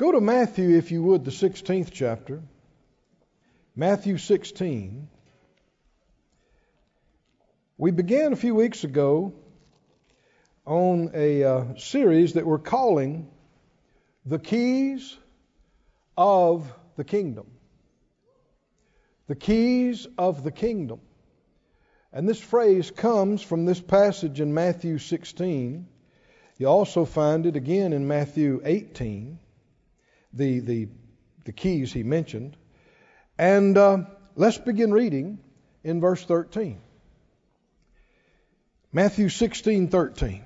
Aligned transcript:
Go 0.00 0.12
to 0.12 0.20
Matthew, 0.22 0.78
if 0.78 0.90
you 0.90 1.02
would, 1.02 1.26
the 1.26 1.30
16th 1.30 1.90
chapter. 1.92 2.40
Matthew 3.76 4.16
16. 4.16 5.10
We 7.76 7.90
began 7.90 8.32
a 8.32 8.36
few 8.36 8.54
weeks 8.54 8.82
ago 8.82 9.34
on 10.64 11.10
a 11.12 11.44
uh, 11.44 11.64
series 11.76 12.32
that 12.32 12.46
we're 12.46 12.60
calling 12.60 13.28
The 14.24 14.38
Keys 14.38 15.18
of 16.16 16.72
the 16.96 17.04
Kingdom. 17.04 17.48
The 19.26 19.36
Keys 19.36 20.06
of 20.16 20.42
the 20.42 20.50
Kingdom. 20.50 21.02
And 22.10 22.26
this 22.26 22.40
phrase 22.40 22.90
comes 22.90 23.42
from 23.42 23.66
this 23.66 23.82
passage 23.82 24.40
in 24.40 24.54
Matthew 24.54 24.96
16. 24.96 25.86
You 26.56 26.66
also 26.68 27.04
find 27.04 27.44
it 27.44 27.56
again 27.56 27.92
in 27.92 28.08
Matthew 28.08 28.62
18, 28.64 29.38
the, 30.32 30.60
the, 30.60 30.88
the 31.44 31.52
keys 31.52 31.92
he 31.92 32.02
mentioned. 32.02 32.56
And 33.38 33.76
uh, 33.76 34.04
let's 34.36 34.58
begin 34.58 34.92
reading 34.92 35.38
in 35.82 36.00
verse 36.00 36.24
13. 36.24 36.80
Matthew 38.92 39.28
16, 39.28 39.88
13. 39.88 40.42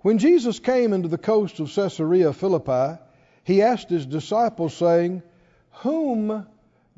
When 0.00 0.18
Jesus 0.18 0.58
came 0.58 0.92
into 0.92 1.08
the 1.08 1.18
coast 1.18 1.60
of 1.60 1.74
Caesarea 1.74 2.32
Philippi, 2.32 3.00
he 3.44 3.62
asked 3.62 3.90
his 3.90 4.06
disciples, 4.06 4.74
saying, 4.74 5.22
Whom 5.82 6.46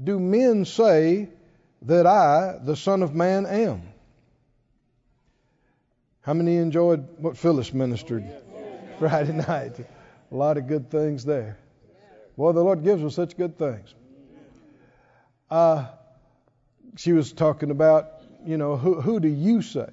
do 0.02 0.18
men 0.18 0.64
say 0.64 1.28
that 1.82 2.06
I, 2.06 2.58
the 2.62 2.76
Son 2.76 3.02
of 3.02 3.14
Man, 3.14 3.46
am. 3.46 3.82
How 6.22 6.34
many 6.34 6.56
enjoyed 6.56 7.18
what 7.18 7.36
Phyllis 7.36 7.72
ministered 7.74 8.24
Friday 8.98 9.32
night? 9.48 9.84
A 10.32 10.34
lot 10.34 10.56
of 10.56 10.66
good 10.66 10.90
things 10.90 11.26
there. 11.26 11.58
Well, 12.36 12.54
the 12.54 12.64
Lord 12.64 12.82
gives 12.82 13.04
us 13.04 13.14
such 13.14 13.36
good 13.36 13.58
things. 13.58 13.94
Uh, 15.50 15.84
she 16.96 17.12
was 17.12 17.32
talking 17.32 17.70
about, 17.70 18.22
you 18.46 18.56
know, 18.56 18.76
who, 18.78 18.98
who 18.98 19.20
do 19.20 19.28
you 19.28 19.60
say 19.60 19.90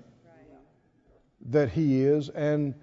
that 1.50 1.70
He 1.70 2.02
is, 2.02 2.30
and 2.30 2.74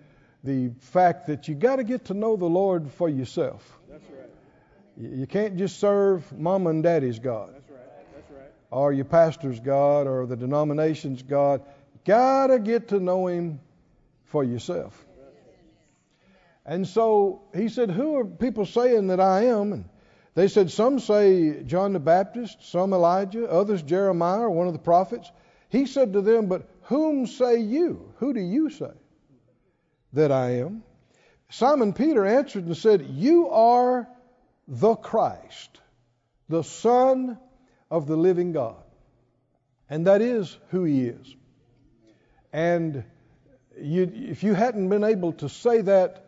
the 0.45 0.71
fact 0.81 1.29
that 1.29 1.49
you 1.49 1.55
got 1.55 1.77
to 1.77 1.85
get 1.85 2.05
to 2.07 2.15
know 2.15 2.37
the 2.37 2.45
Lord 2.45 2.91
for 2.93 3.09
yourself. 3.09 3.79
That's 3.89 4.05
right. 4.11 4.31
You 4.99 5.27
can't 5.27 5.57
just 5.57 5.81
serve 5.81 6.31
mom 6.39 6.67
and 6.67 6.83
daddy's 6.83 7.19
God 7.19 7.55
That's 7.55 7.71
right. 7.71 7.81
That's 8.15 8.31
right. 8.31 8.51
or 8.71 8.93
your 8.93 9.05
pastor's 9.07 9.61
God 9.61 10.07
or 10.07 10.27
the 10.27 10.37
denomination's 10.37 11.23
God. 11.23 11.63
Gotta 12.05 12.59
get 12.59 12.89
to 12.89 13.01
know 13.01 13.27
Him 13.29 13.61
for 14.25 14.45
yourself. 14.45 15.06
And 16.67 16.87
so 16.87 17.43
he 17.55 17.69
said, 17.69 17.91
Who 17.91 18.17
are 18.17 18.25
people 18.25 18.67
saying 18.67 19.07
that 19.07 19.21
I 19.21 19.45
am? 19.45 19.73
And 19.73 19.85
they 20.35 20.49
said, 20.49 20.71
Some 20.71 20.99
say 20.99 21.63
John 21.63 21.93
the 21.93 22.01
Baptist, 22.01 22.71
some 22.71 22.93
Elijah, 22.93 23.49
others 23.49 23.83
Jeremiah 23.83 24.41
or 24.41 24.51
one 24.51 24.67
of 24.67 24.73
the 24.73 24.81
prophets. 24.81 25.31
He 25.69 25.87
said 25.87 26.13
to 26.15 26.21
them, 26.21 26.47
But 26.47 26.69
whom 26.83 27.29
say 27.29 27.61
you? 27.61 28.13
Who 28.17 28.35
do 28.35 28.41
you 28.41 28.71
say 28.71 28.93
that 30.13 30.33
I 30.33 30.57
am? 30.59 30.83
Simon 31.51 31.93
Peter 31.93 32.27
answered 32.27 32.67
and 32.67 32.77
said, 32.77 33.07
You 33.11 33.49
are 33.51 34.09
the 34.67 34.97
Christ, 34.97 35.81
the 36.49 36.65
Son 36.65 37.39
of 37.93 38.09
the 38.09 38.17
living 38.17 38.51
God. 38.51 38.83
And 39.89 40.09
that 40.09 40.21
is 40.21 40.59
who 40.71 40.83
He 40.83 41.07
is. 41.07 41.37
And 42.53 43.05
you, 43.81 44.11
if 44.13 44.43
you 44.43 44.55
hadn't 44.55 44.89
been 44.89 45.05
able 45.05 45.35
to 45.35 45.49
say 45.49 45.83
that 45.83 46.26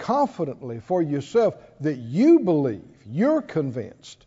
confidently 0.00 0.80
for 0.80 1.02
yourself, 1.02 1.54
that 1.80 1.98
you 1.98 2.40
believe, 2.40 2.82
you're 3.06 3.42
convinced 3.42 4.26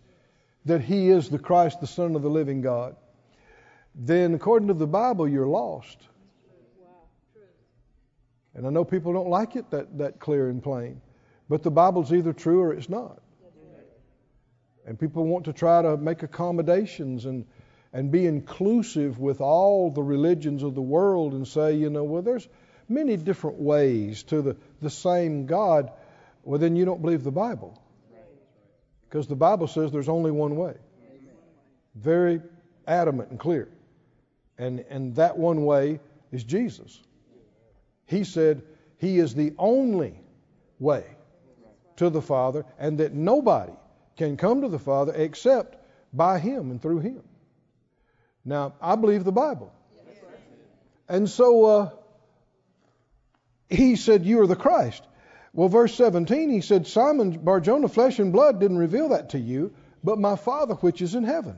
that 0.66 0.81
He 0.81 1.09
is 1.09 1.29
the 1.29 1.39
Christ, 1.39 1.81
the 1.81 1.88
Son 1.88 2.16
of 2.16 2.21
the 2.21 2.29
living 2.29 2.61
God, 2.61 2.95
then 3.95 4.34
according 4.34 4.69
to 4.69 4.73
the 4.73 4.88
Bible, 4.88 5.28
you're 5.28 5.47
lost. 5.47 5.97
And 8.56 8.67
I 8.67 8.69
know 8.69 8.85
people 8.85 9.13
don't 9.13 9.29
like 9.29 9.56
it 9.56 9.72
that, 9.72 9.97
that 9.97 10.19
clear 10.19 10.50
and 10.50 10.61
plain, 10.61 11.01
but 11.50 11.63
the 11.63 11.72
Bible's 11.72 12.13
either 12.13 12.34
true 12.34 12.61
or 12.61 12.73
it's 12.73 12.88
not. 12.88 13.19
And 14.85 15.00
people 15.00 15.25
want 15.25 15.45
to 15.45 15.53
try 15.53 15.81
to 15.81 15.97
make 15.97 16.23
accommodations 16.23 17.25
and, 17.25 17.45
and 17.94 18.11
be 18.11 18.28
inclusive 18.28 19.17
with 19.17 19.41
all 19.41 19.90
the 19.90 20.03
religions 20.03 20.61
of 20.61 20.75
the 20.75 20.81
world 20.81 21.34
and 21.34 21.47
say, 21.47 21.73
you 21.73 21.90
know, 21.90 22.03
well, 22.03 22.22
there's 22.22 22.47
many 22.93 23.17
different 23.17 23.57
ways 23.57 24.23
to 24.23 24.41
the, 24.41 24.55
the 24.81 24.89
same 24.89 25.45
God. 25.45 25.91
Well, 26.43 26.59
then 26.59 26.75
you 26.75 26.85
don't 26.85 27.01
believe 27.01 27.23
the 27.23 27.31
Bible. 27.31 27.79
Because 29.09 29.27
the 29.27 29.35
Bible 29.35 29.67
says 29.67 29.91
there's 29.91 30.09
only 30.09 30.31
one 30.31 30.55
way. 30.55 30.73
Very 31.95 32.41
adamant 32.87 33.29
and 33.29 33.39
clear. 33.39 33.69
And, 34.57 34.83
and 34.89 35.15
that 35.15 35.37
one 35.37 35.65
way 35.65 35.99
is 36.31 36.43
Jesus. 36.43 36.99
He 38.05 38.23
said 38.23 38.63
he 38.97 39.19
is 39.19 39.35
the 39.35 39.53
only 39.57 40.19
way 40.79 41.05
to 41.97 42.09
the 42.09 42.21
Father 42.21 42.65
and 42.79 42.97
that 42.97 43.13
nobody 43.13 43.73
can 44.17 44.37
come 44.37 44.61
to 44.61 44.67
the 44.67 44.79
Father 44.79 45.13
except 45.15 45.77
by 46.11 46.39
Him 46.39 46.71
and 46.71 46.81
through 46.81 46.99
Him. 46.99 47.21
Now, 48.45 48.73
I 48.81 48.95
believe 48.95 49.23
the 49.23 49.31
Bible. 49.31 49.73
And 51.07 51.29
so 51.29 51.65
uh, 51.65 51.89
he 53.69 53.96
said, 53.96 54.25
You 54.25 54.41
are 54.41 54.47
the 54.47 54.56
Christ. 54.56 55.03
Well, 55.53 55.69
verse 55.69 55.94
17, 55.96 56.50
he 56.50 56.62
said, 56.62 56.88
Simon 56.88 57.31
Barjona, 57.31 57.88
flesh 57.88 58.18
and 58.19 58.34
blood 58.34 58.59
didn't 58.59 58.78
reveal 58.78 59.09
that 59.09 59.29
to 59.29 59.40
you, 59.40 59.74
but 60.03 60.18
my 60.18 60.35
Father 60.35 60.74
which 60.75 61.01
is 61.01 61.13
in 61.13 61.24
heaven. 61.24 61.57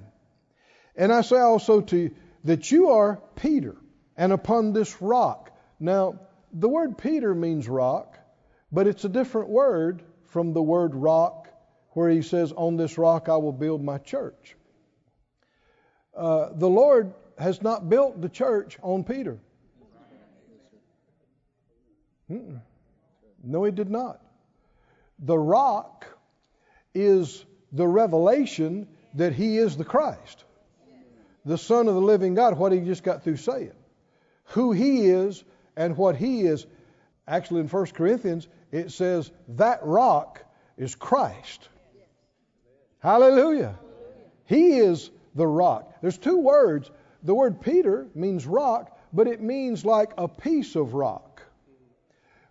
And 0.96 1.14
I 1.14 1.22
say 1.22 1.40
also 1.40 1.82
to 1.82 1.98
you 1.98 2.16
that 2.44 2.72
you 2.72 2.90
are 2.90 3.22
Peter, 3.36 3.76
and 4.18 4.32
upon 4.32 4.74
this 4.74 5.02
rock. 5.02 5.52
Now, 5.80 6.20
the 6.54 6.70
word 6.70 6.98
Peter 6.98 7.34
means 7.34 7.68
rock, 7.68 8.18
but 8.72 8.88
it's 8.88 9.04
a 9.04 9.10
different 9.10 9.50
word 9.50 10.04
from 10.28 10.54
the 10.54 10.62
word 10.62 10.94
rock 10.94 11.48
where 11.92 12.10
he 12.10 12.22
says, 12.22 12.52
On 12.52 12.78
this 12.78 12.98
rock 12.98 13.30
I 13.30 13.38
will 13.38 13.52
build 13.52 13.84
my 13.84 13.98
church. 13.98 14.56
Uh, 16.16 16.50
the 16.54 16.70
Lord 16.70 17.14
has 17.38 17.62
not 17.62 17.90
built 17.90 18.22
the 18.22 18.30
church 18.30 18.78
on 18.82 19.04
Peter. 19.04 19.40
Mm-mm. 22.32 22.60
No, 23.44 23.64
he 23.64 23.72
did 23.72 23.90
not. 23.90 24.20
The 25.20 25.38
rock 25.38 26.08
is 26.94 27.46
the 27.72 27.88
revelation 27.88 28.88
that 29.14 29.34
he 29.34 29.58
is 29.58 29.78
the 29.78 29.86
Christ, 29.86 30.44
the 31.46 31.58
Son 31.58 31.88
of 31.88 31.94
the 31.94 32.02
living 32.02 32.34
God, 32.34 32.58
what 32.58 32.72
he 32.72 32.80
just 32.80 33.04
got 33.04 33.24
through 33.24 33.38
saying. 33.38 33.74
Who 34.50 34.72
he 34.72 35.08
is 35.08 35.44
and 35.76 35.98
what 35.98 36.16
he 36.16 36.42
is. 36.42 36.66
Actually, 37.28 37.62
in 37.62 37.68
1 37.68 37.86
Corinthians, 37.88 38.48
it 38.72 38.92
says 38.92 39.32
that 39.50 39.80
rock 39.84 40.44
is 40.78 40.96
Christ. 40.96 41.70
Hallelujah. 43.00 43.78
He 44.46 44.78
is 44.78 45.10
the 45.34 45.48
rock. 45.48 45.92
There's 46.02 46.18
two 46.18 46.38
words. 46.38 46.90
The 47.24 47.34
word 47.34 47.62
Peter 47.62 48.08
means 48.14 48.46
rock, 48.46 48.98
but 49.12 49.28
it 49.28 49.42
means 49.42 49.86
like 49.86 50.12
a 50.18 50.28
piece 50.28 50.76
of 50.76 50.94
rock. 50.94 51.25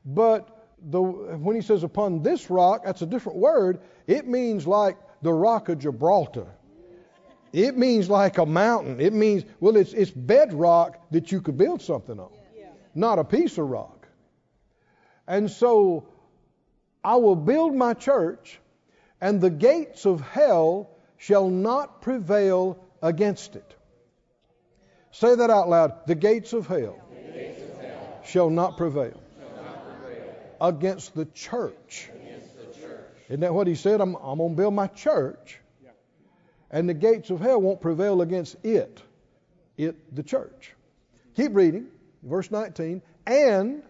But 0.04 0.48
the, 0.82 1.00
when 1.00 1.56
he 1.56 1.62
says 1.62 1.82
upon 1.82 2.22
this 2.22 2.50
rock, 2.50 2.84
that's 2.84 3.02
a 3.02 3.06
different 3.06 3.38
word. 3.38 3.80
It 4.06 4.26
means 4.26 4.66
like 4.66 4.98
the 5.22 5.32
rock 5.32 5.68
of 5.68 5.78
Gibraltar. 5.78 6.46
It 7.52 7.78
means 7.78 8.10
like 8.10 8.38
a 8.38 8.46
mountain. 8.46 9.00
It 9.00 9.12
means, 9.12 9.44
well, 9.60 9.76
it's, 9.76 9.92
it's 9.92 10.10
bedrock 10.10 11.00
that 11.12 11.30
you 11.30 11.40
could 11.40 11.56
build 11.56 11.80
something 11.80 12.18
on, 12.18 12.30
not 12.94 13.18
a 13.18 13.24
piece 13.24 13.56
of 13.58 13.70
rock. 13.70 14.08
And 15.26 15.50
so 15.50 16.08
I 17.02 17.16
will 17.16 17.36
build 17.36 17.74
my 17.74 17.94
church 17.94 18.60
and 19.20 19.40
the 19.40 19.50
gates 19.50 20.04
of 20.04 20.20
hell 20.20 20.90
shall 21.16 21.48
not 21.48 22.02
prevail 22.02 22.84
against 23.00 23.56
it. 23.56 23.74
Say 25.12 25.36
that 25.36 25.48
out 25.48 25.68
loud. 25.68 26.06
The 26.06 26.16
gates 26.16 26.52
of 26.52 26.66
hell, 26.66 27.00
gates 27.32 27.62
of 27.62 27.80
hell 27.80 28.20
shall, 28.24 28.50
not 28.50 28.76
prevail, 28.76 29.12
shall 29.12 29.12
not 29.12 29.22
prevail 29.22 29.23
against 30.60 31.14
the 31.14 31.24
church. 31.26 32.10
Against 32.14 32.56
the 32.56 32.80
church. 32.80 33.00
Isn't 33.28 33.40
that 33.40 33.54
what 33.54 33.66
he 33.66 33.74
said? 33.74 34.00
I'm, 34.00 34.14
I'm 34.16 34.38
going 34.38 34.50
to 34.50 34.56
build 34.56 34.74
my 34.74 34.86
church, 34.86 35.58
yeah. 35.82 35.90
and 36.70 36.88
the 36.88 36.94
gates 36.94 37.30
of 37.30 37.40
hell 37.40 37.60
won't 37.60 37.80
prevail 37.80 38.22
against 38.22 38.56
it, 38.64 39.02
it, 39.76 40.14
the 40.14 40.22
church. 40.22 40.72
Keep 41.36 41.54
reading, 41.54 41.86
verse 42.22 42.50
19. 42.50 43.02
And 43.26 43.82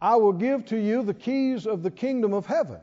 I 0.00 0.16
will 0.16 0.32
give 0.32 0.66
to 0.66 0.76
you 0.76 1.04
the 1.04 1.14
keys 1.14 1.66
of 1.66 1.82
the 1.82 1.90
kingdom 1.90 2.34
of 2.34 2.46
heaven. 2.46 2.80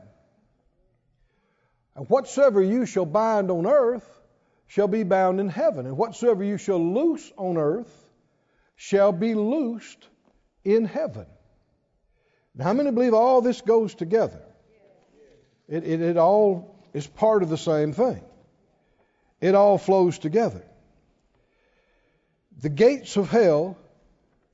And 1.94 2.08
whatsoever 2.08 2.62
you 2.62 2.86
shall 2.86 3.06
bind 3.06 3.50
on 3.50 3.66
earth 3.66 4.08
shall 4.66 4.88
be 4.88 5.02
bound 5.02 5.40
in 5.40 5.48
heaven, 5.48 5.86
and 5.86 5.96
whatsoever 5.96 6.42
you 6.44 6.56
shall 6.56 6.78
loose 6.78 7.30
on 7.36 7.56
earth 7.56 7.92
shall 8.76 9.12
be 9.12 9.34
loosed 9.34 10.08
in 10.64 10.84
heaven. 10.84 11.26
Now, 12.54 12.64
how 12.64 12.72
many 12.72 12.90
believe 12.90 13.14
all 13.14 13.40
this 13.40 13.60
goes 13.60 13.94
together? 13.94 14.40
It, 15.68 15.84
it, 15.84 16.00
it 16.00 16.16
all 16.16 16.76
is 16.92 17.06
part 17.06 17.42
of 17.42 17.48
the 17.48 17.58
same 17.58 17.92
thing. 17.92 18.22
It 19.40 19.54
all 19.54 19.78
flows 19.78 20.18
together. 20.18 20.62
The 22.60 22.68
gates 22.68 23.16
of 23.16 23.30
hell 23.30 23.78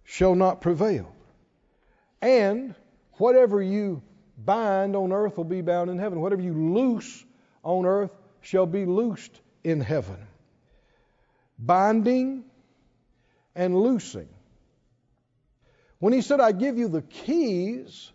shall 0.05 0.35
not 0.35 0.61
prevail. 0.61 1.13
And 2.23 2.75
whatever 3.15 3.61
you 3.61 4.03
bind 4.39 4.95
on 4.95 5.13
earth 5.13 5.37
will 5.37 5.45
be 5.45 5.63
bound 5.63 5.91
in 5.91 5.99
heaven. 5.99 6.21
Whatever 6.21 6.43
you 6.43 6.53
loose 6.53 7.25
on 7.63 7.87
earth 7.87 8.11
shall 8.43 8.67
be 8.67 8.85
loosed 8.85 9.41
in 9.65 9.81
heaven. 9.81 10.19
Binding 11.59 12.45
and 13.55 13.77
loosing. 13.77 14.29
When 15.99 16.13
he 16.13 16.21
said, 16.21 16.41
I 16.41 16.53
give 16.53 16.79
you 16.79 16.89
the 16.89 17.03
keys 17.03 18.11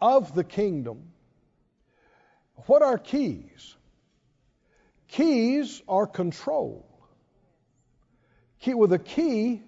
of 0.00 0.34
the 0.34 0.44
kingdom, 0.44 1.12
what 2.66 2.82
are 2.82 2.98
keys? 2.98 3.76
Keys 5.08 5.82
are 5.88 6.06
control. 6.06 6.86
Key, 8.60 8.74
with 8.74 8.92
a 8.92 8.98
key, 8.98 9.62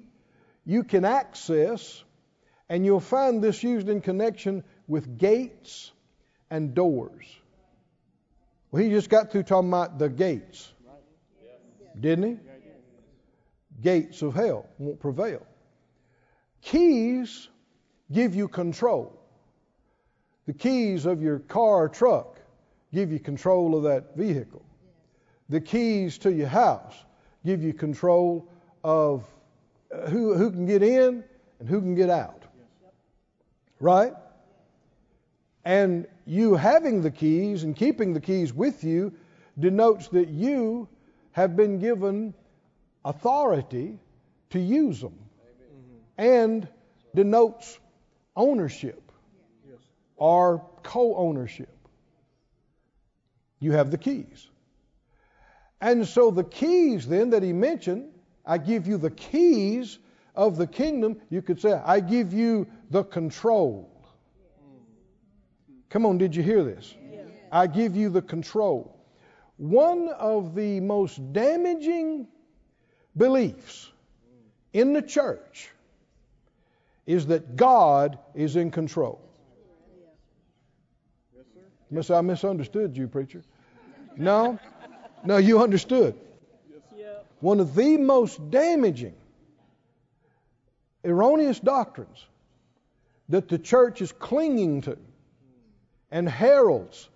you 0.64 0.84
can 0.84 1.04
access, 1.04 2.04
and 2.68 2.84
you'll 2.84 3.00
find 3.00 3.42
this 3.42 3.62
used 3.62 3.88
in 3.88 4.00
connection 4.00 4.64
with 4.86 5.18
gates 5.18 5.90
and 6.50 6.74
doors. 6.74 7.24
Well, 8.70 8.82
he 8.82 8.90
just 8.90 9.10
got 9.10 9.30
through 9.30 9.42
talking 9.44 9.68
about 9.68 9.98
the 9.98 10.08
gates, 10.08 10.72
didn't 11.98 12.24
he? 12.24 12.36
Gates 13.82 14.22
of 14.22 14.34
hell 14.34 14.66
won't 14.78 15.00
prevail. 15.00 15.46
Keys 16.62 17.48
give 18.12 18.34
you 18.34 18.48
control. 18.48 19.18
The 20.46 20.52
keys 20.52 21.06
of 21.06 21.20
your 21.22 21.40
car 21.40 21.84
or 21.84 21.88
truck 21.88 22.40
give 22.94 23.12
you 23.12 23.18
control 23.18 23.76
of 23.76 23.82
that 23.84 24.16
vehicle. 24.16 24.64
The 25.48 25.60
keys 25.60 26.18
to 26.18 26.32
your 26.32 26.48
house 26.48 26.94
give 27.44 27.62
you 27.62 27.72
control 27.72 28.48
of 28.84 29.24
uh, 29.92 30.08
who, 30.08 30.34
who 30.34 30.50
can 30.50 30.66
get 30.66 30.82
in 30.82 31.24
and 31.58 31.68
who 31.68 31.80
can 31.80 31.94
get 31.94 32.10
out. 32.10 32.44
Right? 33.80 34.14
And 35.64 36.06
you 36.26 36.54
having 36.54 37.02
the 37.02 37.10
keys 37.10 37.64
and 37.64 37.74
keeping 37.74 38.14
the 38.14 38.20
keys 38.20 38.52
with 38.52 38.84
you 38.84 39.12
denotes 39.58 40.08
that 40.08 40.28
you 40.28 40.88
have 41.32 41.56
been 41.56 41.78
given 41.78 42.34
authority 43.04 43.98
to 44.50 44.60
use 44.60 45.00
them 45.00 45.21
and 46.22 46.68
denotes 47.16 47.80
ownership 48.36 49.10
or 50.16 50.64
co 50.84 51.16
ownership. 51.16 51.76
You 53.58 53.72
have 53.72 53.90
the 53.90 53.98
keys. 53.98 54.48
And 55.80 56.06
so 56.06 56.30
the 56.30 56.44
keys 56.44 57.08
then 57.08 57.30
that 57.30 57.42
he 57.42 57.52
mentioned, 57.52 58.10
I 58.46 58.58
give 58.58 58.86
you 58.86 58.98
the 58.98 59.10
keys 59.10 59.98
of 60.36 60.56
the 60.56 60.68
kingdom. 60.68 61.20
You 61.28 61.42
could 61.42 61.60
say, 61.60 61.72
I 61.72 61.98
give 61.98 62.32
you 62.32 62.68
the 62.90 63.02
control. 63.02 63.90
Come 65.90 66.06
on, 66.06 66.18
did 66.18 66.36
you 66.36 66.44
hear 66.44 66.62
this? 66.62 66.94
I 67.50 67.66
give 67.66 67.96
you 67.96 68.10
the 68.10 68.22
control. 68.22 68.96
One 69.56 70.08
of 70.08 70.54
the 70.54 70.78
most 70.78 71.32
damaging 71.32 72.28
beliefs 73.16 73.90
in 74.72 74.92
the 74.92 75.02
church 75.02 75.68
is 77.06 77.26
that 77.26 77.56
God 77.56 78.18
is 78.34 78.56
in 78.56 78.70
control. 78.70 79.20
Yes 81.90 82.06
sir. 82.06 82.16
I 82.16 82.20
misunderstood 82.22 82.96
you, 82.96 83.06
preacher. 83.06 83.42
No, 84.16 84.58
no, 85.24 85.36
you 85.36 85.62
understood. 85.62 86.14
One 87.40 87.58
of 87.58 87.74
the 87.74 87.96
most 87.96 88.50
damaging, 88.50 89.14
erroneous 91.04 91.58
doctrines 91.58 92.26
that 93.28 93.48
the 93.48 93.58
church 93.58 94.00
is 94.00 94.12
clinging 94.12 94.82
to 94.82 94.96
and 96.10 96.28
heralds 96.28 97.08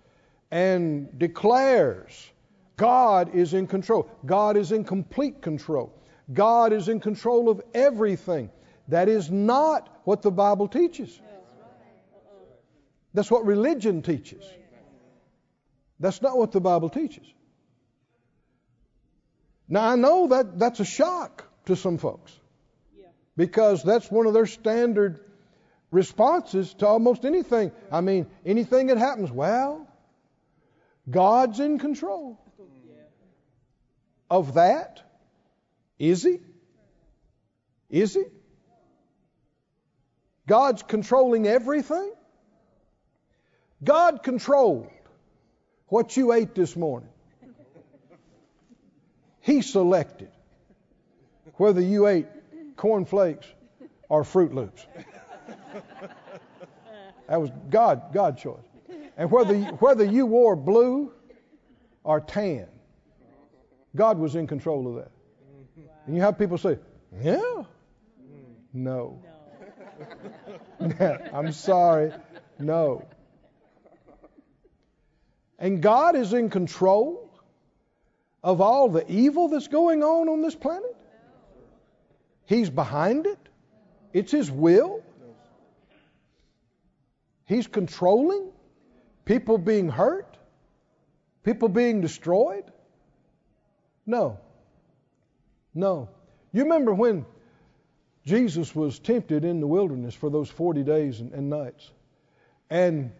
and 0.51 1.17
declares 1.17 2.31
God 2.75 3.33
is 3.33 3.53
in 3.53 3.67
control. 3.67 4.09
God 4.25 4.57
is 4.57 4.71
in 4.71 4.83
complete 4.83 5.41
control. 5.41 5.93
God 6.33 6.73
is 6.73 6.89
in 6.89 6.99
control 6.99 7.49
of 7.49 7.61
everything. 7.73 8.49
That 8.89 9.09
is 9.09 9.29
not 9.29 9.89
what 10.05 10.21
the 10.21 10.31
Bible 10.31 10.67
teaches. 10.67 11.19
That's 13.13 13.29
what 13.31 13.45
religion 13.45 14.01
teaches. 14.01 14.43
That's 15.99 16.21
not 16.21 16.37
what 16.37 16.51
the 16.51 16.61
Bible 16.61 16.89
teaches. 16.89 17.25
Now, 19.67 19.89
I 19.89 19.95
know 19.95 20.27
that 20.27 20.57
that's 20.59 20.79
a 20.79 20.85
shock 20.85 21.43
to 21.65 21.75
some 21.75 21.97
folks 21.97 22.31
because 23.35 23.83
that's 23.83 24.09
one 24.09 24.25
of 24.25 24.33
their 24.33 24.45
standard 24.45 25.19
responses 25.91 26.73
to 26.75 26.87
almost 26.87 27.25
anything. 27.25 27.71
I 27.91 28.01
mean, 28.01 28.27
anything 28.45 28.87
that 28.87 28.97
happens, 28.97 29.31
well, 29.31 29.87
God's 31.09 31.59
in 31.59 31.79
control 31.79 32.39
of 34.29 34.55
that. 34.55 35.01
Is 35.99 36.23
He? 36.23 36.39
Is 37.89 38.13
He? 38.13 38.23
God's 40.47 40.81
controlling 40.81 41.45
everything? 41.45 42.11
God 43.83 44.23
controlled 44.23 44.89
what 45.87 46.17
you 46.17 46.33
ate 46.33 46.55
this 46.55 46.75
morning. 46.75 47.09
He 49.41 49.61
selected 49.61 50.29
whether 51.55 51.81
you 51.81 52.07
ate 52.07 52.27
cornflakes 52.75 53.47
or 54.09 54.23
Fruit 54.23 54.53
Loops. 54.53 54.85
That 57.27 57.41
was 57.41 57.51
God, 57.69 58.13
God 58.13 58.37
choice. 58.37 58.63
And 59.17 59.29
whether 59.31 59.57
whether 59.57 60.03
you 60.03 60.25
wore 60.25 60.55
blue 60.55 61.11
or 62.03 62.21
tan, 62.21 62.67
God 63.95 64.17
was 64.17 64.35
in 64.35 64.47
control 64.47 64.87
of 64.87 64.95
that. 64.95 65.11
And 66.05 66.15
you 66.15 66.21
have 66.21 66.37
people 66.37 66.57
say, 66.57 66.79
"Yeah, 67.21 67.63
no." 68.73 69.21
I'm 71.33 71.51
sorry, 71.51 72.11
no. 72.59 73.05
And 75.59 75.81
God 75.81 76.15
is 76.15 76.33
in 76.33 76.49
control 76.49 77.29
of 78.43 78.61
all 78.61 78.89
the 78.89 79.09
evil 79.11 79.47
that's 79.47 79.67
going 79.67 80.03
on 80.03 80.29
on 80.29 80.41
this 80.41 80.55
planet. 80.55 80.95
He's 82.45 82.69
behind 82.69 83.25
it. 83.25 83.39
It's 84.13 84.31
His 84.31 84.49
will. 84.49 85.03
He's 87.45 87.67
controlling 87.67 88.51
people 89.25 89.57
being 89.57 89.89
hurt, 89.89 90.37
people 91.43 91.69
being 91.69 92.01
destroyed. 92.01 92.65
No. 94.05 94.39
No. 95.73 96.09
You 96.53 96.63
remember 96.63 96.93
when 96.93 97.25
Jesus 98.27 98.75
was 98.75 98.99
tempted 98.99 99.45
in 99.45 99.61
the 99.61 99.67
wilderness 99.67 100.13
for 100.13 100.29
those 100.29 100.49
40 100.49 100.83
days 100.83 101.21
and, 101.21 101.31
and 101.31 101.49
nights. 101.49 101.89
And 102.69 103.11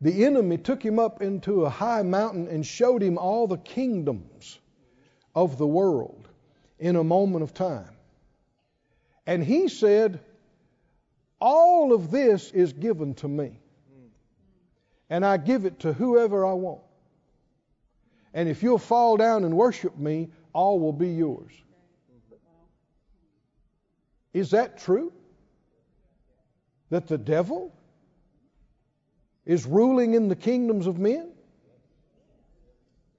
the 0.00 0.24
enemy 0.24 0.56
took 0.56 0.82
him 0.82 0.98
up 0.98 1.20
into 1.20 1.64
a 1.66 1.70
high 1.70 2.02
mountain 2.02 2.48
and 2.48 2.66
showed 2.66 3.02
him 3.02 3.18
all 3.18 3.46
the 3.46 3.58
kingdoms 3.58 4.58
of 5.34 5.58
the 5.58 5.66
world 5.66 6.26
in 6.78 6.96
a 6.96 7.04
moment 7.04 7.42
of 7.42 7.52
time. 7.52 7.90
And 9.26 9.44
he 9.44 9.68
said, 9.68 10.20
All 11.38 11.92
of 11.92 12.10
this 12.10 12.50
is 12.50 12.72
given 12.72 13.14
to 13.16 13.28
me 13.28 13.60
and 15.08 15.24
I 15.24 15.36
give 15.36 15.64
it 15.64 15.80
to 15.80 15.92
whoever 15.92 16.44
I 16.44 16.52
want. 16.52 16.80
And 18.34 18.48
if 18.48 18.62
you'll 18.62 18.78
fall 18.78 19.16
down 19.16 19.44
and 19.44 19.56
worship 19.56 19.96
me, 19.96 20.30
all 20.52 20.78
will 20.78 20.92
be 20.92 21.10
yours. 21.10 21.52
Is 24.36 24.50
that 24.50 24.76
true? 24.76 25.14
That 26.90 27.08
the 27.08 27.16
devil 27.16 27.74
is 29.46 29.64
ruling 29.64 30.12
in 30.12 30.28
the 30.28 30.36
kingdoms 30.36 30.86
of 30.86 30.98
men? 30.98 31.32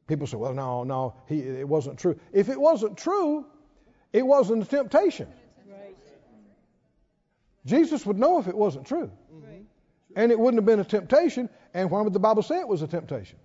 People 0.06 0.28
say, 0.28 0.38
well, 0.38 0.54
no, 0.54 0.84
no, 0.84 1.16
he, 1.28 1.40
it 1.40 1.68
wasn't 1.68 1.98
true. 1.98 2.20
If 2.32 2.50
it 2.50 2.62
wasn't 2.62 3.00
true, 3.00 3.48
it 4.14 4.22
wasn't 4.22 4.62
a 4.62 4.68
temptation. 4.68 5.28
Jesus 7.66 8.06
would 8.06 8.20
know 8.20 8.38
if 8.38 8.48
it 8.48 8.56
wasn't 8.56 8.86
true. 8.86 9.12
And 10.16 10.32
it 10.32 10.38
wouldn't 10.40 10.60
have 10.60 10.66
been 10.66 10.80
a 10.80 10.86
temptation. 10.86 11.50
And 11.74 11.90
why 11.90 12.02
would 12.02 12.14
the 12.14 12.20
Bible 12.20 12.44
say 12.44 12.60
it 12.60 12.68
was 12.68 12.84
a 12.84 12.88
temptation? 12.88 13.40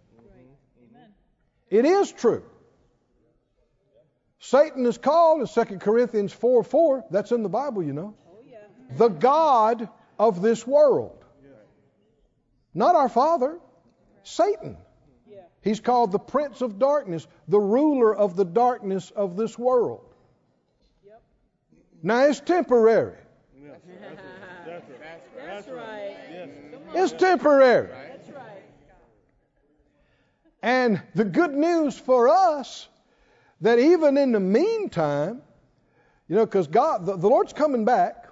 It 1.71 1.87
is 1.87 2.13
true. 2.13 2.45
Satan 4.45 4.85
is 4.87 4.99
called 4.99 5.41
in 5.41 5.47
2 5.47 5.79
Corinthians 5.79 6.33
4 6.33 6.65
4. 6.65 7.05
That's 7.13 7.31
in 7.31 7.45
the 7.45 7.49
Bible, 7.49 7.81
you 7.81 7.93
know. 7.93 8.17
The 8.97 9.09
God 9.09 9.89
of 10.19 10.43
this 10.43 10.67
world. 10.67 11.25
Not 12.75 12.97
our 12.97 13.09
Father, 13.09 13.61
Satan. 14.25 14.77
He's 15.61 15.79
called 15.79 16.11
the 16.11 16.19
Prince 16.19 16.61
of 16.61 16.81
Darkness, 16.81 17.29
the 17.47 17.61
ruler 17.61 18.13
of 18.13 18.35
the 18.35 18.45
darkness 18.45 19.13
of 19.13 19.37
this 19.37 19.57
world. 19.57 20.13
Yep. 21.07 21.23
Now 22.03 22.25
it's 22.25 22.41
temporary. 22.41 23.19
That's 25.47 25.69
right. 25.69 26.17
It's 26.95 27.13
temporary. 27.13 27.91
That's 27.93 28.29
right. 28.31 28.65
And 30.63 31.01
the 31.15 31.25
good 31.25 31.55
news 31.55 31.97
for 31.97 32.29
us 32.29 32.89
that 33.63 33.79
even 33.79 34.19
in 34.19 34.33
the 34.33 34.41
meantime, 34.41 35.41
you 36.29 36.37
know, 36.37 36.45
because 36.45 36.67
God, 36.67 37.07
the, 37.07 37.17
the 37.17 37.29
Lord's 37.29 37.53
coming 37.53 37.85
back, 37.85 38.27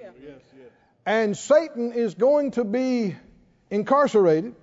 yeah. 0.00 0.08
and 1.04 1.36
Satan 1.36 1.92
is 1.92 2.14
going 2.14 2.52
to 2.52 2.64
be 2.64 3.16
incarcerated. 3.70 4.54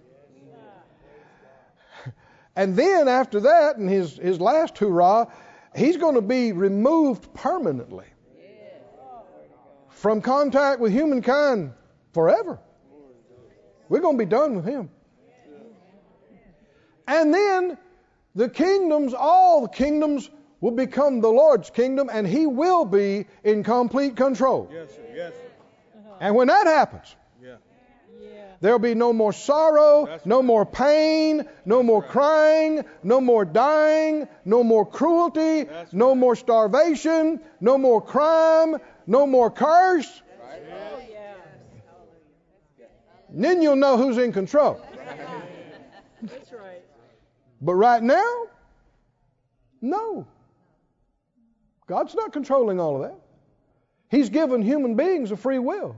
And 2.55 2.77
then 2.77 3.09
after 3.09 3.41
that, 3.41 3.75
and 3.75 3.89
his, 3.89 4.15
his 4.15 4.39
last 4.39 4.77
hurrah, 4.77 5.25
he's 5.75 5.97
going 5.97 6.15
to 6.15 6.21
be 6.21 6.53
removed 6.53 7.33
permanently 7.33 8.05
from 9.89 10.21
contact 10.21 10.79
with 10.79 10.93
humankind 10.93 11.73
forever. 12.13 12.59
We're 13.89 13.99
going 13.99 14.17
to 14.17 14.25
be 14.25 14.29
done 14.29 14.55
with 14.55 14.65
him. 14.65 14.89
And 17.05 17.33
then 17.33 17.77
the 18.35 18.49
kingdoms, 18.49 19.13
all 19.13 19.61
the 19.61 19.69
kingdoms, 19.69 20.29
will 20.61 20.71
become 20.71 21.21
the 21.21 21.29
Lord's 21.29 21.69
kingdom, 21.69 22.09
and 22.11 22.25
he 22.25 22.47
will 22.47 22.85
be 22.85 23.25
in 23.43 23.63
complete 23.63 24.15
control. 24.15 24.69
Yes, 24.71 24.89
sir. 24.95 25.01
Yes, 25.13 25.33
sir. 25.33 25.39
And 26.19 26.35
when 26.35 26.47
that 26.47 26.65
happens, 26.65 27.15
Yeah. 27.43 27.55
Yeah. 28.19 28.29
There'll 28.61 28.79
be 28.79 28.95
no 28.95 29.11
more 29.13 29.33
sorrow, 29.33 30.05
That's 30.05 30.25
no 30.25 30.37
right. 30.37 30.45
more 30.45 30.65
pain, 30.65 31.45
no 31.65 31.83
more 31.83 32.01
crying, 32.01 32.85
no 33.03 33.19
more 33.21 33.45
dying, 33.45 34.27
no 34.45 34.63
more 34.63 34.85
cruelty, 34.85 35.63
That's 35.65 35.93
no 35.93 36.15
more 36.15 36.35
starvation, 36.35 37.41
no 37.59 37.77
more 37.77 38.01
crime, 38.01 38.77
no 39.05 39.27
more 39.27 39.51
curse. 39.51 40.21
Oh, 40.41 40.99
yeah. 41.11 41.33
Then 43.29 43.61
you'll 43.61 43.75
know 43.75 43.97
who's 43.97 44.17
in 44.17 44.31
control. 44.31 44.79
But 47.61 47.75
right 47.75 48.01
now, 48.01 48.47
no. 49.81 50.27
God's 51.87 52.15
not 52.15 52.33
controlling 52.33 52.79
all 52.79 52.95
of 52.95 53.09
that. 53.09 53.19
He's 54.09 54.29
given 54.29 54.61
human 54.61 54.95
beings 54.95 55.31
a 55.31 55.37
free 55.37 55.59
will. 55.59 55.95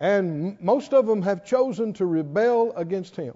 And 0.00 0.60
most 0.60 0.92
of 0.92 1.06
them 1.06 1.22
have 1.22 1.44
chosen 1.44 1.92
to 1.94 2.06
rebel 2.06 2.72
against 2.76 3.16
Him 3.16 3.34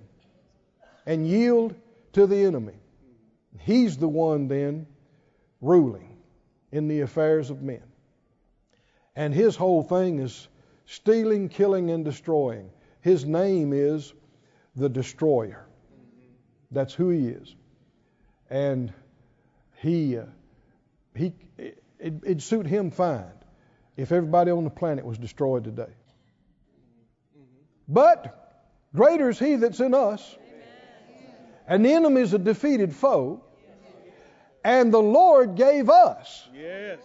and 1.07 1.26
yield 1.26 1.75
to 2.12 2.26
the 2.26 2.45
enemy. 2.45 2.75
He's 3.59 3.97
the 3.97 4.09
one 4.09 4.49
then 4.49 4.87
ruling 5.61 6.19
in 6.73 6.88
the 6.88 7.00
affairs 7.00 7.50
of 7.50 7.62
men. 7.62 7.83
And 9.17 9.35
His 9.35 9.57
whole 9.57 9.83
thing 9.83 10.19
is 10.19 10.49
stealing, 10.87 11.49
killing, 11.49 11.90
and 11.90 12.05
destroying. 12.05 12.71
His 13.00 13.25
name 13.25 13.73
is 13.73 14.12
the 14.76 14.88
Destroyer. 14.88 15.67
That's 16.71 16.95
who 16.95 17.11
He 17.11 17.29
is. 17.29 17.55
And 18.49 18.93
He, 19.77 20.17
uh, 20.19 20.25
he 21.15 21.33
it, 21.59 21.83
it'd 21.99 22.43
suit 22.43 22.67
Him 22.67 22.91
fine 22.91 23.25
if 23.97 24.12
everybody 24.12 24.50
on 24.50 24.65
the 24.65 24.71
planet 24.71 25.05
was 25.05 25.19
destroyed 25.19 25.65
today. 25.65 25.93
But 27.89 28.65
greater 28.95 29.29
is 29.29 29.39
He 29.39 29.57
that's 29.57 29.81
in 29.81 29.95
us, 29.95 30.37
and 31.67 31.85
the 31.85 31.93
enemy 31.93 32.21
is 32.21 32.35
a 32.35 32.39
defeated 32.39 32.95
foe. 32.95 33.45
And 34.62 34.93
the 34.93 35.00
Lord 35.00 35.55
gave 35.57 35.89
us 35.89 36.47
Yes. 36.55 36.99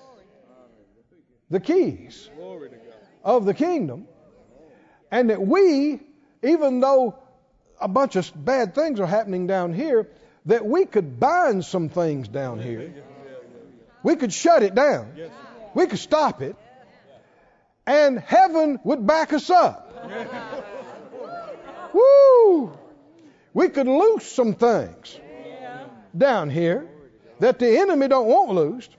the 1.49 1.59
keys 1.59 2.29
Glory 2.35 2.69
to 2.69 2.75
God. 2.75 2.95
of 3.23 3.45
the 3.45 3.53
kingdom, 3.53 4.07
and 5.09 5.29
that 5.29 5.41
we, 5.41 6.01
even 6.43 6.81
though 6.81 7.17
a 7.79 7.87
bunch 7.87 8.15
of 8.15 8.31
bad 8.35 8.75
things 8.75 8.99
are 8.99 9.05
happening 9.05 9.47
down 9.47 9.73
here, 9.73 10.07
that 10.45 10.65
we 10.65 10.85
could 10.85 11.19
bind 11.19 11.65
some 11.65 11.89
things 11.89 12.27
down 12.27 12.59
here. 12.59 12.93
We 14.03 14.15
could 14.15 14.31
shut 14.31 14.63
it 14.63 14.75
down. 14.75 15.13
We 15.73 15.87
could 15.87 15.99
stop 15.99 16.41
it. 16.41 16.55
And 17.87 18.19
heaven 18.19 18.79
would 18.83 19.05
back 19.05 19.33
us 19.33 19.49
up. 19.49 19.91
Woo! 21.93 22.77
We 23.53 23.69
could 23.69 23.87
loose 23.87 24.25
some 24.31 24.53
things 24.53 25.19
down 26.15 26.49
here 26.49 26.87
that 27.39 27.59
the 27.59 27.79
enemy 27.79 28.07
don't 28.07 28.27
want 28.27 28.51
loosed. 28.51 28.91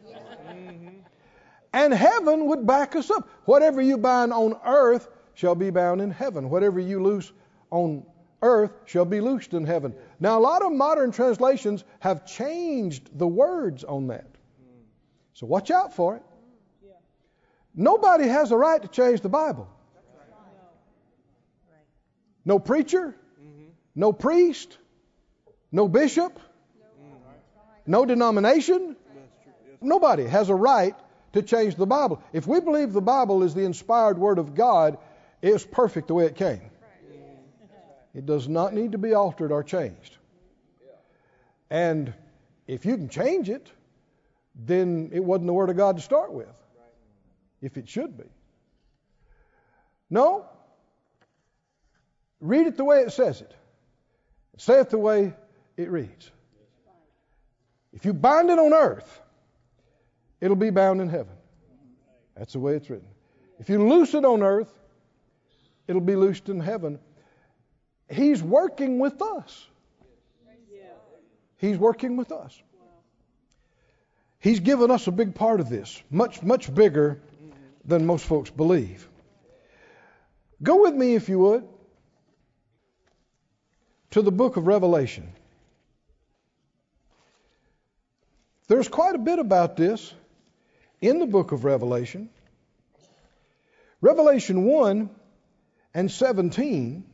And 1.72 1.92
heaven 1.92 2.46
would 2.46 2.66
back 2.66 2.96
us 2.96 3.10
up. 3.10 3.28
Whatever 3.44 3.82
you 3.82 3.98
bind 3.98 4.32
on 4.32 4.58
earth 4.64 5.06
shall 5.34 5.54
be 5.54 5.70
bound 5.70 6.00
in 6.00 6.10
heaven. 6.10 6.48
Whatever 6.48 6.80
you 6.80 7.02
loose 7.02 7.30
on 7.70 8.06
earth 8.42 8.72
shall 8.84 9.04
be 9.04 9.20
loosed 9.20 9.54
in 9.54 9.64
heaven. 9.64 9.94
Now, 10.20 10.38
a 10.38 10.40
lot 10.40 10.62
of 10.62 10.72
modern 10.72 11.12
translations 11.12 11.84
have 12.00 12.26
changed 12.26 13.16
the 13.18 13.26
words 13.26 13.84
on 13.84 14.08
that. 14.08 14.26
So 15.34 15.46
watch 15.46 15.70
out 15.70 15.94
for 15.94 16.16
it. 16.16 16.22
Nobody 17.74 18.26
has 18.26 18.52
a 18.52 18.56
right 18.56 18.80
to 18.80 18.88
change 18.88 19.20
the 19.20 19.28
Bible. 19.28 19.68
No 22.44 22.58
preacher, 22.58 23.14
no 23.94 24.12
priest, 24.12 24.78
no 25.72 25.88
bishop, 25.88 26.38
no 27.86 28.06
denomination. 28.06 28.96
Nobody 29.80 30.24
has 30.24 30.48
a 30.48 30.54
right 30.54 30.94
to 31.34 31.42
change 31.42 31.74
the 31.74 31.86
Bible. 31.86 32.22
If 32.32 32.46
we 32.46 32.60
believe 32.60 32.92
the 32.92 33.02
Bible 33.02 33.42
is 33.42 33.52
the 33.52 33.64
inspired 33.64 34.16
Word 34.16 34.38
of 34.38 34.54
God, 34.54 34.96
it's 35.42 35.66
perfect 35.66 36.08
the 36.08 36.14
way 36.14 36.24
it 36.24 36.36
came. 36.36 36.62
It 38.16 38.24
does 38.24 38.48
not 38.48 38.72
need 38.72 38.92
to 38.92 38.98
be 38.98 39.12
altered 39.12 39.52
or 39.52 39.62
changed. 39.62 40.16
And 41.68 42.14
if 42.66 42.86
you 42.86 42.96
can 42.96 43.10
change 43.10 43.50
it, 43.50 43.70
then 44.54 45.10
it 45.12 45.22
wasn't 45.22 45.48
the 45.48 45.52
Word 45.52 45.68
of 45.68 45.76
God 45.76 45.96
to 45.96 46.02
start 46.02 46.32
with, 46.32 46.48
if 47.60 47.76
it 47.76 47.86
should 47.86 48.16
be. 48.16 48.24
No. 50.08 50.46
Read 52.40 52.66
it 52.66 52.78
the 52.78 52.84
way 52.84 53.00
it 53.00 53.12
says 53.12 53.42
it. 53.42 53.54
Say 54.56 54.80
it 54.80 54.88
the 54.88 54.98
way 54.98 55.34
it 55.76 55.90
reads. 55.90 56.30
If 57.92 58.06
you 58.06 58.14
bind 58.14 58.48
it 58.48 58.58
on 58.58 58.72
earth, 58.72 59.20
it'll 60.40 60.56
be 60.56 60.70
bound 60.70 61.02
in 61.02 61.10
heaven. 61.10 61.34
That's 62.34 62.54
the 62.54 62.60
way 62.60 62.76
it's 62.76 62.88
written. 62.88 63.08
If 63.58 63.68
you 63.68 63.86
loose 63.86 64.14
it 64.14 64.24
on 64.24 64.42
earth, 64.42 64.72
it'll 65.86 66.00
be 66.00 66.16
loosed 66.16 66.48
in 66.48 66.60
heaven. 66.60 66.98
He's 68.08 68.42
working 68.42 68.98
with 68.98 69.20
us. 69.20 69.66
He's 71.58 71.78
working 71.78 72.16
with 72.16 72.32
us. 72.32 72.60
He's 74.38 74.60
given 74.60 74.90
us 74.90 75.06
a 75.06 75.10
big 75.10 75.34
part 75.34 75.60
of 75.60 75.68
this, 75.68 76.00
much, 76.10 76.42
much 76.42 76.72
bigger 76.72 77.20
than 77.84 78.06
most 78.06 78.24
folks 78.26 78.50
believe. 78.50 79.08
Go 80.62 80.82
with 80.82 80.94
me, 80.94 81.14
if 81.14 81.28
you 81.28 81.38
would, 81.38 81.66
to 84.12 84.22
the 84.22 84.30
book 84.30 84.56
of 84.56 84.66
Revelation. 84.66 85.32
There's 88.68 88.88
quite 88.88 89.14
a 89.14 89.18
bit 89.18 89.38
about 89.38 89.76
this 89.76 90.12
in 91.00 91.18
the 91.18 91.26
book 91.26 91.52
of 91.52 91.64
Revelation. 91.64 92.30
Revelation 94.00 94.64
1 94.64 95.10
and 95.94 96.10
17. 96.10 97.04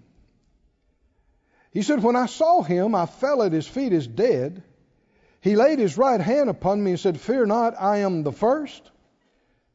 He 1.72 1.82
said, 1.82 2.02
When 2.02 2.16
I 2.16 2.26
saw 2.26 2.62
him, 2.62 2.94
I 2.94 3.06
fell 3.06 3.42
at 3.42 3.52
his 3.52 3.66
feet 3.66 3.92
as 3.92 4.06
dead. 4.06 4.62
He 5.40 5.56
laid 5.56 5.78
his 5.78 5.98
right 5.98 6.20
hand 6.20 6.48
upon 6.48 6.82
me 6.82 6.92
and 6.92 7.00
said, 7.00 7.18
Fear 7.18 7.46
not, 7.46 7.74
I 7.80 7.98
am 7.98 8.22
the 8.22 8.32
first 8.32 8.90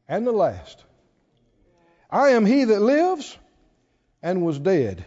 and 0.07 0.25
the 0.25 0.31
last. 0.31 0.83
I 2.09 2.29
am 2.29 2.45
he 2.45 2.63
that 2.63 2.79
lives 2.79 3.37
and 4.21 4.45
was 4.45 4.59
dead. 4.59 5.03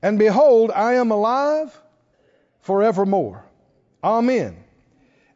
And 0.00 0.18
behold, 0.18 0.70
I 0.70 0.94
am 0.94 1.10
alive 1.10 1.78
forevermore. 2.60 3.44
Amen. 4.02 4.56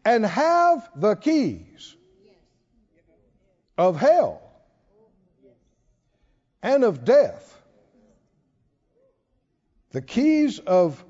And 0.04 0.24
have 0.24 0.88
the 0.94 1.16
keys 1.16 1.94
of 3.76 3.98
hell 3.98 4.40
and 6.62 6.84
of 6.84 7.04
death. 7.04 7.59
The 9.92 10.02
keys 10.02 10.58
of 10.60 11.04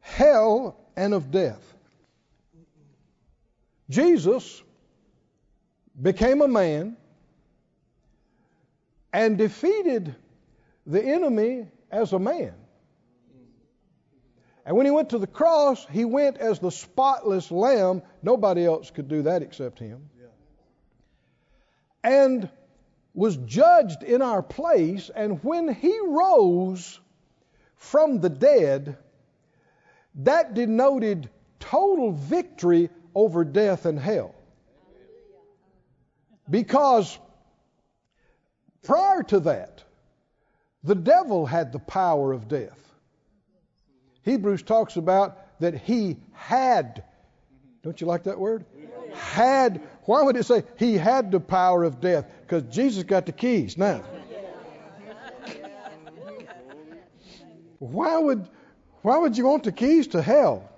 hell 0.00 0.76
and 0.96 1.14
of 1.14 1.30
death. 1.30 1.74
Jesus 3.88 4.62
became 6.00 6.40
a 6.40 6.48
man 6.48 6.96
and 9.12 9.36
defeated 9.36 10.14
the 10.86 11.02
enemy 11.02 11.66
as 11.90 12.12
a 12.12 12.18
man. 12.18 12.54
And 14.64 14.76
when 14.76 14.86
he 14.86 14.92
went 14.92 15.10
to 15.10 15.18
the 15.18 15.26
cross, 15.26 15.86
he 15.90 16.04
went 16.04 16.36
as 16.36 16.60
the 16.60 16.70
spotless 16.70 17.50
lamb. 17.50 18.02
Nobody 18.22 18.64
else 18.64 18.90
could 18.90 19.08
do 19.08 19.22
that 19.22 19.42
except 19.42 19.78
him. 19.78 20.08
And 22.04 22.48
was 23.12 23.36
judged 23.38 24.04
in 24.04 24.22
our 24.22 24.42
place. 24.42 25.10
And 25.14 25.42
when 25.42 25.74
he 25.74 25.98
rose 26.06 27.00
from 27.80 28.20
the 28.20 28.28
dead, 28.28 28.98
that 30.16 30.54
denoted 30.54 31.30
total 31.58 32.12
victory 32.12 32.90
over 33.14 33.42
death 33.42 33.86
and 33.86 33.98
hell. 33.98 34.34
Because 36.48 37.18
prior 38.82 39.22
to 39.24 39.40
that, 39.40 39.82
the 40.84 40.94
devil 40.94 41.46
had 41.46 41.72
the 41.72 41.78
power 41.78 42.32
of 42.32 42.48
death. 42.48 42.78
Hebrews 44.22 44.62
talks 44.62 44.96
about 44.96 45.38
that 45.60 45.74
he 45.74 46.18
had. 46.32 47.02
Don't 47.82 47.98
you 48.00 48.06
like 48.06 48.24
that 48.24 48.38
word? 48.38 48.66
Had. 49.14 49.80
Why 50.04 50.22
would 50.22 50.36
it 50.36 50.44
say 50.44 50.64
he 50.78 50.98
had 50.98 51.30
the 51.30 51.40
power 51.40 51.82
of 51.84 52.00
death? 52.00 52.30
Because 52.42 52.62
Jesus 52.64 53.04
got 53.04 53.24
the 53.24 53.32
keys 53.32 53.78
now. 53.78 54.02
Why 57.80 58.18
would 58.18 58.46
why 59.02 59.16
would 59.16 59.36
you 59.36 59.46
want 59.46 59.64
the 59.64 59.72
keys 59.72 60.08
to 60.08 60.22
hell? 60.22 60.70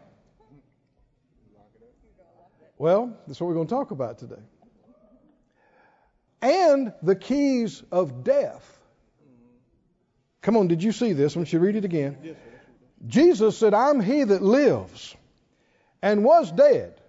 Well, 2.79 3.17
that's 3.27 3.41
what 3.41 3.49
we're 3.49 3.55
going 3.55 3.67
to 3.67 3.75
talk 3.75 3.91
about 3.91 4.19
today. 4.19 4.43
And 6.41 6.93
the 7.03 7.15
keys 7.15 7.83
of 7.93 8.25
death. 8.25 8.79
Come 10.41 10.57
on, 10.57 10.69
did 10.69 10.83
you 10.83 10.91
see 10.91 11.13
this? 11.13 11.37
Why 11.37 11.41
don't 11.41 11.53
you 11.53 11.59
read 11.61 11.77
it 11.77 11.85
again? 11.85 12.19
Yes, 12.23 12.37
Jesus 13.07 13.59
said, 13.59 13.75
I'm 13.75 14.01
he 14.01 14.25
that 14.25 14.43
lives 14.43 15.17
and 16.03 16.25
was 16.25 16.51
dead, 16.51 17.01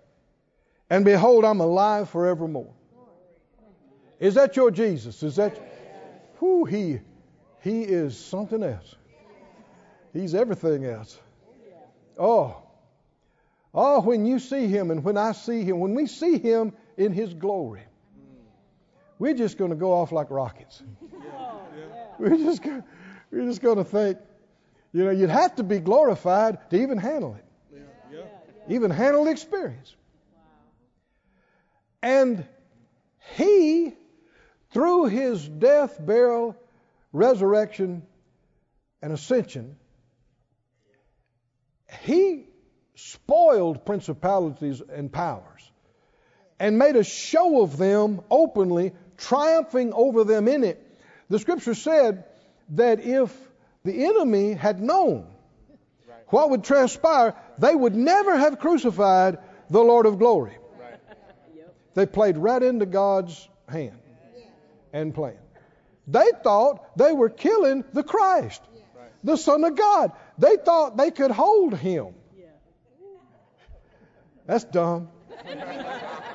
and 0.89 1.05
behold, 1.05 1.45
I'm 1.45 1.59
alive 1.59 2.09
forevermore. 2.09 2.73
Is 4.19 4.35
that 4.35 4.55
your 4.55 4.69
Jesus? 4.71 5.21
Is 5.23 5.35
that 5.37 5.59
who 6.35 6.65
he 6.65 6.99
he 7.61 7.81
is 7.81 8.17
something 8.17 8.61
else. 8.61 8.95
He's 10.13 10.35
everything 10.35 10.85
else. 10.85 11.17
Oh. 12.17 12.57
Oh, 13.73 14.01
when 14.01 14.25
you 14.27 14.37
see 14.37 14.67
him 14.67 14.91
and 14.91 15.03
when 15.03 15.17
I 15.17 15.31
see 15.31 15.63
him, 15.63 15.79
when 15.79 15.95
we 15.95 16.05
see 16.05 16.37
him 16.37 16.73
in 16.95 17.11
his 17.11 17.33
glory, 17.33 17.81
we're 19.17 19.33
just 19.33 19.57
going 19.57 19.71
to 19.71 19.75
go 19.75 19.93
off 19.93 20.11
like 20.11 20.29
rockets. 20.29 20.81
We're 22.19 22.37
just 22.37 22.61
go- 22.61 22.83
we're 23.31 23.45
just 23.45 23.61
going 23.61 23.77
to 23.77 23.83
think, 23.83 24.19
you 24.91 25.03
know, 25.03 25.09
you'd 25.09 25.31
have 25.31 25.55
to 25.55 25.63
be 25.63 25.79
glorified 25.79 26.69
to 26.69 26.79
even 26.79 26.99
handle 26.99 27.35
it, 27.35 27.45
Yeah. 28.11 28.19
even 28.69 28.91
handle 28.91 29.23
the 29.25 29.31
experience. 29.31 29.95
And 32.03 32.45
he, 33.35 33.93
through 34.71 35.05
his 35.05 35.47
death, 35.47 35.97
burial, 36.05 36.55
resurrection, 37.11 38.03
and 39.01 39.11
ascension, 39.13 39.77
he 42.01 42.45
spoiled 42.95 43.85
principalities 43.85 44.81
and 44.81 45.11
powers 45.11 45.71
and 46.59 46.77
made 46.77 46.95
a 46.95 47.03
show 47.03 47.61
of 47.61 47.77
them 47.77 48.21
openly, 48.29 48.93
triumphing 49.17 49.93
over 49.93 50.23
them 50.23 50.47
in 50.47 50.63
it. 50.63 50.79
The 51.29 51.39
scripture 51.39 51.73
said 51.73 52.25
that 52.69 52.99
if 53.01 53.35
the 53.83 54.05
enemy 54.05 54.53
had 54.53 54.81
known 54.81 55.27
what 56.27 56.49
would 56.49 56.63
transpire, 56.63 57.35
they 57.57 57.75
would 57.75 57.95
never 57.95 58.37
have 58.37 58.59
crucified 58.59 59.37
the 59.69 59.81
Lord 59.81 60.05
of 60.05 60.19
glory. 60.19 60.57
They 61.93 62.05
played 62.05 62.37
right 62.37 62.61
into 62.61 62.85
God's 62.85 63.47
hand 63.67 63.99
and 64.91 65.13
plan. 65.13 65.37
They 66.07 66.29
thought 66.43 66.97
they 66.97 67.13
were 67.13 67.29
killing 67.29 67.83
the 67.93 68.03
Christ, 68.03 68.61
the 69.23 69.37
Son 69.37 69.63
of 69.63 69.75
God. 69.75 70.11
They 70.37 70.57
thought 70.57 70.97
they 70.97 71.11
could 71.11 71.31
hold 71.31 71.75
him. 71.77 72.15
That's 74.45 74.63
dumb. 74.63 75.09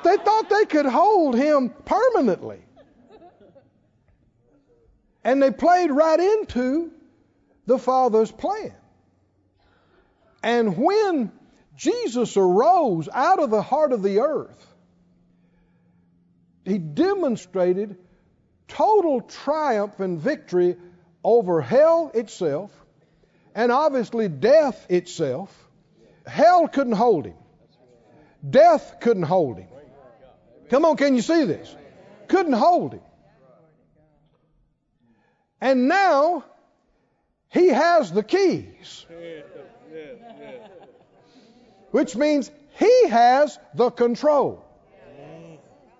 they 0.03 0.17
thought 0.17 0.49
they 0.49 0.65
could 0.65 0.85
hold 0.85 1.35
him 1.35 1.69
permanently. 1.85 2.59
And 5.23 5.43
they 5.43 5.51
played 5.51 5.91
right 5.91 6.19
into 6.19 6.91
the 7.65 7.77
Father's 7.77 8.31
plan. 8.31 8.73
And 10.41 10.77
when 10.77 11.31
Jesus 11.75 12.37
arose 12.37 13.09
out 13.13 13.39
of 13.39 13.49
the 13.49 13.61
heart 13.61 13.91
of 13.91 14.01
the 14.01 14.19
earth, 14.19 14.65
he 16.65 16.77
demonstrated 16.77 17.97
total 18.67 19.21
triumph 19.21 19.99
and 19.99 20.19
victory 20.19 20.77
over 21.23 21.61
hell 21.61 22.11
itself 22.13 22.71
and 23.59 23.73
obviously 23.73 24.29
death 24.29 24.85
itself. 24.89 25.53
Hell 26.25 26.69
couldn't 26.69 26.93
hold 26.93 27.25
him. 27.25 27.35
Death 28.49 29.01
couldn't 29.01 29.23
hold 29.23 29.57
him. 29.57 29.67
Come 30.69 30.85
on, 30.85 30.95
can 30.95 31.13
you 31.13 31.21
see 31.21 31.43
this? 31.43 31.75
Couldn't 32.29 32.53
hold 32.53 32.93
him. 32.93 33.01
And 35.59 35.89
now 35.89 36.45
he 37.49 37.67
has 37.67 38.13
the 38.13 38.23
keys, 38.23 39.05
which 41.91 42.15
means 42.15 42.49
he 42.77 43.09
has 43.09 43.59
the 43.75 43.89
control. 43.89 44.65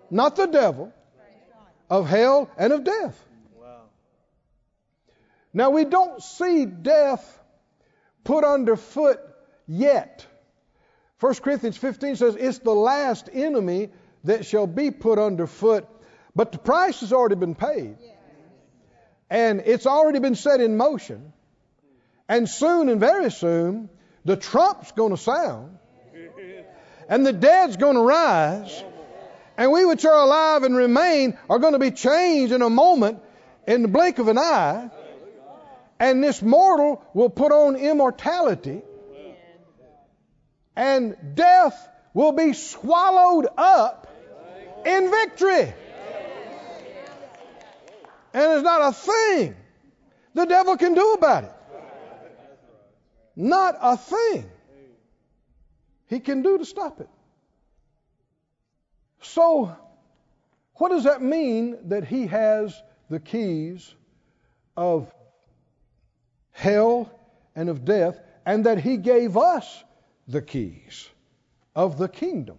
Not 0.10 0.38
the 0.38 0.46
devil 0.46 0.94
of 1.90 2.08
hell 2.08 2.50
and 2.58 2.72
of 2.72 2.86
death. 2.86 3.22
Now 5.54 5.72
we 5.72 5.84
don't 5.84 6.24
see 6.24 6.66
death 6.66 7.39
put 8.24 8.44
underfoot 8.44 9.20
yet. 9.68 10.26
1 11.20 11.36
Corinthians 11.36 11.78
15 11.78 12.16
says 12.16 12.36
it's 12.36 12.60
the 12.60 12.72
last 12.72 13.30
enemy 13.32 13.90
that 14.24 14.46
shall 14.46 14.68
be 14.68 14.92
put 14.92 15.20
underfoot, 15.20 15.88
but 16.36 16.52
the 16.52 16.58
price 16.58 17.02
has 17.02 17.14
already 17.14 17.36
been 17.36 17.56
paid. 17.56 17.98
And 19.30 19.62
it's 19.66 19.86
already 19.86 20.20
been 20.20 20.36
set 20.36 20.60
in 20.62 20.78
motion. 20.78 21.34
And 22.28 22.48
soon 22.50 22.90
and 22.90 23.00
very 23.00 23.32
soon, 23.32 23.90
the 24.26 24.38
trump's 24.38 24.92
going 24.92 25.12
to 25.12 25.18
sound, 25.18 25.78
and 27.08 27.26
the 27.26 27.34
dead's 27.34 27.78
going 27.78 27.96
to 27.96 28.02
rise, 28.02 28.84
and 29.58 29.72
we 29.72 29.86
which 29.86 30.06
are 30.06 30.22
alive 30.22 30.64
and 30.64 30.76
remain 30.76 31.38
are 31.50 31.60
going 31.60 31.74
to 31.74 31.80
be 31.80 31.92
changed 31.92 32.54
in 32.54 32.62
a 32.62 32.70
moment, 32.70 33.20
in 33.68 33.82
the 33.82 33.88
blink 33.88 34.20
of 34.20 34.28
an 34.28 34.38
eye, 34.38 34.92
and 36.00 36.24
this 36.24 36.42
mortal 36.42 37.04
will 37.14 37.30
put 37.30 37.52
on 37.52 37.76
immortality, 37.76 38.82
and 40.76 41.18
death 41.36 41.90
will 42.14 42.32
be 42.32 42.54
swallowed 42.54 43.48
up 43.58 44.08
in 44.86 45.12
victory. 45.12 45.74
And 48.32 48.44
there's 48.44 48.64
not 48.64 48.90
a 48.90 48.94
thing 48.94 49.56
the 50.34 50.46
devil 50.46 50.78
can 50.78 50.94
do 50.94 51.14
about 51.14 51.44
it. 51.46 51.52
Not 53.36 53.78
a 53.82 53.98
thing 53.98 54.50
he 56.08 56.20
can 56.20 56.42
do 56.42 56.58
to 56.58 56.66
stop 56.66 57.00
it. 57.02 57.10
So, 59.22 59.76
what 60.76 60.90
does 60.90 61.04
that 61.04 61.22
mean 61.22 61.78
that 61.90 62.06
he 62.06 62.28
has 62.28 62.82
the 63.10 63.20
keys 63.20 63.94
of 64.78 65.12
hell 66.60 67.10
and 67.56 67.70
of 67.70 67.86
death, 67.86 68.20
and 68.46 68.66
that 68.66 68.80
he 68.80 68.98
gave 68.98 69.38
us 69.38 69.84
the 70.28 70.42
keys 70.42 71.10
of 71.76 71.98
the 71.98 72.08
kingdom? 72.08 72.58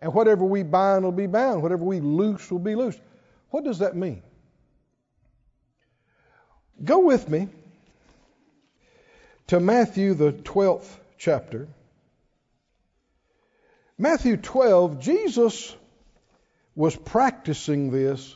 And 0.00 0.14
whatever 0.14 0.44
we 0.44 0.62
bind 0.62 1.04
will 1.04 1.12
be 1.12 1.26
bound, 1.26 1.62
whatever 1.62 1.84
we 1.84 2.00
loose 2.00 2.50
will 2.50 2.58
be 2.58 2.74
loosed. 2.74 3.00
What 3.50 3.64
does 3.64 3.80
that 3.80 3.96
mean? 3.96 4.22
Go 6.82 7.00
with 7.00 7.28
me 7.28 7.48
to 9.48 9.60
Matthew, 9.60 10.14
the 10.14 10.32
12th 10.32 10.88
chapter. 11.18 11.68
Matthew 13.98 14.36
12, 14.36 15.00
Jesus 15.00 15.76
was 16.74 16.96
practicing 16.96 17.90
this 17.90 18.34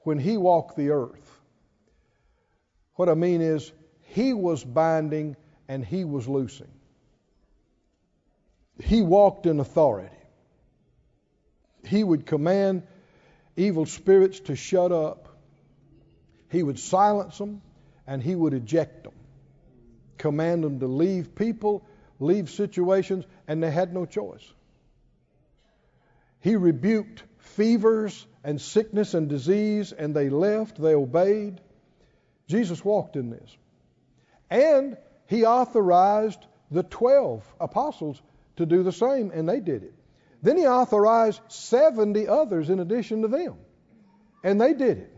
when 0.00 0.18
he 0.18 0.36
walked 0.36 0.76
the 0.76 0.90
earth. 0.90 1.40
What 2.94 3.08
I 3.08 3.14
mean 3.14 3.40
is, 3.40 3.70
he 4.06 4.32
was 4.32 4.64
binding 4.64 5.36
and 5.68 5.84
he 5.84 6.04
was 6.04 6.28
loosing. 6.28 6.70
He 8.82 9.02
walked 9.02 9.46
in 9.46 9.60
authority. 9.60 10.14
He 11.84 12.02
would 12.02 12.26
command 12.26 12.82
evil 13.56 13.86
spirits 13.86 14.40
to 14.40 14.56
shut 14.56 14.92
up. 14.92 15.28
He 16.50 16.62
would 16.62 16.78
silence 16.78 17.38
them 17.38 17.62
and 18.06 18.22
he 18.22 18.34
would 18.34 18.54
eject 18.54 19.04
them. 19.04 19.14
Command 20.18 20.64
them 20.64 20.80
to 20.80 20.86
leave 20.86 21.34
people 21.34 21.86
leave 22.18 22.50
situations, 22.50 23.24
and 23.46 23.62
they 23.62 23.70
had 23.70 23.92
no 23.92 24.06
choice. 24.06 24.44
He 26.40 26.56
rebuked 26.56 27.22
fevers 27.38 28.26
and 28.44 28.60
sickness 28.60 29.14
and 29.14 29.28
disease, 29.28 29.92
and 29.92 30.14
they 30.14 30.28
left, 30.28 30.80
they 30.80 30.94
obeyed. 30.94 31.60
Jesus 32.46 32.84
walked 32.84 33.16
in 33.16 33.30
this. 33.30 33.56
And 34.50 34.96
he 35.26 35.44
authorized 35.44 36.44
the 36.70 36.82
12 36.82 37.44
apostles 37.60 38.20
to 38.56 38.66
do 38.66 38.82
the 38.82 38.92
same, 38.92 39.30
and 39.32 39.48
they 39.48 39.60
did 39.60 39.82
it. 39.82 39.94
Then 40.42 40.56
he 40.56 40.66
authorized 40.66 41.40
70 41.48 42.28
others 42.28 42.70
in 42.70 42.80
addition 42.80 43.22
to 43.22 43.28
them, 43.28 43.56
and 44.44 44.60
they 44.60 44.74
did 44.74 44.98
it. 44.98 45.12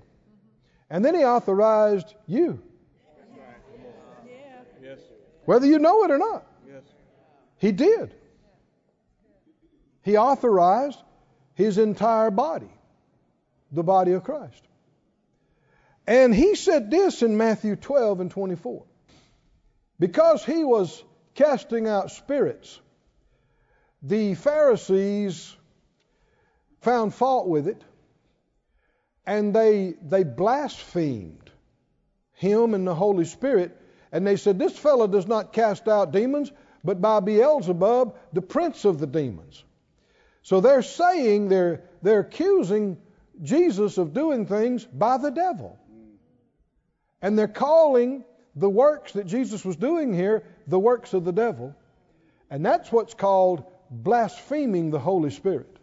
And 0.90 1.04
then 1.04 1.14
he 1.14 1.24
authorized 1.24 2.14
you, 2.26 2.62
whether 5.44 5.66
you 5.66 5.78
know 5.78 6.04
it 6.04 6.10
or 6.10 6.18
not. 6.18 6.44
He 7.58 7.72
did. 7.72 8.14
He 10.02 10.16
authorized 10.16 10.98
his 11.54 11.76
entire 11.76 12.30
body, 12.30 12.70
the 13.72 13.82
body 13.82 14.12
of 14.12 14.24
Christ. 14.24 14.62
And 16.06 16.34
he 16.34 16.54
said 16.54 16.90
this 16.90 17.20
in 17.22 17.36
Matthew 17.36 17.76
12 17.76 18.20
and 18.20 18.30
24. 18.30 18.84
Because 19.98 20.44
he 20.44 20.64
was 20.64 21.02
casting 21.34 21.88
out 21.88 22.10
spirits, 22.10 22.80
the 24.02 24.34
Pharisees 24.34 25.56
found 26.80 27.14
fault 27.14 27.48
with 27.48 27.66
it 27.68 27.82
and 29.28 29.54
they, 29.54 29.94
they 30.00 30.24
blasphemed 30.24 31.50
him 32.32 32.72
and 32.72 32.86
the 32.86 32.94
Holy 32.94 33.26
Spirit. 33.26 33.76
And 34.10 34.26
they 34.26 34.36
said, 34.36 34.58
This 34.58 34.78
fellow 34.78 35.06
does 35.06 35.26
not 35.26 35.52
cast 35.52 35.86
out 35.86 36.12
demons, 36.12 36.50
but 36.82 37.02
by 37.02 37.20
Beelzebub, 37.20 38.16
the 38.32 38.40
prince 38.40 38.86
of 38.86 38.98
the 38.98 39.06
demons. 39.06 39.62
So 40.40 40.62
they're 40.62 40.82
saying, 40.82 41.48
they're, 41.48 41.82
they're 42.00 42.20
accusing 42.20 42.96
Jesus 43.42 43.98
of 43.98 44.14
doing 44.14 44.46
things 44.46 44.86
by 44.86 45.18
the 45.18 45.30
devil. 45.30 45.78
And 47.20 47.38
they're 47.38 47.48
calling 47.48 48.24
the 48.58 48.68
works 48.68 49.12
that 49.12 49.26
Jesus 49.26 49.64
was 49.64 49.76
doing 49.76 50.12
here 50.12 50.42
the 50.66 50.78
works 50.78 51.14
of 51.14 51.24
the 51.24 51.32
devil. 51.32 51.74
And 52.50 52.64
that's 52.64 52.90
what's 52.90 53.14
called 53.14 53.64
blaspheming 53.90 54.90
the 54.90 54.98
Holy 54.98 55.30
Spirit, 55.30 55.76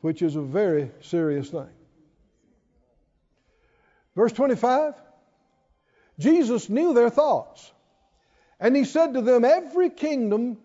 which 0.00 0.22
is 0.22 0.36
a 0.36 0.40
very 0.40 0.90
serious 1.00 1.50
thing. 1.50 1.68
Verse 4.14 4.32
25 4.32 4.94
Jesus 6.18 6.68
knew 6.68 6.94
their 6.94 7.10
thoughts. 7.10 7.72
And 8.60 8.76
he 8.76 8.84
said 8.84 9.14
to 9.14 9.20
them, 9.20 9.44
Every 9.44 9.90
kingdom, 9.90 10.58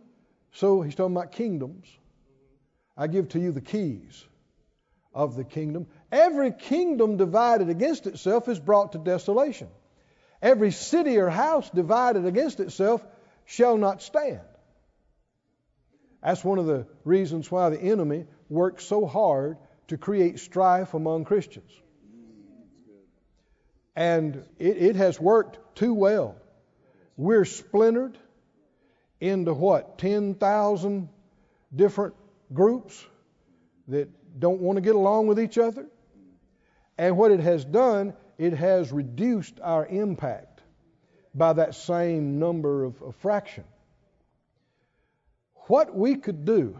so 0.51 0.81
he's 0.81 0.93
talking 0.93 1.15
about 1.15 1.31
kingdoms. 1.31 1.87
I 2.95 3.07
give 3.07 3.29
to 3.29 3.39
you 3.39 3.51
the 3.51 3.61
keys 3.61 4.23
of 5.13 5.35
the 5.35 5.43
kingdom. 5.43 5.87
Every 6.11 6.51
kingdom 6.51 7.17
divided 7.17 7.69
against 7.69 8.05
itself 8.05 8.47
is 8.47 8.59
brought 8.59 8.91
to 8.91 8.99
desolation. 8.99 9.69
Every 10.41 10.71
city 10.71 11.17
or 11.17 11.29
house 11.29 11.69
divided 11.69 12.25
against 12.25 12.59
itself 12.59 13.05
shall 13.45 13.77
not 13.77 14.01
stand. 14.01 14.41
That's 16.23 16.43
one 16.43 16.59
of 16.59 16.65
the 16.65 16.85
reasons 17.03 17.49
why 17.51 17.69
the 17.69 17.79
enemy 17.79 18.25
works 18.49 18.85
so 18.85 19.05
hard 19.05 19.57
to 19.87 19.97
create 19.97 20.39
strife 20.39 20.93
among 20.93 21.25
Christians. 21.25 21.71
And 23.95 24.43
it, 24.57 24.77
it 24.77 24.95
has 24.95 25.19
worked 25.19 25.75
too 25.75 25.93
well. 25.93 26.35
We're 27.17 27.45
splintered 27.45 28.17
into 29.19 29.53
what, 29.53 29.97
10,000 29.97 31.09
different 31.75 32.15
groups 32.53 33.05
that 33.87 34.09
don't 34.39 34.61
want 34.61 34.77
to 34.77 34.81
get 34.81 34.95
along 34.95 35.27
with 35.27 35.39
each 35.39 35.57
other? 35.57 35.87
And 36.97 37.17
what 37.17 37.31
it 37.31 37.39
has 37.39 37.65
done, 37.65 38.13
it 38.39 38.53
has 38.53 38.91
reduced 38.91 39.59
our 39.61 39.85
impact 39.85 40.61
by 41.35 41.53
that 41.53 41.75
same 41.75 42.39
number 42.39 42.85
of, 42.85 42.99
of 43.01 43.15
fraction. 43.17 43.65
What 45.67 45.93
we 45.93 46.15
could 46.15 46.45
do 46.45 46.79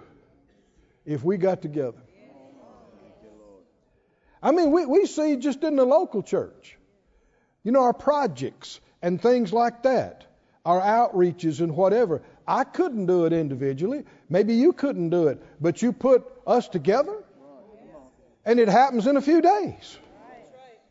if 1.06 1.24
we 1.24 1.38
got 1.38 1.62
together. 1.62 2.02
I 4.42 4.52
mean, 4.52 4.72
we, 4.72 4.86
we 4.86 5.06
see 5.06 5.36
just 5.36 5.64
in 5.66 5.76
the 5.76 5.84
local 5.84 6.24
church, 6.24 6.78
you 7.64 7.74
know, 7.74 7.84
our 7.84 7.94
projects 7.94 8.80
and 9.02 9.22
things 9.22 9.52
like 9.52 9.84
that, 9.84 10.26
our 10.66 10.80
outreaches 10.80 11.60
and 11.60 11.76
whatever. 11.76 12.22
I 12.48 12.64
couldn't 12.64 13.06
do 13.06 13.26
it 13.26 13.34
individually. 13.34 14.06
Maybe 14.30 14.54
you 14.54 14.72
couldn't 14.72 15.10
do 15.10 15.28
it, 15.28 15.44
but 15.60 15.82
you 15.82 15.92
put 15.92 16.24
us 16.48 16.70
together, 16.70 17.22
and 18.46 18.62
it 18.62 18.70
happens 18.70 19.08
in 19.08 19.18
a 19.18 19.22
few 19.22 19.42
days. 19.42 19.98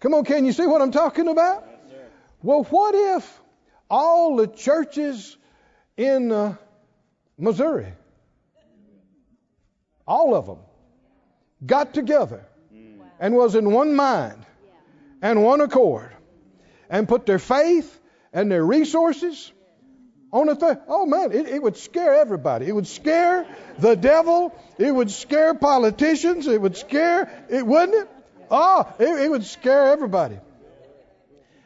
Come 0.01 0.15
on, 0.15 0.25
can 0.25 0.45
you 0.45 0.53
see 0.53 0.67
what 0.67 0.81
I'm 0.81 0.93
talking 0.93 1.29
about? 1.29 1.67
Well, 2.43 2.63
what 2.65 2.95
if 2.95 3.41
all 3.91 4.37
the 4.37 4.47
churches 4.47 5.37
in 5.97 6.31
uh, 6.31 6.55
Missouri, 7.37 7.93
all 10.07 10.35
of 10.35 10.47
them, 10.47 10.59
got 11.65 11.93
together 11.95 12.45
and 13.19 13.35
was 13.35 13.55
in 13.57 13.73
one 13.73 13.97
mind 13.97 14.45
and 15.21 15.43
one 15.43 15.61
accord 15.61 16.13
and 16.89 17.09
put 17.09 17.27
their 17.27 17.41
faith 17.41 17.99
and 18.33 18.51
their 18.51 18.65
resources 18.65 19.53
on 20.33 20.49
a 20.49 20.55
thing. 20.55 20.77
Oh 20.87 21.07
man, 21.07 21.33
it, 21.33 21.49
it 21.49 21.63
would 21.63 21.77
scare 21.77 22.15
everybody. 22.15 22.67
It 22.67 22.73
would 22.73 22.87
scare 22.87 23.47
the 23.79 23.97
devil. 23.97 24.55
It 24.79 24.95
would 24.95 25.11
scare 25.11 25.55
politicians. 25.55 26.47
It 26.47 26.61
would 26.61 26.77
scare, 26.77 27.47
it 27.49 27.67
wouldn't 27.67 28.03
it? 28.03 28.09
Oh, 28.51 28.93
it, 28.99 29.25
it 29.25 29.31
would 29.31 29.45
scare 29.45 29.89
everybody. 29.89 30.39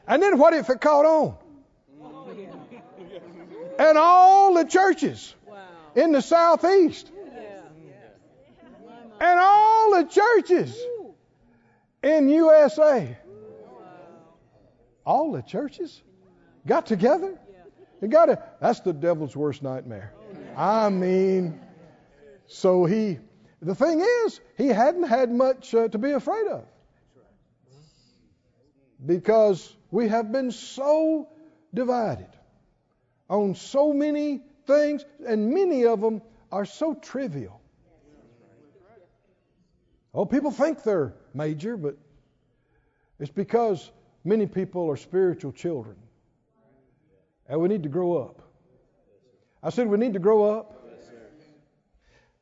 And 0.06 0.22
then 0.22 0.38
what 0.38 0.52
if 0.54 0.68
it 0.68 0.80
caught 0.80 1.06
on? 1.06 1.36
And 3.78 3.98
all 3.98 4.54
the 4.54 4.64
churches 4.64 5.34
in 5.94 6.12
the 6.12 6.20
southeast 6.20 7.10
and 9.20 9.38
all 9.40 9.94
the 9.94 10.04
churches 10.04 10.76
in 12.02 12.28
USA, 12.28 13.16
all 15.06 15.32
the 15.32 15.42
churches 15.42 16.02
got 16.66 16.86
together 16.86 17.38
and 18.00 18.10
got 18.10 18.28
it. 18.28 18.40
That's 18.60 18.80
the 18.80 18.92
devil's 18.92 19.36
worst 19.36 19.62
nightmare. 19.62 20.12
I 20.56 20.90
mean, 20.90 21.60
so 22.46 22.84
he, 22.84 23.18
the 23.60 23.74
thing 23.74 24.00
is, 24.00 24.40
he 24.58 24.68
hadn't 24.68 25.04
had 25.04 25.30
much 25.30 25.74
uh, 25.74 25.88
to 25.88 25.98
be 25.98 26.10
afraid 26.10 26.46
of 26.48 26.64
because 29.04 29.74
we 29.90 30.08
have 30.08 30.32
been 30.32 30.50
so 30.50 31.28
divided 31.74 32.28
on 33.28 33.54
so 33.54 33.92
many 33.92 34.42
things, 34.66 35.04
and 35.26 35.50
many 35.50 35.86
of 35.86 36.00
them 36.00 36.22
are 36.50 36.64
so 36.64 36.94
trivial. 36.94 37.60
Oh, 40.14 40.26
people 40.26 40.50
think 40.50 40.82
they're 40.82 41.14
major, 41.32 41.76
but 41.76 41.96
it's 43.18 43.30
because 43.30 43.90
many 44.24 44.46
people 44.46 44.90
are 44.90 44.96
spiritual 44.96 45.52
children. 45.52 45.96
And 47.48 47.60
we 47.60 47.68
need 47.68 47.82
to 47.84 47.88
grow 47.88 48.18
up. 48.18 48.42
I 49.62 49.70
said 49.70 49.88
we 49.88 49.96
need 49.96 50.12
to 50.14 50.18
grow 50.18 50.44
up. 50.58 50.78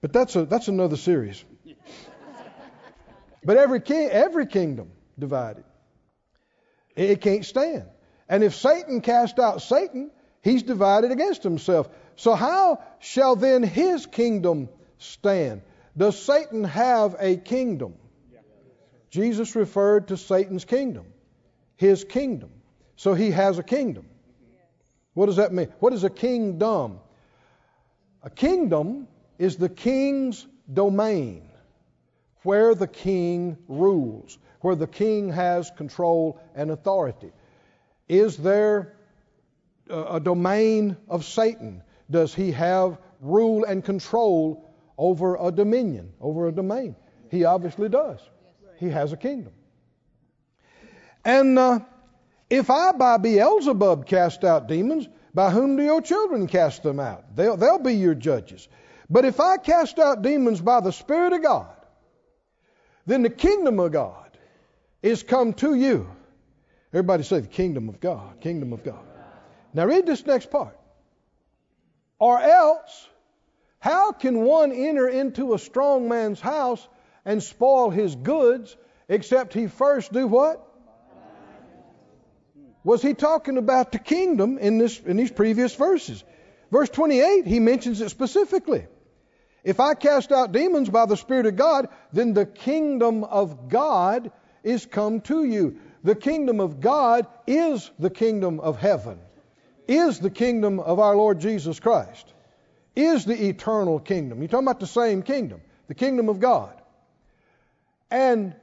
But 0.01 0.13
that's 0.13 0.35
a 0.35 0.47
that's 0.47 0.69
another 0.69 0.97
series. 0.97 1.45
But 3.43 3.57
every 3.57 3.81
king, 3.81 4.11
every 4.11 4.47
kingdom 4.47 4.91
divided, 5.19 5.65
it, 6.97 7.21
can't 7.21 7.45
stand. 7.45 7.85
And 8.29 8.45
if 8.45 8.55
Satan 8.55 9.01
cast 9.01 9.39
out 9.39 9.63
Satan, 9.63 10.11
he's 10.43 10.63
divided 10.63 11.11
against 11.11 11.43
himself. 11.43 11.89
So 12.17 12.35
how 12.35 12.83
shall 12.99 13.37
then 13.37 13.63
his 13.63 14.07
kingdom 14.07 14.69
stand? 14.99 15.63
Does 15.97 16.21
Satan 16.21 16.65
have 16.65 17.17
a 17.19 17.37
kingdom? 17.37 17.95
Jesus 19.11 19.57
referred 19.57 20.09
to 20.09 20.17
Satan's 20.17 20.65
kingdom, 20.65 21.07
his 21.77 22.05
kingdom. 22.05 22.51
So 22.97 23.15
he 23.15 23.31
has 23.33 23.59
a 23.59 23.63
kingdom. 23.63 24.07
What 25.15 25.27
does 25.27 25.37
that 25.37 25.53
mean? 25.53 25.73
What 25.81 25.93
is 25.93 26.05
a 26.05 26.11
kingdom? 26.11 27.01
A 28.23 28.31
kingdom 28.31 29.09
is 29.39 29.57
the 29.57 29.69
king's 29.69 30.47
domain, 30.73 31.49
where 32.43 32.75
the 32.75 32.87
king 32.87 33.57
rules, 33.67 34.39
where 34.61 34.75
the 34.75 34.87
king 34.87 35.31
has 35.33 35.71
control 35.71 36.41
and 36.55 36.71
authority. 36.71 37.33
Is 38.09 38.37
there 38.37 38.97
a 39.89 40.21
domain 40.21 40.97
of 41.09 41.25
Satan? 41.25 41.83
Does 42.11 42.35
he 42.35 42.53
have 42.53 42.99
rule 43.21 43.65
and 43.65 43.85
control 43.85 44.71
over 44.97 45.37
a 45.37 45.51
dominion, 45.51 46.13
over 46.21 46.49
a 46.49 46.53
domain? 46.53 46.97
He 47.31 47.45
obviously 47.45 47.89
does. 47.89 48.21
He 48.79 48.89
has 48.89 49.13
a 49.13 49.17
kingdom. 49.17 49.53
And 51.25 51.59
uh, 51.59 51.81
if 52.49 52.71
I 52.71 52.93
by 52.93 53.19
Beelzebub 53.19 54.07
cast 54.07 54.45
out 54.45 54.67
demons, 54.67 55.09
By 55.33 55.51
whom 55.51 55.77
do 55.77 55.83
your 55.83 56.03
children 56.03 56.47
cast 56.47 56.83
them 56.83 56.99
out? 56.99 57.37
They'll, 57.37 57.57
they'll 57.57 57.79
be 57.79 57.95
your 57.95 58.15
judges. 58.15 58.69
But 59.09 59.25
if 59.25 59.41
I 59.41 59.57
cast 59.59 59.99
out 59.99 60.23
demons 60.23 60.61
by 60.61 60.81
the 60.81 60.93
Spirit 60.93 61.33
of 61.33 61.43
God, 61.43 61.77
then 63.07 63.23
the 63.23 63.31
kingdom 63.31 63.79
of 63.81 63.93
God 63.93 64.20
is 65.03 65.23
come 65.23 65.55
to 65.55 65.75
you. 65.75 66.11
Everybody 66.93 67.23
say 67.23 67.41
the 67.41 67.49
kingdom 67.49 67.89
of 67.89 68.01
God, 68.01 68.41
kingdom 68.41 68.73
of 68.73 68.85
God. 68.85 69.05
Now 69.73 69.87
read 69.87 70.07
this 70.07 70.27
next 70.27 70.51
part. 70.51 70.77
Or 72.19 72.39
else, 72.39 73.09
how 73.79 74.13
can 74.13 74.43
one 74.43 74.73
enter 74.73 75.09
into 75.09 75.55
a 75.55 75.59
strong 75.59 76.09
man's 76.09 76.41
house 76.41 76.87
and 77.25 77.43
spoil 77.43 77.91
his 77.91 78.15
goods 78.15 78.77
except 79.09 79.55
he 79.55 79.69
first 79.69 80.13
do 80.13 80.27
what? 80.27 80.67
Was 82.83 83.03
he 83.03 83.15
talking 83.15 83.59
about 83.59 83.93
the 83.93 83.99
kingdom 83.99 84.59
in 84.59 84.79
this 84.79 84.99
in 84.99 85.17
these 85.17 85.31
previous 85.31 85.75
verses? 85.75 86.25
Verse 86.71 86.89
28, 86.89 87.47
he 87.47 87.61
mentions 87.61 88.01
it 88.01 88.11
specifically. 88.11 88.87
If 89.65 89.81
I 89.81 89.95
cast 89.95 90.33
out 90.33 90.53
demons 90.53 90.89
by 90.89 91.07
the 91.07 91.17
Spirit 91.17 91.47
of 91.47 91.57
God, 91.57 91.89
then 92.13 92.33
the 92.33 92.47
kingdom 92.47 93.25
of 93.25 93.69
God 93.69 94.31
is 94.63 94.87
come 94.87 95.21
to 95.23 95.45
you. 95.45 95.79
The 96.03 96.15
kingdom 96.15 96.61
of 96.61 96.81
God 96.81 97.27
is 97.47 97.91
the 97.99 98.11
kingdom 98.11 98.61
of 98.61 98.79
heaven, 98.79 99.19
is 99.87 100.19
the 100.19 100.31
kingdom 100.31 100.81
of 100.81 100.99
our 100.99 101.15
Lord 101.15 101.41
Jesus 101.41 101.79
Christ, 101.79 102.33
is 102.97 103.25
the 103.25 103.49
eternal 103.49 103.99
kingdom. 104.01 104.39
You're 104.39 104.49
talking 104.49 104.67
about 104.67 104.81
the 104.81 104.87
same 104.87 105.23
kingdom, 105.23 105.61
the 105.89 105.95
kingdom 105.95 106.29
of 106.29 106.41
God. 106.41 106.81
And 108.11 108.55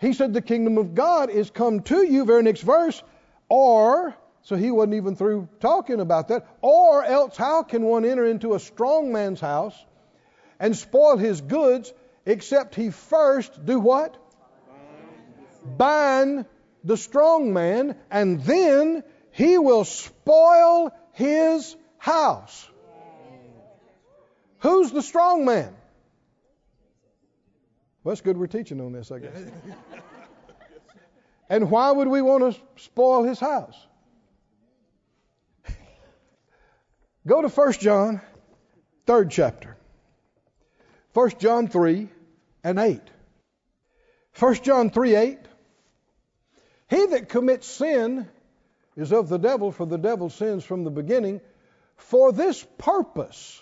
he 0.00 0.12
said, 0.12 0.32
The 0.32 0.42
kingdom 0.42 0.78
of 0.78 0.94
God 0.94 1.30
is 1.30 1.50
come 1.50 1.80
to 1.82 2.02
you, 2.02 2.24
very 2.24 2.42
next 2.42 2.62
verse, 2.62 3.02
or, 3.48 4.14
so 4.42 4.56
he 4.56 4.70
wasn't 4.70 4.94
even 4.94 5.16
through 5.16 5.48
talking 5.60 6.00
about 6.00 6.28
that, 6.28 6.46
or 6.60 7.04
else 7.04 7.36
how 7.36 7.62
can 7.62 7.82
one 7.82 8.04
enter 8.04 8.26
into 8.26 8.54
a 8.54 8.60
strong 8.60 9.12
man's 9.12 9.40
house 9.40 9.76
and 10.60 10.76
spoil 10.76 11.16
his 11.16 11.40
goods 11.40 11.92
except 12.26 12.74
he 12.74 12.90
first 12.90 13.64
do 13.64 13.80
what? 13.80 14.16
Bind 15.64 16.46
the 16.84 16.96
strong 16.96 17.52
man, 17.52 17.96
and 18.10 18.42
then 18.42 19.02
he 19.30 19.58
will 19.58 19.84
spoil 19.84 20.92
his 21.12 21.76
house. 21.98 22.68
Who's 24.58 24.92
the 24.92 25.02
strong 25.02 25.44
man? 25.44 25.74
Well, 28.02 28.12
it's 28.12 28.20
good 28.20 28.36
we're 28.36 28.46
teaching 28.46 28.80
on 28.80 28.92
this, 28.92 29.10
I 29.10 29.18
guess. 29.18 29.36
and 31.48 31.70
why 31.70 31.90
would 31.90 32.08
we 32.08 32.20
want 32.20 32.54
to 32.54 32.60
spoil 32.76 33.24
his 33.24 33.40
house? 33.40 33.76
Go 37.26 37.40
to 37.40 37.48
1 37.48 37.72
John, 37.74 38.20
third 39.06 39.30
chapter. 39.30 39.76
1 41.14 41.30
John 41.38 41.68
3 41.68 42.08
and 42.62 42.78
8. 42.78 43.00
1 44.38 44.54
John 44.62 44.90
3 44.90 45.14
8. 45.14 45.38
He 46.94 47.06
that 47.06 47.28
commits 47.28 47.66
sin 47.66 48.28
is 48.96 49.12
of 49.12 49.28
the 49.28 49.38
devil, 49.38 49.72
for 49.72 49.84
the 49.84 49.98
devil 49.98 50.30
sins 50.30 50.64
from 50.64 50.84
the 50.84 50.90
beginning. 50.90 51.40
For 51.96 52.30
this 52.30 52.64
purpose, 52.78 53.60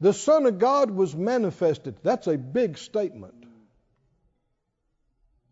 the 0.00 0.12
Son 0.12 0.46
of 0.46 0.60
God 0.60 0.92
was 0.92 1.16
manifested. 1.16 1.96
That's 2.04 2.28
a 2.28 2.38
big 2.38 2.78
statement. 2.78 3.34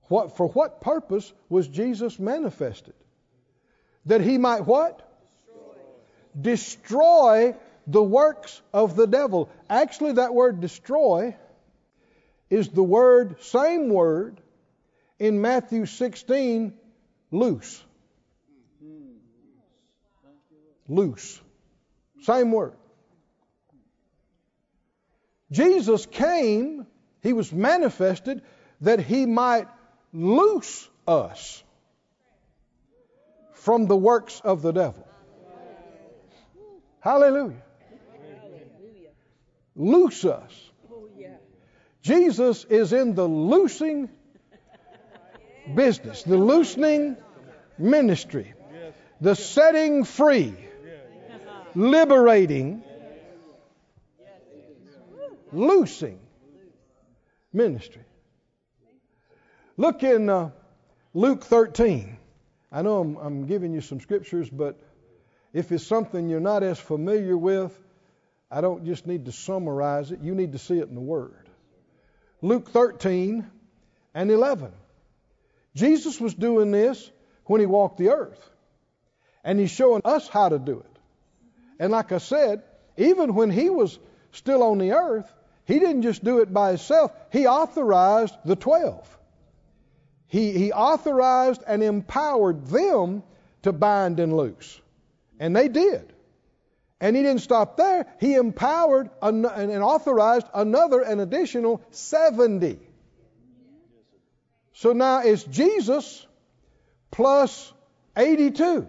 What, 0.03 0.37
for 0.37 0.47
what 0.51 0.81
purpose 0.81 1.33
was 1.49 1.67
Jesus 1.67 2.17
manifested? 2.21 2.95
That 4.07 4.21
he 4.21 4.39
might 4.39 4.65
what? 4.65 5.03
Destroy. 6.41 7.51
destroy 7.51 7.55
the 7.89 8.03
works 8.03 8.63
of 8.73 8.95
the 8.95 9.09
devil. 9.09 9.51
Actually, 9.69 10.13
that 10.13 10.33
word 10.33 10.61
destroy 10.61 11.37
is 12.51 12.69
the 12.69 12.85
word, 12.85 13.43
same 13.43 13.89
word, 13.89 14.41
in 15.19 15.41
Matthew 15.41 15.87
16, 15.87 16.73
loose. 17.31 17.83
Loose. 20.89 21.41
Same 22.23 22.53
word. 22.53 22.75
Jesus 25.51 26.07
came, 26.07 26.87
he 27.23 27.33
was 27.33 27.53
manifested 27.53 28.43
that 28.81 29.01
he 29.01 29.27
might 29.27 29.69
loose 30.13 30.89
us 31.07 31.63
from 33.55 33.87
the 33.87 33.97
works 33.97 34.41
of 34.41 34.63
the 34.63 34.73
devil. 34.73 35.07
Hallelujah. 37.01 37.63
Loose 39.77 40.25
us. 40.25 40.71
Oh, 40.93 41.09
Jesus 42.03 42.65
is 42.65 42.93
in 42.93 43.15
the 43.15 43.27
loosing 43.27 44.09
business, 45.75 46.23
the 46.23 46.37
loosening 46.37 47.17
ministry, 47.79 48.55
the 49.21 49.35
setting 49.35 50.05
free, 50.05 50.55
liberating, 51.75 52.83
loosing 55.53 56.21
ministry. 57.53 58.03
Look 59.77 60.03
in 60.03 60.29
uh, 60.29 60.51
Luke 61.15 61.45
13. 61.45 62.17
I 62.73 62.83
know 62.83 63.01
I'm, 63.01 63.17
I'm 63.17 63.47
giving 63.47 63.73
you 63.73 63.81
some 63.81 64.01
scriptures, 64.01 64.49
but 64.49 64.79
if 65.53 65.73
it's 65.73 65.87
something 65.87 66.29
you're 66.29 66.39
not 66.39 66.63
as 66.63 66.79
familiar 66.79 67.37
with, 67.37 67.77
I 68.51 68.61
don't 68.61 68.85
just 68.85 69.07
need 69.07 69.25
to 69.27 69.33
summarize 69.33 70.13
it. 70.13 70.21
You 70.21 70.35
need 70.35 70.53
to 70.53 70.59
see 70.59 70.79
it 70.79 70.89
in 70.89 70.95
the 70.95 71.01
Word. 71.01 71.49
Luke 72.43 72.71
13 72.71 73.47
and 74.15 74.31
11. 74.31 74.73
Jesus 75.75 76.21
was 76.21 76.35
doing 76.35 76.71
this 76.71 77.11
when 77.45 77.61
he 77.61 77.67
walked 77.67 77.99
the 77.99 78.11
earth. 78.11 78.51
And 79.43 79.59
he's 79.59 79.71
showing 79.71 80.03
us 80.05 80.29
how 80.29 80.49
to 80.49 80.59
do 80.59 80.81
it. 80.81 80.99
And 81.79 81.93
like 81.93 82.13
I 82.13 82.19
said, 82.19 82.63
even 82.97 83.35
when 83.35 83.51
he 83.51 83.71
was 83.71 83.99
still 84.33 84.63
on 84.63 84.79
the 84.79 84.93
earth, 84.93 85.33
he 85.65 85.79
didn't 85.79 86.03
just 86.03 86.23
do 86.23 86.41
it 86.41 86.53
by 86.53 86.71
himself, 86.71 87.13
he 87.31 87.47
authorized 87.47 88.35
the 88.45 88.57
12. 88.57 89.19
He, 90.27 90.53
he 90.53 90.73
authorized 90.73 91.63
and 91.67 91.83
empowered 91.83 92.67
them 92.67 93.23
to 93.63 93.73
bind 93.73 94.21
and 94.21 94.37
loose. 94.37 94.81
And 95.39 95.57
they 95.57 95.69
did. 95.69 96.13
And 97.01 97.17
he 97.17 97.23
didn't 97.23 97.41
stop 97.41 97.77
there. 97.77 98.07
He 98.21 98.35
empowered 98.35 99.11
and 99.23 99.47
authorized 99.47 100.47
another, 100.53 101.01
an 101.01 101.19
additional 101.19 101.83
70. 101.91 102.79
So 104.81 104.95
now 104.95 105.21
it's 105.21 105.45
Jesus 105.45 106.27
plus 107.11 107.71
82. 108.17 108.87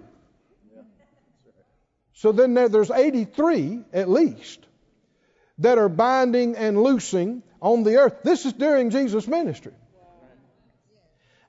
So 2.13 2.31
then 2.31 2.53
there's 2.53 2.89
83 2.89 3.81
at 3.91 4.09
least 4.09 4.65
that 5.57 5.77
are 5.77 5.89
binding 5.89 6.55
and 6.55 6.81
loosing 6.81 7.43
on 7.61 7.83
the 7.83 7.97
earth. 7.97 8.23
This 8.23 8.45
is 8.45 8.53
during 8.53 8.89
Jesus' 8.89 9.27
ministry. 9.27 9.73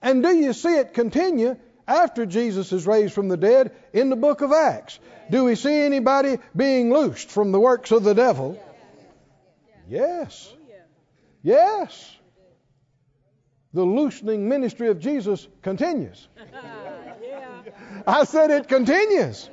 And 0.03 0.25
do 0.25 0.35
you 0.35 0.53
see 0.55 0.77
it 0.77 0.93
continue 0.93 1.57
after 1.87 2.27
Jesus 2.27 2.73
is 2.73 2.85
raised 2.85 3.15
from 3.15 3.29
the 3.29 3.37
dead 3.37 3.71
in 3.93 4.11
the 4.11 4.17
book 4.17 4.41
of 4.41 4.51
Acts? 4.51 4.99
Do 5.31 5.45
we 5.45 5.55
see 5.55 5.83
anybody 5.83 6.39
being 6.57 6.93
loosed 6.93 7.31
from 7.31 7.53
the 7.53 7.61
works 7.61 7.93
of 7.93 8.03
the 8.03 8.15
devil? 8.15 8.61
Yes. 9.89 10.53
Yes. 11.45 12.17
The 13.75 13.85
loosening 13.85 14.49
ministry 14.49 14.89
of 14.89 14.99
Jesus 14.99 15.49
continues. 15.63 16.29
I 18.07 18.25
said 18.25 18.51
it 18.51 18.69
continues. 18.69 19.49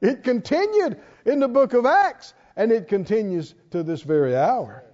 It 0.00 0.24
continued 0.24 1.00
in 1.24 1.40
the 1.40 1.48
book 1.48 1.74
of 1.74 1.86
Acts, 1.86 2.34
and 2.56 2.72
it 2.72 2.88
continues 2.88 3.54
to 3.70 3.82
this 3.82 4.02
very 4.02 4.36
hour, 4.36 4.84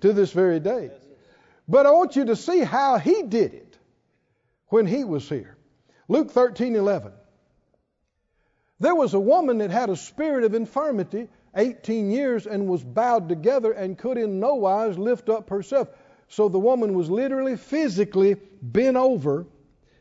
to 0.00 0.12
this 0.12 0.32
very 0.32 0.60
day. 0.60 0.90
But 1.68 1.86
I 1.86 1.90
want 1.92 2.16
you 2.16 2.26
to 2.26 2.36
see 2.36 2.60
how 2.60 2.98
he 2.98 3.22
did 3.22 3.54
it 3.54 3.78
when 4.68 4.86
he 4.86 5.04
was 5.04 5.28
here. 5.28 5.56
Luke 6.08 6.30
13 6.30 6.76
11. 6.76 7.12
There 8.80 8.94
was 8.94 9.12
a 9.12 9.20
woman 9.20 9.58
that 9.58 9.70
had 9.70 9.90
a 9.90 9.96
spirit 9.96 10.44
of 10.44 10.54
infirmity 10.54 11.28
18 11.54 12.10
years 12.10 12.46
and 12.46 12.66
was 12.66 12.82
bowed 12.82 13.28
together 13.28 13.72
and 13.72 13.98
could 13.98 14.16
in 14.16 14.40
no 14.40 14.54
wise 14.54 14.98
lift 14.98 15.28
up 15.28 15.50
herself. 15.50 15.88
So 16.30 16.48
the 16.48 16.60
woman 16.60 16.94
was 16.94 17.10
literally 17.10 17.56
physically 17.56 18.36
bent 18.62 18.96
over, 18.96 19.46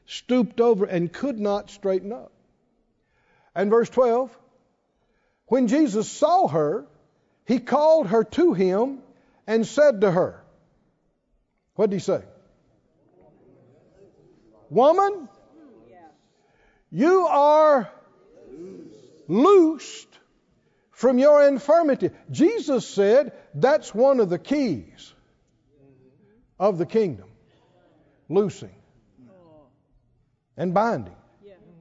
stooped 0.05 0.61
over, 0.61 0.85
and 0.85 1.11
could 1.11 1.39
not 1.39 1.71
straighten 1.71 2.13
up. 2.13 2.31
And 3.55 3.71
verse 3.71 3.89
12 3.89 4.37
When 5.47 5.67
Jesus 5.67 6.07
saw 6.07 6.47
her, 6.47 6.85
he 7.45 7.59
called 7.59 8.07
her 8.07 8.23
to 8.23 8.53
him 8.53 8.99
and 9.47 9.65
said 9.65 10.01
to 10.01 10.11
her, 10.11 10.43
What 11.73 11.89
did 11.89 11.95
he 11.95 11.99
say? 11.99 12.21
Woman, 14.69 15.27
you 16.91 17.25
are 17.25 17.89
loosed 19.27 20.07
from 20.91 21.17
your 21.17 21.47
infirmity. 21.47 22.11
Jesus 22.29 22.87
said 22.87 23.33
that's 23.55 23.95
one 23.95 24.19
of 24.19 24.29
the 24.29 24.37
keys 24.37 25.15
of 26.59 26.77
the 26.77 26.85
kingdom 26.85 27.29
loosing 28.27 28.73
and 30.57 30.73
binding. 30.73 31.15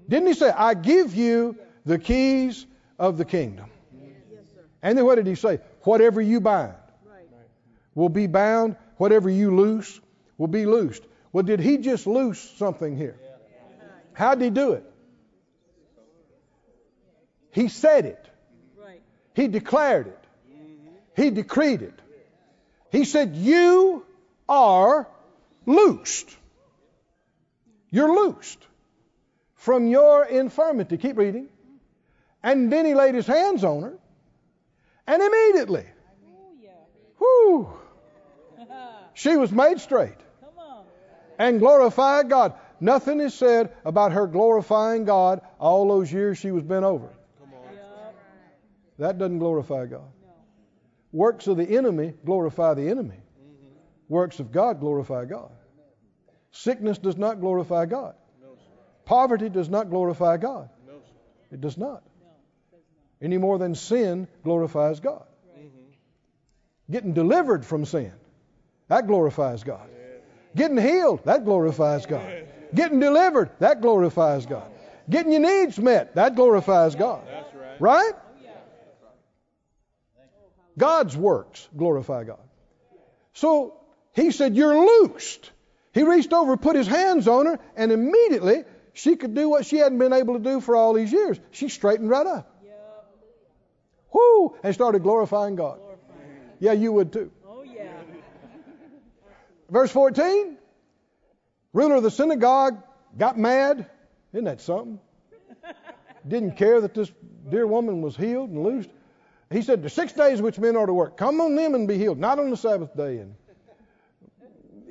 Didn't 0.09 0.29
he 0.29 0.35
say, 0.35 0.51
I 0.51 0.75
give 0.75 1.15
you 1.15 1.57
the 1.85 1.99
keys 1.99 2.65
of 2.99 3.19
the 3.19 3.25
kingdom? 3.25 3.71
And 4.83 4.97
then 4.97 5.05
what 5.05 5.17
did 5.17 5.27
he 5.27 5.35
say? 5.35 5.61
Whatever 5.83 6.21
you 6.23 6.41
bind 6.41 6.75
will 7.95 8.09
be 8.09 8.27
bound, 8.27 8.77
whatever 8.97 9.29
you 9.29 9.55
loose 9.55 10.01
will 10.39 10.47
be 10.47 10.65
loosed. 10.65 11.03
Well, 11.33 11.43
did 11.43 11.61
he 11.61 11.79
just 11.79 12.07
loose 12.07 12.41
something 12.57 12.97
here? 12.97 13.17
How 14.13 14.35
did 14.35 14.45
he 14.45 14.51
do 14.51 14.73
it? 14.73 14.85
He 17.51 17.69
said 17.69 18.05
it. 18.07 18.25
He 19.35 19.49
declared 19.49 20.07
it. 20.09 20.25
He 21.17 21.31
decreed 21.31 21.83
it. 21.83 21.99
He 22.91 23.05
said, 23.05 23.37
You 23.37 24.07
are 24.49 25.09
loosed. 25.67 26.35
You're 27.91 28.15
loosed 28.15 28.67
from 29.55 29.87
your 29.87 30.25
infirmity. 30.25 30.97
Keep 30.97 31.19
reading. 31.19 31.49
And 32.43 32.73
then 32.73 32.87
he 32.87 32.95
laid 32.95 33.15
his 33.15 33.27
hands 33.27 33.65
on 33.65 33.83
her, 33.83 33.99
and 35.07 35.23
immediately, 35.23 35.85
whoo, 37.19 37.69
she 39.15 39.37
was 39.37 39.51
made 39.51 39.81
straight 39.81 40.17
and 41.39 41.59
glorified 41.59 42.29
God. 42.29 42.55
Nothing 42.81 43.21
is 43.21 43.35
said 43.35 43.73
about 43.85 44.13
her 44.13 44.29
glorifying 44.29 45.05
God 45.05 45.41
all 45.59 45.89
those 45.89 46.13
years 46.13 46.39
she 46.39 46.53
was 46.53 46.63
bent 46.63 46.85
over. 46.85 47.09
That 48.99 49.19
doesn't 49.19 49.39
glorify 49.39 49.87
God. 49.87 50.11
Works 51.11 51.49
of 51.49 51.57
the 51.57 51.77
enemy 51.77 52.15
glorify 52.25 52.75
the 52.75 52.89
enemy. 52.89 53.21
Works 54.09 54.41
of 54.41 54.53
God 54.53 54.81
glorify 54.81 55.25
God. 55.25 55.51
Sickness 56.51 56.99
does 56.99 57.17
not 57.17 57.41
glorify 57.41 57.87
God. 57.87 58.15
Poverty 59.05 59.49
does 59.49 59.69
not 59.69 59.91
glorify 59.91 60.37
God. 60.37 60.71
It 61.53 61.61
does 61.61 61.79
not. 61.79 62.03
Any 63.21 63.39
more 63.39 63.59
than 63.59 63.75
sin 63.75 64.29
glorifies 64.45 65.01
God. 65.01 65.25
Getting 66.91 67.13
delivered 67.13 67.67
from 67.67 67.85
sin, 67.85 68.13
that 68.89 69.07
glorifies 69.07 69.63
God. 69.63 69.89
Getting 70.57 70.79
healed, 70.79 71.25
that 71.25 71.45
glorifies 71.45 72.07
God. 72.07 72.47
Getting 72.75 73.01
delivered, 73.01 73.51
that 73.59 73.83
glorifies 73.83 74.47
God. 74.47 74.71
Getting 75.09 75.33
your 75.33 75.41
needs 75.41 75.79
met, 75.79 76.15
that 76.15 76.35
glorifies 76.35 76.95
God. 76.95 77.27
Right? 77.79 78.13
God's 80.77 81.17
works 81.17 81.69
glorify 81.77 82.25
God. 82.25 82.41
So 83.33 83.75
he 84.19 84.31
said, 84.31 84.57
You're 84.57 84.77
loosed. 84.77 85.51
He 85.93 86.03
reached 86.03 86.33
over, 86.33 86.57
put 86.57 86.77
his 86.77 86.87
hands 86.87 87.29
on 87.29 87.47
her, 87.47 87.59
and 87.77 87.91
immediately 87.93 88.65
she 88.93 89.17
could 89.17 89.35
do 89.35 89.49
what 89.49 89.67
she 89.67 89.77
hadn't 89.77 89.99
been 89.99 90.13
able 90.13 90.35
to 90.35 90.41
do 90.41 90.61
for 90.61 90.77
all 90.77 90.93
these 90.93 91.13
years. 91.13 91.39
She 91.51 91.69
straightened 91.69 92.11
right 92.11 92.27
up. 92.27 92.55
Whoo! 94.13 94.57
And 94.63 94.75
started 94.75 95.03
glorifying 95.03 95.57
God. 95.57 95.81
Yeah, 96.61 96.73
you 96.73 96.93
would 96.93 97.13
too. 97.13 97.31
Oh, 97.47 97.63
yeah. 97.63 97.93
Verse 99.71 99.91
14 99.91 100.57
ruler 101.73 101.97
of 101.97 102.03
the 102.03 102.11
synagogue 102.11 102.83
got 103.17 103.39
mad. 103.39 103.89
Isn't 104.33 104.45
that 104.45 104.61
something? 104.61 104.99
Didn't 106.29 106.57
care 106.57 106.81
that 106.81 106.95
this 106.95 107.11
dear 107.49 107.67
woman 107.67 108.03
was 108.03 108.17
healed 108.17 108.51
and 108.51 108.63
loosed. 108.63 108.91
He 109.51 109.63
said, 109.63 109.83
The 109.83 109.91
six 109.91 110.13
days 110.13 110.43
which 110.43 110.59
men 110.59 110.77
are 110.77 110.87
to 110.87 110.93
work, 110.93 111.17
come 111.17 111.41
on 111.41 111.55
them 111.55 111.75
and 111.75 111.87
be 111.87 111.97
healed, 111.97 112.19
not 112.19 112.39
on 112.39 112.51
the 112.51 112.57
Sabbath 112.57 112.97
day. 112.97 113.19
And, 113.19 113.35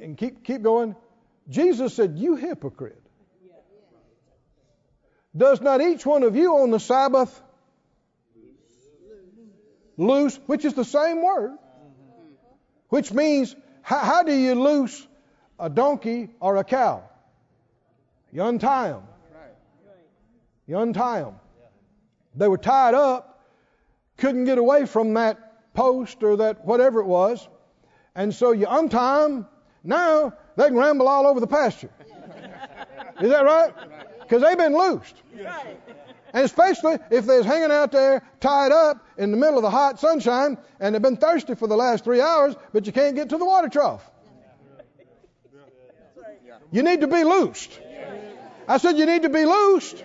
and 0.08 0.18
keep, 0.18 0.46
keep 0.46 0.62
going. 0.62 0.96
Jesus 1.50 1.94
said, 1.94 2.18
You 2.18 2.38
hypocrite. 2.38 3.02
Does 5.36 5.60
not 5.62 5.82
each 5.82 6.06
one 6.06 6.24
of 6.24 6.36
you 6.36 6.56
on 6.56 6.72
the 6.72 6.80
Sabbath 6.80 7.42
loose, 9.98 10.40
which 10.46 10.64
is 10.64 10.74
the 10.74 10.86
same 10.86 11.22
word, 11.22 11.58
which 12.88 13.12
means 13.12 13.54
how, 13.82 14.00
how 14.00 14.24
do 14.24 14.34
you 14.34 14.56
loose 14.56 15.06
a 15.60 15.70
donkey 15.70 16.30
or 16.40 16.56
a 16.56 16.64
cow? 16.64 17.04
You 18.32 18.44
untie 18.44 18.90
them. 18.90 19.04
You 20.66 20.80
untie 20.80 21.20
them. 21.20 21.36
They 22.34 22.48
were 22.48 22.58
tied 22.58 22.94
up, 22.94 23.44
couldn't 24.18 24.46
get 24.46 24.58
away 24.58 24.86
from 24.86 25.16
that 25.16 25.74
post 25.74 26.24
or 26.24 26.38
that 26.38 26.66
whatever 26.66 27.02
it 27.02 27.08
was, 27.08 27.46
and 28.16 28.34
so 28.34 28.54
you 28.54 28.68
untie 28.70 29.24
them. 29.24 29.48
Now 29.88 30.34
they 30.58 30.66
can 30.66 30.76
ramble 30.76 31.08
all 31.08 31.26
over 31.26 31.40
the 31.40 31.48
pasture. 31.48 31.90
Is 33.22 33.30
that 33.30 33.46
right? 33.46 33.74
Because 34.22 34.42
they've 34.42 34.58
been 34.58 34.78
loosed. 34.78 35.16
And 36.34 36.44
especially 36.44 36.98
if 37.10 37.26
they're 37.26 37.42
hanging 37.42 37.72
out 37.72 37.94
there 37.94 38.22
tied 38.42 38.74
up 38.74 39.08
in 39.18 39.32
the 39.32 39.38
middle 39.38 39.56
of 39.56 39.64
the 39.64 39.70
hot 39.70 40.00
sunshine 40.00 40.58
and 40.82 40.94
they've 40.94 41.02
been 41.02 41.16
thirsty 41.16 41.56
for 41.56 41.68
the 41.68 41.78
last 41.78 42.04
three 42.04 42.20
hours, 42.20 42.54
but 42.74 42.86
you 42.86 42.92
can't 42.92 43.16
get 43.16 43.30
to 43.30 43.38
the 43.38 43.46
water 43.46 43.70
trough. 43.70 44.04
You 46.70 46.84
need 46.84 47.00
to 47.02 47.08
be 47.08 47.24
loosed. 47.24 47.72
I 48.68 48.80
said 48.80 48.98
you 48.98 49.06
need 49.06 49.22
to 49.22 49.30
be 49.30 49.46
loosed 49.46 50.04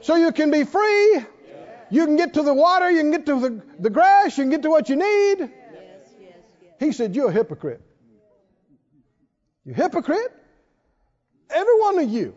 so 0.00 0.14
you 0.14 0.30
can 0.30 0.52
be 0.52 0.62
free. 0.62 1.24
You 1.90 2.06
can 2.06 2.14
get 2.16 2.34
to 2.34 2.42
the 2.42 2.54
water, 2.54 2.88
you 2.88 3.00
can 3.00 3.10
get 3.10 3.26
to 3.26 3.40
the, 3.40 3.62
the 3.80 3.90
grass, 3.90 4.38
you 4.38 4.44
can 4.44 4.50
get 4.50 4.62
to 4.62 4.70
what 4.70 4.88
you 4.88 4.96
need. 4.96 5.50
He 6.78 6.92
said, 6.92 7.16
You're 7.16 7.30
a 7.30 7.32
hypocrite. 7.32 7.82
You 9.64 9.74
hypocrite? 9.74 10.32
Every 11.50 11.80
one 11.80 11.98
of 11.98 12.08
you 12.10 12.34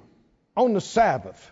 on 0.55 0.73
the 0.73 0.81
Sabbath 0.81 1.51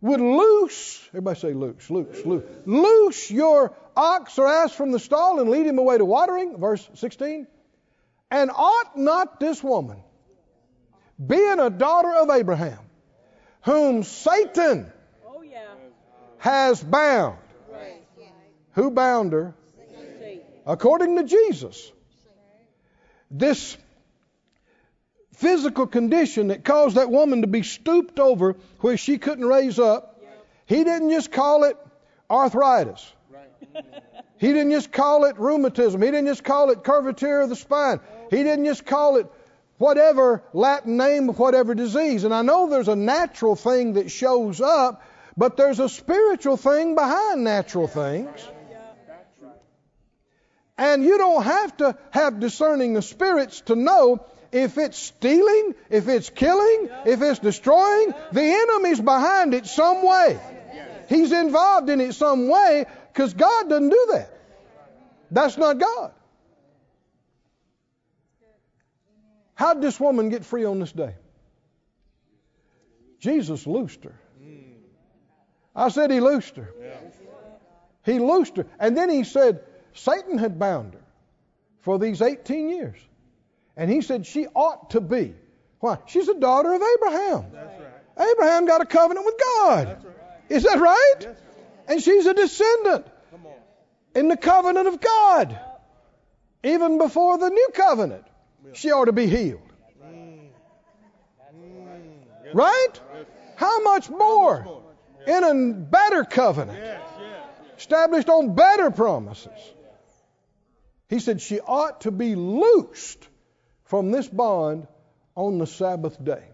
would 0.00 0.20
loose, 0.20 1.02
everybody 1.08 1.38
say 1.38 1.52
loose, 1.52 1.90
loose, 1.90 2.24
loose, 2.24 2.44
loose 2.64 3.30
your 3.30 3.74
ox 3.96 4.38
or 4.38 4.46
ass 4.46 4.72
from 4.72 4.92
the 4.92 4.98
stall 4.98 5.40
and 5.40 5.50
lead 5.50 5.66
him 5.66 5.78
away 5.78 5.98
to 5.98 6.04
watering, 6.04 6.58
verse 6.58 6.88
16. 6.94 7.46
And 8.30 8.50
ought 8.50 8.96
not 8.96 9.40
this 9.40 9.62
woman, 9.62 9.98
being 11.24 11.58
a 11.58 11.68
daughter 11.68 12.12
of 12.14 12.30
Abraham, 12.30 12.78
whom 13.62 14.02
Satan 14.04 14.90
Oh, 15.28 15.42
yeah. 15.42 15.64
has 16.38 16.82
bound, 16.82 17.38
who 18.72 18.90
bound 18.90 19.32
her? 19.32 19.54
According 20.66 21.16
to 21.16 21.24
Jesus. 21.24 21.90
This 23.30 23.76
physical 25.40 25.86
condition 25.86 26.48
that 26.48 26.64
caused 26.64 26.96
that 26.96 27.10
woman 27.10 27.40
to 27.40 27.46
be 27.46 27.62
stooped 27.62 28.20
over 28.20 28.56
where 28.80 28.98
she 28.98 29.16
couldn't 29.16 29.44
raise 29.44 29.78
up, 29.78 30.20
he 30.66 30.84
didn't 30.84 31.10
just 31.10 31.32
call 31.32 31.64
it 31.64 31.76
arthritis. 32.30 33.10
He 34.36 34.48
didn't 34.48 34.70
just 34.70 34.92
call 34.92 35.24
it 35.24 35.38
rheumatism. 35.38 36.00
He 36.00 36.10
didn't 36.10 36.26
just 36.26 36.44
call 36.44 36.70
it 36.70 36.84
curvature 36.84 37.40
of 37.40 37.48
the 37.48 37.56
spine. 37.56 38.00
He 38.30 38.42
didn't 38.42 38.66
just 38.66 38.84
call 38.84 39.16
it 39.16 39.26
whatever 39.78 40.42
Latin 40.52 40.98
name 40.98 41.30
of 41.30 41.38
whatever 41.38 41.74
disease. 41.74 42.24
And 42.24 42.34
I 42.34 42.42
know 42.42 42.68
there's 42.68 42.88
a 42.88 42.96
natural 42.96 43.56
thing 43.56 43.94
that 43.94 44.10
shows 44.10 44.60
up, 44.60 45.02
but 45.36 45.56
there's 45.56 45.80
a 45.80 45.88
spiritual 45.88 46.58
thing 46.58 46.94
behind 46.94 47.44
natural 47.44 47.86
things. 47.86 48.46
And 50.76 51.02
you 51.02 51.16
don't 51.18 51.42
have 51.42 51.76
to 51.78 51.96
have 52.10 52.40
discerning 52.40 53.00
spirits 53.00 53.62
to 53.62 53.76
know 53.76 54.24
if 54.52 54.78
it's 54.78 54.98
stealing, 54.98 55.74
if 55.88 56.08
it's 56.08 56.30
killing, 56.30 56.88
if 57.06 57.22
it's 57.22 57.38
destroying. 57.38 58.12
The 58.32 58.42
enemy's 58.42 59.00
behind 59.00 59.54
it 59.54 59.66
some 59.66 60.04
way. 60.06 60.38
He's 61.08 61.32
involved 61.32 61.90
in 61.90 62.00
it 62.00 62.14
some 62.14 62.48
way 62.48 62.86
because 63.12 63.34
God 63.34 63.68
doesn't 63.68 63.88
do 63.88 64.06
that. 64.12 64.36
That's 65.30 65.56
not 65.56 65.78
God. 65.78 66.12
How 69.54 69.74
did 69.74 69.82
this 69.82 70.00
woman 70.00 70.30
get 70.30 70.44
free 70.44 70.64
on 70.64 70.80
this 70.80 70.92
day? 70.92 71.14
Jesus 73.18 73.66
loosed 73.66 74.04
her. 74.04 74.18
I 75.76 75.88
said 75.90 76.10
he 76.10 76.20
loosed 76.20 76.56
her. 76.56 76.72
He 78.04 78.18
loosed 78.18 78.56
her. 78.56 78.66
And 78.78 78.96
then 78.96 79.10
he 79.10 79.24
said 79.24 79.62
Satan 79.94 80.38
had 80.38 80.58
bound 80.58 80.94
her 80.94 81.04
for 81.80 81.98
these 81.98 82.22
18 82.22 82.70
years. 82.70 82.96
And 83.76 83.90
he 83.90 84.00
said 84.02 84.26
she 84.26 84.46
ought 84.46 84.90
to 84.90 85.00
be. 85.00 85.34
Why? 85.78 85.98
She's 86.06 86.28
a 86.28 86.38
daughter 86.38 86.72
of 86.72 86.82
Abraham. 86.82 87.46
That's 87.52 87.80
right. 87.80 88.30
Abraham 88.32 88.66
got 88.66 88.82
a 88.82 88.86
covenant 88.86 89.24
with 89.24 89.36
God. 89.38 89.88
That's 89.88 90.04
right. 90.04 90.14
Is 90.48 90.62
that 90.64 90.78
right? 90.78 91.14
Yes. 91.20 91.36
And 91.88 92.02
she's 92.02 92.26
a 92.26 92.34
descendant 92.34 93.06
in 94.14 94.28
the 94.28 94.36
covenant 94.36 94.88
of 94.88 95.00
God. 95.00 95.58
Even 96.62 96.98
before 96.98 97.38
the 97.38 97.48
new 97.48 97.68
covenant, 97.72 98.24
she 98.74 98.90
ought 98.90 99.06
to 99.06 99.12
be 99.12 99.26
healed. 99.26 99.62
Mm. 100.04 100.48
Yes. 102.44 102.54
Right? 102.54 103.00
How 103.56 103.80
much 103.82 104.10
more? 104.10 104.80
in 105.26 105.44
a 105.44 105.74
better 105.74 106.24
covenant? 106.24 106.78
Established 107.78 108.28
on 108.28 108.54
better 108.54 108.90
promises. 108.90 109.58
He 111.08 111.18
said 111.18 111.40
she 111.40 111.60
ought 111.60 112.02
to 112.02 112.10
be 112.10 112.34
loosed 112.34 113.26
from 113.90 114.12
this 114.12 114.28
bond 114.28 114.86
on 115.34 115.58
the 115.58 115.66
Sabbath 115.66 116.24
day. 116.24 116.44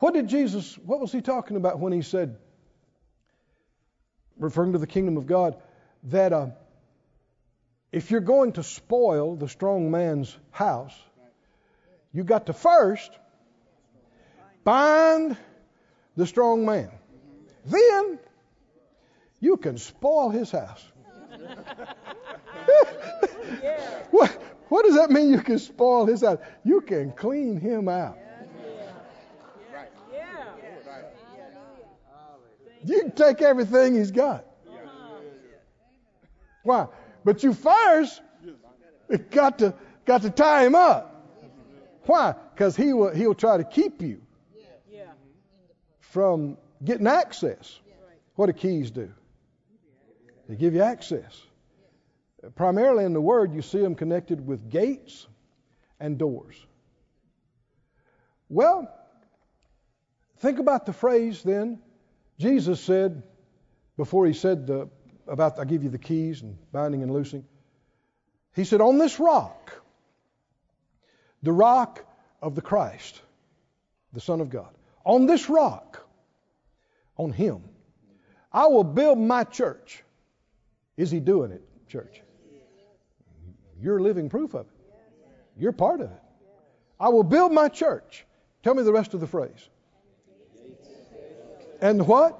What 0.00 0.12
did 0.12 0.28
Jesus, 0.28 0.76
what 0.76 1.00
was 1.00 1.10
he 1.10 1.22
talking 1.22 1.56
about 1.56 1.78
when 1.78 1.94
he 1.94 2.02
said, 2.02 2.36
referring 4.38 4.74
to 4.74 4.78
the 4.78 4.86
kingdom 4.86 5.16
of 5.16 5.26
God, 5.26 5.56
that 6.10 6.34
uh, 6.34 6.48
if 7.90 8.10
you're 8.10 8.20
going 8.20 8.52
to 8.52 8.62
spoil 8.62 9.34
the 9.34 9.48
strong 9.48 9.90
man's 9.90 10.36
house, 10.50 10.94
you 12.12 12.22
got 12.22 12.44
to 12.46 12.52
first 12.52 13.10
bind 14.62 15.38
the 16.16 16.26
strong 16.26 16.66
man. 16.66 16.90
Then 17.64 18.18
you 19.40 19.56
can 19.56 19.78
spoil 19.78 20.28
his 20.28 20.50
house. 20.50 20.84
what 24.72 24.86
does 24.86 24.94
that 24.94 25.10
mean 25.10 25.28
you 25.28 25.42
can 25.42 25.58
spoil 25.58 26.06
his 26.06 26.22
house? 26.22 26.38
You 26.64 26.80
can 26.80 27.12
clean 27.12 27.60
him 27.60 27.90
out. 27.90 28.16
You 32.82 33.00
can 33.00 33.10
take 33.10 33.42
everything 33.42 33.96
he's 33.96 34.10
got. 34.10 34.46
Why? 36.62 36.86
But 37.22 37.42
you 37.42 37.52
first 37.52 38.22
got 39.30 39.58
to 39.58 39.74
got 40.06 40.22
to 40.22 40.30
tie 40.30 40.64
him 40.64 40.74
up. 40.74 41.22
Why? 42.04 42.34
Because 42.54 42.74
he 42.74 42.94
will 42.94 43.10
he'll 43.14 43.34
try 43.34 43.58
to 43.58 43.64
keep 43.64 44.00
you 44.00 44.22
from 46.00 46.56
getting 46.82 47.08
access. 47.08 47.78
What 48.36 48.46
do 48.46 48.54
keys 48.54 48.90
do? 48.90 49.12
They 50.48 50.56
give 50.56 50.72
you 50.72 50.80
access. 50.80 51.42
Primarily 52.54 53.04
in 53.04 53.12
the 53.12 53.20
Word, 53.20 53.54
you 53.54 53.62
see 53.62 53.78
them 53.78 53.94
connected 53.94 54.44
with 54.44 54.68
gates 54.68 55.26
and 56.00 56.18
doors. 56.18 56.56
Well, 58.48 58.92
think 60.38 60.58
about 60.58 60.86
the 60.86 60.92
phrase 60.92 61.42
then. 61.42 61.80
Jesus 62.38 62.80
said, 62.80 63.22
before 63.96 64.26
he 64.26 64.32
said 64.32 64.66
the, 64.66 64.88
about, 65.28 65.58
I 65.58 65.64
give 65.64 65.84
you 65.84 65.90
the 65.90 65.98
keys 65.98 66.42
and 66.42 66.58
binding 66.72 67.02
and 67.02 67.12
loosing, 67.12 67.44
he 68.54 68.64
said, 68.64 68.80
On 68.80 68.98
this 68.98 69.18
rock, 69.18 69.72
the 71.42 71.52
rock 71.52 72.04
of 72.40 72.54
the 72.54 72.60
Christ, 72.60 73.20
the 74.12 74.20
Son 74.20 74.40
of 74.40 74.50
God, 74.50 74.74
on 75.04 75.26
this 75.26 75.48
rock, 75.48 76.06
on 77.16 77.32
Him, 77.32 77.62
I 78.52 78.66
will 78.66 78.84
build 78.84 79.18
my 79.18 79.44
church. 79.44 80.02
Is 80.96 81.10
He 81.10 81.20
doing 81.20 81.52
it, 81.52 81.62
church? 81.88 82.20
You're 83.82 84.00
living 84.00 84.28
proof 84.28 84.54
of 84.54 84.66
it. 84.66 84.72
You're 85.58 85.72
part 85.72 86.00
of 86.00 86.10
it. 86.10 86.22
I 87.00 87.08
will 87.08 87.24
build 87.24 87.52
my 87.52 87.68
church. 87.68 88.24
Tell 88.62 88.74
me 88.74 88.84
the 88.84 88.92
rest 88.92 89.12
of 89.12 89.20
the 89.20 89.26
phrase. 89.26 89.68
And 91.80 92.06
what? 92.06 92.38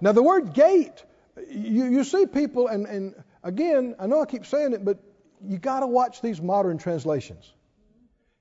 Now, 0.00 0.12
the 0.12 0.22
word 0.22 0.52
gate, 0.52 1.04
you, 1.48 1.86
you 1.86 2.04
see 2.04 2.26
people, 2.26 2.68
and, 2.68 2.86
and 2.86 3.14
again, 3.42 3.96
I 3.98 4.06
know 4.06 4.20
I 4.20 4.26
keep 4.26 4.46
saying 4.46 4.72
it, 4.72 4.84
but 4.84 5.02
you 5.42 5.58
got 5.58 5.80
to 5.80 5.86
watch 5.86 6.20
these 6.20 6.40
modern 6.40 6.78
translations. 6.78 7.52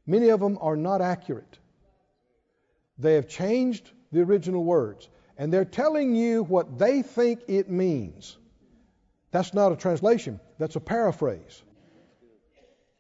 Many 0.06 0.30
of 0.30 0.40
them 0.40 0.58
are 0.62 0.76
not 0.76 1.02
accurate. 1.02 1.58
They 3.00 3.16
have 3.16 3.28
changed 3.28 3.90
the 4.12 4.22
original 4.22 4.64
words, 4.64 5.10
and 5.38 5.52
they're 5.52 5.66
telling 5.66 6.14
you 6.16 6.44
what 6.44 6.78
they 6.78 7.02
think 7.02 7.42
it 7.48 7.70
means. 7.70 8.38
That's 9.32 9.54
not 9.54 9.72
a 9.72 9.76
translation, 9.76 10.40
that's 10.58 10.76
a 10.76 10.80
paraphrase. 10.80 11.62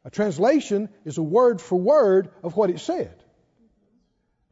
A 0.03 0.10
translation 0.10 0.89
is 1.03 1.18
a 1.18 1.24
word 1.24 1.60
for 1.62 1.80
word 1.80 2.30
of 2.43 2.56
what 2.56 2.70
it 2.70 2.80
said. 2.80 3.24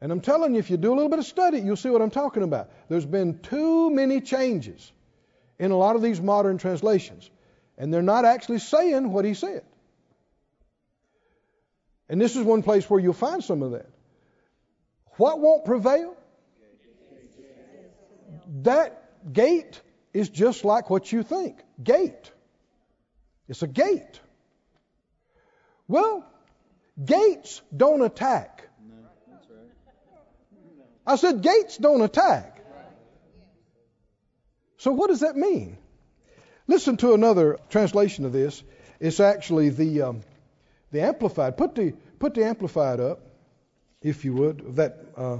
And 0.00 0.10
I'm 0.10 0.20
telling 0.20 0.54
you, 0.54 0.58
if 0.58 0.68
you 0.68 0.76
do 0.76 0.92
a 0.92 0.96
little 0.96 1.08
bit 1.08 1.20
of 1.20 1.24
study, 1.24 1.60
you'll 1.60 1.76
see 1.76 1.88
what 1.88 2.02
I'm 2.02 2.10
talking 2.10 2.42
about. 2.42 2.70
There's 2.88 3.06
been 3.06 3.38
too 3.38 3.90
many 3.90 4.20
changes 4.20 4.92
in 5.58 5.70
a 5.70 5.76
lot 5.76 5.96
of 5.96 6.02
these 6.02 6.20
modern 6.20 6.58
translations, 6.58 7.30
and 7.78 7.94
they're 7.94 8.02
not 8.02 8.24
actually 8.24 8.58
saying 8.58 9.10
what 9.12 9.24
he 9.24 9.34
said. 9.34 9.62
And 12.08 12.20
this 12.20 12.36
is 12.36 12.42
one 12.42 12.62
place 12.62 12.88
where 12.90 13.00
you'll 13.00 13.14
find 13.14 13.42
some 13.42 13.62
of 13.62 13.72
that. 13.72 13.88
What 15.16 15.40
won't 15.40 15.64
prevail? 15.64 16.16
That 18.62 19.32
gate 19.32 19.80
is 20.12 20.28
just 20.28 20.64
like 20.64 20.90
what 20.90 21.10
you 21.10 21.22
think. 21.22 21.60
Gate. 21.82 22.30
It's 23.48 23.62
a 23.62 23.66
gate. 23.66 24.20
Well, 25.86 26.24
gates 27.02 27.60
don't 27.76 28.02
attack. 28.02 28.68
I 31.06 31.16
said 31.16 31.42
gates 31.42 31.76
don't 31.76 32.00
attack. 32.00 32.62
So 34.78 34.92
what 34.92 35.08
does 35.08 35.20
that 35.20 35.36
mean? 35.36 35.76
Listen 36.66 36.96
to 36.98 37.12
another 37.12 37.58
translation 37.68 38.24
of 38.24 38.32
this. 38.32 38.62
It's 39.00 39.20
actually 39.20 39.68
the 39.68 40.02
um, 40.02 40.20
the 40.92 41.02
amplified. 41.02 41.56
Put 41.56 41.74
the 41.74 41.92
put 42.18 42.34
the 42.34 42.44
amplified 42.44 43.00
up, 43.00 43.20
if 44.00 44.24
you 44.24 44.32
would. 44.34 44.76
That 44.76 44.98
uh, 45.16 45.38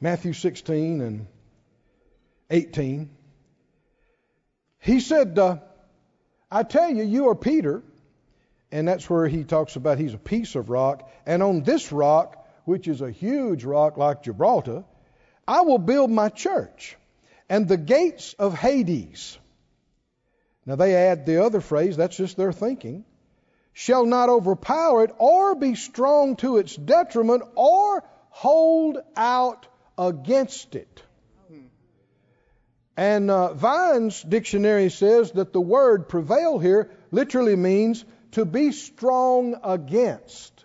Matthew 0.00 0.32
16 0.32 1.00
and 1.00 1.26
18. 2.50 3.10
He 4.80 5.00
said, 5.00 5.38
uh, 5.38 5.58
I 6.54 6.62
tell 6.62 6.88
you, 6.88 7.02
you 7.02 7.28
are 7.30 7.34
Peter. 7.34 7.82
And 8.70 8.86
that's 8.86 9.10
where 9.10 9.26
he 9.26 9.42
talks 9.42 9.74
about 9.74 9.98
he's 9.98 10.14
a 10.14 10.18
piece 10.18 10.54
of 10.54 10.70
rock. 10.70 11.10
And 11.26 11.42
on 11.42 11.64
this 11.64 11.90
rock, 11.90 12.46
which 12.64 12.86
is 12.86 13.00
a 13.00 13.10
huge 13.10 13.64
rock 13.64 13.96
like 13.96 14.22
Gibraltar, 14.22 14.84
I 15.48 15.62
will 15.62 15.78
build 15.78 16.10
my 16.10 16.28
church. 16.28 16.96
And 17.48 17.66
the 17.66 17.76
gates 17.76 18.34
of 18.38 18.54
Hades, 18.54 19.36
now 20.64 20.76
they 20.76 20.94
add 20.94 21.26
the 21.26 21.44
other 21.44 21.60
phrase, 21.60 21.96
that's 21.96 22.16
just 22.16 22.36
their 22.36 22.52
thinking, 22.52 23.04
shall 23.72 24.06
not 24.06 24.28
overpower 24.28 25.04
it 25.04 25.10
or 25.18 25.56
be 25.56 25.74
strong 25.74 26.36
to 26.36 26.56
its 26.58 26.74
detriment 26.76 27.42
or 27.56 28.04
hold 28.30 28.98
out 29.16 29.66
against 29.98 30.76
it. 30.76 31.02
And 32.96 33.30
uh, 33.30 33.54
Vine's 33.54 34.22
dictionary 34.22 34.88
says 34.88 35.32
that 35.32 35.52
the 35.52 35.60
word 35.60 36.08
prevail 36.08 36.58
here 36.58 36.90
literally 37.10 37.56
means 37.56 38.04
to 38.32 38.44
be 38.44 38.72
strong 38.72 39.56
against. 39.62 40.64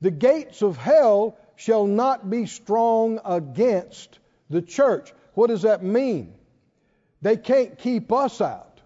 The 0.00 0.10
gates 0.10 0.62
of 0.62 0.76
hell 0.76 1.36
shall 1.56 1.86
not 1.86 2.30
be 2.30 2.46
strong 2.46 3.20
against 3.24 4.18
the 4.48 4.62
church. 4.62 5.12
What 5.34 5.48
does 5.48 5.62
that 5.62 5.82
mean? 5.82 6.34
They 7.22 7.36
can't 7.36 7.76
keep 7.78 8.10
us 8.12 8.40
out. 8.40 8.80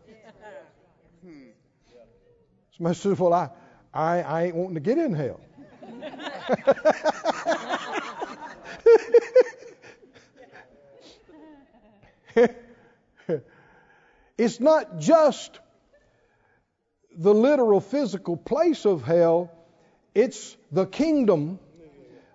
Somebody 2.76 2.97
says, 2.97 3.18
Well, 3.18 3.32
I, 3.32 3.51
I, 3.92 4.22
I 4.22 4.42
ain't 4.45 4.57
wanting 4.57 4.74
to 4.74 4.80
get 4.80 4.99
in 4.99 5.14
hell. 5.14 5.40
it's 14.39 14.61
not 14.61 14.99
just 14.99 15.59
the 17.16 17.32
literal 17.32 17.80
physical 17.80 18.37
place 18.37 18.85
of 18.85 19.03
hell, 19.03 19.51
it's 20.14 20.57
the 20.72 20.87
kingdom 20.87 21.59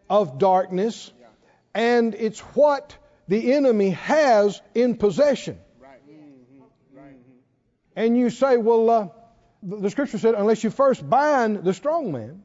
of 0.09 0.39
darkness, 0.39 1.11
and 1.73 2.15
it's 2.15 2.39
what 2.39 2.97
the 3.27 3.53
enemy 3.53 3.91
has 3.91 4.61
in 4.73 4.95
possession. 4.95 5.59
And 7.95 8.17
you 8.17 8.29
say, 8.29 8.57
well, 8.57 8.89
uh, 8.89 9.07
the 9.61 9.89
scripture 9.89 10.17
said, 10.17 10.35
unless 10.35 10.63
you 10.63 10.69
first 10.69 11.07
bind 11.07 11.63
the 11.63 11.73
strong 11.73 12.13
man, 12.13 12.43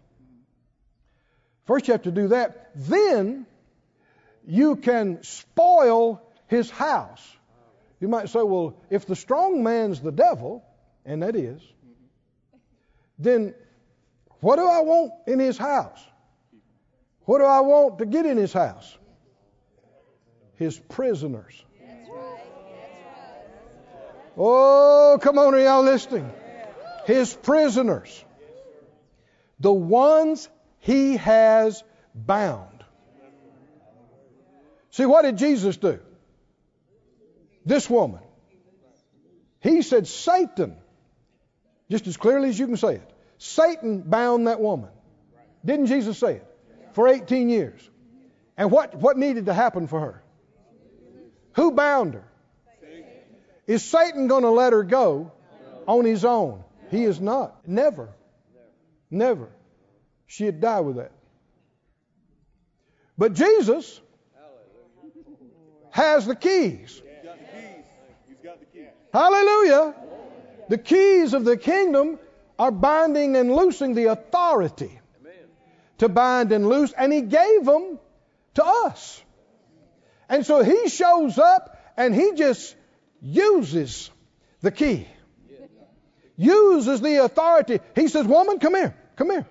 first 1.66 1.86
you 1.86 1.92
have 1.92 2.02
to 2.02 2.10
do 2.10 2.28
that, 2.28 2.70
then 2.74 3.46
you 4.46 4.76
can 4.76 5.22
spoil 5.22 6.20
his 6.48 6.70
house. 6.70 7.24
You 8.04 8.08
might 8.08 8.28
say, 8.28 8.42
well, 8.42 8.76
if 8.90 9.06
the 9.06 9.16
strong 9.16 9.62
man's 9.62 9.98
the 10.02 10.12
devil, 10.12 10.62
and 11.06 11.22
that 11.22 11.34
is, 11.34 11.62
then 13.18 13.54
what 14.40 14.56
do 14.56 14.66
I 14.66 14.80
want 14.80 15.12
in 15.26 15.38
his 15.38 15.56
house? 15.56 16.04
What 17.20 17.38
do 17.38 17.44
I 17.44 17.60
want 17.60 18.00
to 18.00 18.04
get 18.04 18.26
in 18.26 18.36
his 18.36 18.52
house? 18.52 18.94
His 20.56 20.78
prisoners. 20.78 21.64
Oh, 24.36 25.18
come 25.22 25.38
on, 25.38 25.54
are 25.54 25.60
y'all 25.60 25.82
listening? 25.82 26.30
His 27.06 27.32
prisoners. 27.32 28.22
The 29.60 29.72
ones 29.72 30.50
he 30.80 31.16
has 31.16 31.82
bound. 32.14 32.84
See, 34.90 35.06
what 35.06 35.22
did 35.22 35.38
Jesus 35.38 35.78
do? 35.78 36.00
This 37.64 37.88
woman. 37.88 38.20
He 39.60 39.82
said, 39.82 40.06
Satan, 40.06 40.76
just 41.90 42.06
as 42.06 42.16
clearly 42.16 42.50
as 42.50 42.58
you 42.58 42.66
can 42.66 42.76
say 42.76 42.96
it, 42.96 43.10
Satan 43.38 44.02
bound 44.02 44.46
that 44.46 44.60
woman. 44.60 44.90
Didn't 45.64 45.86
Jesus 45.86 46.18
say 46.18 46.34
it? 46.36 46.46
For 46.92 47.08
18 47.08 47.48
years. 47.48 47.80
And 48.56 48.70
what, 48.70 48.94
what 48.94 49.16
needed 49.16 49.46
to 49.46 49.54
happen 49.54 49.86
for 49.86 50.00
her? 50.00 50.22
Who 51.54 51.72
bound 51.72 52.14
her? 52.14 52.24
Is 53.66 53.82
Satan 53.82 54.28
going 54.28 54.42
to 54.42 54.50
let 54.50 54.72
her 54.72 54.82
go 54.82 55.32
on 55.88 56.04
his 56.04 56.24
own? 56.24 56.62
He 56.90 57.04
is 57.04 57.20
not. 57.20 57.66
Never. 57.66 58.10
Never. 59.10 59.48
She'd 60.26 60.60
die 60.60 60.80
with 60.80 60.96
that. 60.96 61.12
But 63.16 63.32
Jesus 63.34 64.00
has 65.90 66.26
the 66.26 66.34
keys. 66.34 67.00
He's 68.28 68.36
got 68.42 68.58
the 68.58 68.66
keys. 68.66 68.88
Hallelujah. 69.14 69.94
The 70.68 70.78
keys 70.78 71.34
of 71.34 71.44
the 71.44 71.56
kingdom 71.56 72.18
are 72.58 72.72
binding 72.72 73.36
and 73.36 73.54
loosing 73.54 73.94
the 73.94 74.06
authority 74.06 75.00
to 75.98 76.08
bind 76.08 76.50
and 76.50 76.68
loose, 76.68 76.92
and 76.92 77.12
He 77.12 77.20
gave 77.20 77.64
them 77.64 78.00
to 78.54 78.64
us. 78.64 79.22
And 80.28 80.44
so 80.44 80.64
He 80.64 80.88
shows 80.88 81.38
up 81.38 81.80
and 81.96 82.12
He 82.12 82.32
just 82.32 82.74
uses 83.22 84.10
the 84.62 84.72
key, 84.72 85.06
uses 86.36 87.00
the 87.00 87.24
authority. 87.24 87.78
He 87.94 88.08
says, 88.08 88.26
Woman, 88.26 88.58
come 88.58 88.74
here, 88.74 88.96
come 89.14 89.30
here. 89.30 89.46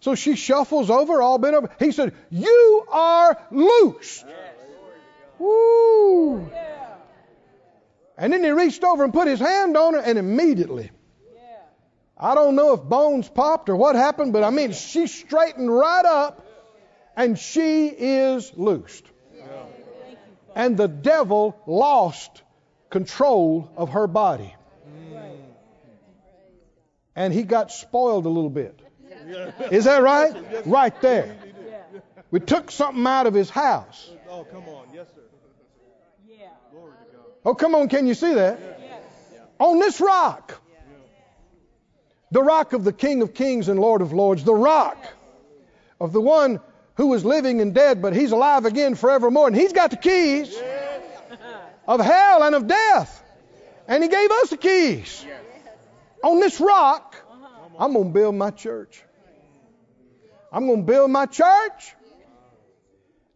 So 0.00 0.14
she 0.14 0.36
shuffles 0.36 0.88
over, 0.88 1.20
all 1.20 1.36
bent 1.36 1.54
over. 1.54 1.68
He 1.78 1.92
said, 1.92 2.14
You 2.30 2.86
are 2.90 3.38
loosed. 3.50 4.24
Woo! 5.38 6.50
And 8.22 8.32
then 8.32 8.44
he 8.44 8.50
reached 8.50 8.84
over 8.84 9.02
and 9.02 9.12
put 9.12 9.26
his 9.26 9.40
hand 9.40 9.76
on 9.76 9.94
her, 9.94 9.98
and 9.98 10.16
immediately, 10.16 10.92
I 12.16 12.36
don't 12.36 12.54
know 12.54 12.72
if 12.72 12.80
bones 12.80 13.28
popped 13.28 13.68
or 13.68 13.74
what 13.74 13.96
happened, 13.96 14.32
but 14.32 14.44
I 14.44 14.50
mean, 14.50 14.70
she 14.70 15.08
straightened 15.08 15.68
right 15.68 16.04
up, 16.04 16.46
and 17.16 17.36
she 17.36 17.88
is 17.88 18.52
loosed. 18.54 19.04
And 20.54 20.76
the 20.76 20.86
devil 20.86 21.60
lost 21.66 22.42
control 22.90 23.68
of 23.76 23.88
her 23.88 24.06
body. 24.06 24.54
And 27.16 27.34
he 27.34 27.42
got 27.42 27.72
spoiled 27.72 28.24
a 28.24 28.28
little 28.28 28.50
bit. 28.50 28.78
Is 29.72 29.86
that 29.86 30.00
right? 30.00 30.64
Right 30.64 31.00
there. 31.02 31.36
We 32.30 32.38
took 32.38 32.70
something 32.70 33.04
out 33.04 33.26
of 33.26 33.34
his 33.34 33.50
house. 33.50 34.08
Oh, 34.30 34.44
come 34.44 34.68
on. 34.68 34.86
Yes, 34.94 35.08
sir. 35.12 35.22
Yeah. 36.28 36.46
Glory 36.70 36.92
to 36.92 37.16
God. 37.16 37.31
Oh, 37.44 37.54
come 37.54 37.74
on, 37.74 37.88
can 37.88 38.06
you 38.06 38.14
see 38.14 38.34
that? 38.34 38.58
On 39.58 39.78
this 39.78 40.00
rock, 40.00 40.60
the 42.30 42.42
rock 42.42 42.72
of 42.72 42.84
the 42.84 42.92
King 42.92 43.22
of 43.22 43.34
Kings 43.34 43.68
and 43.68 43.78
Lord 43.78 44.00
of 44.00 44.12
Lords, 44.12 44.44
the 44.44 44.54
rock 44.54 44.96
of 46.00 46.12
the 46.12 46.20
one 46.20 46.60
who 46.94 47.08
was 47.08 47.24
living 47.24 47.60
and 47.60 47.74
dead, 47.74 48.00
but 48.02 48.14
he's 48.14 48.32
alive 48.32 48.64
again 48.64 48.94
forevermore, 48.94 49.46
and 49.48 49.56
he's 49.56 49.72
got 49.72 49.90
the 49.90 49.96
keys 49.96 50.56
of 51.86 52.00
hell 52.00 52.42
and 52.42 52.54
of 52.54 52.66
death, 52.66 53.22
and 53.88 54.02
he 54.02 54.08
gave 54.08 54.30
us 54.30 54.50
the 54.50 54.56
keys. 54.56 55.24
On 56.22 56.38
this 56.38 56.60
rock, 56.60 57.16
I'm 57.78 57.92
going 57.92 58.08
to 58.08 58.14
build 58.14 58.34
my 58.34 58.50
church. 58.50 59.02
I'm 60.52 60.66
going 60.66 60.86
to 60.86 60.92
build 60.92 61.10
my 61.10 61.26
church, 61.26 61.94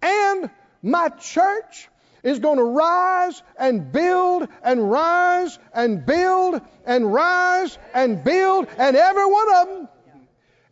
and 0.02 0.50
my 0.82 1.08
church 1.08 1.88
is 2.26 2.40
going 2.40 2.58
to 2.58 2.64
rise 2.64 3.40
and 3.56 3.92
build 3.92 4.48
and 4.64 4.90
rise 4.90 5.60
and 5.72 6.04
build 6.04 6.60
and 6.84 7.12
rise 7.12 7.78
and 7.94 8.24
build, 8.24 8.66
and 8.76 8.96
every 8.96 9.24
one 9.24 9.54
of 9.54 9.68
them 9.68 9.88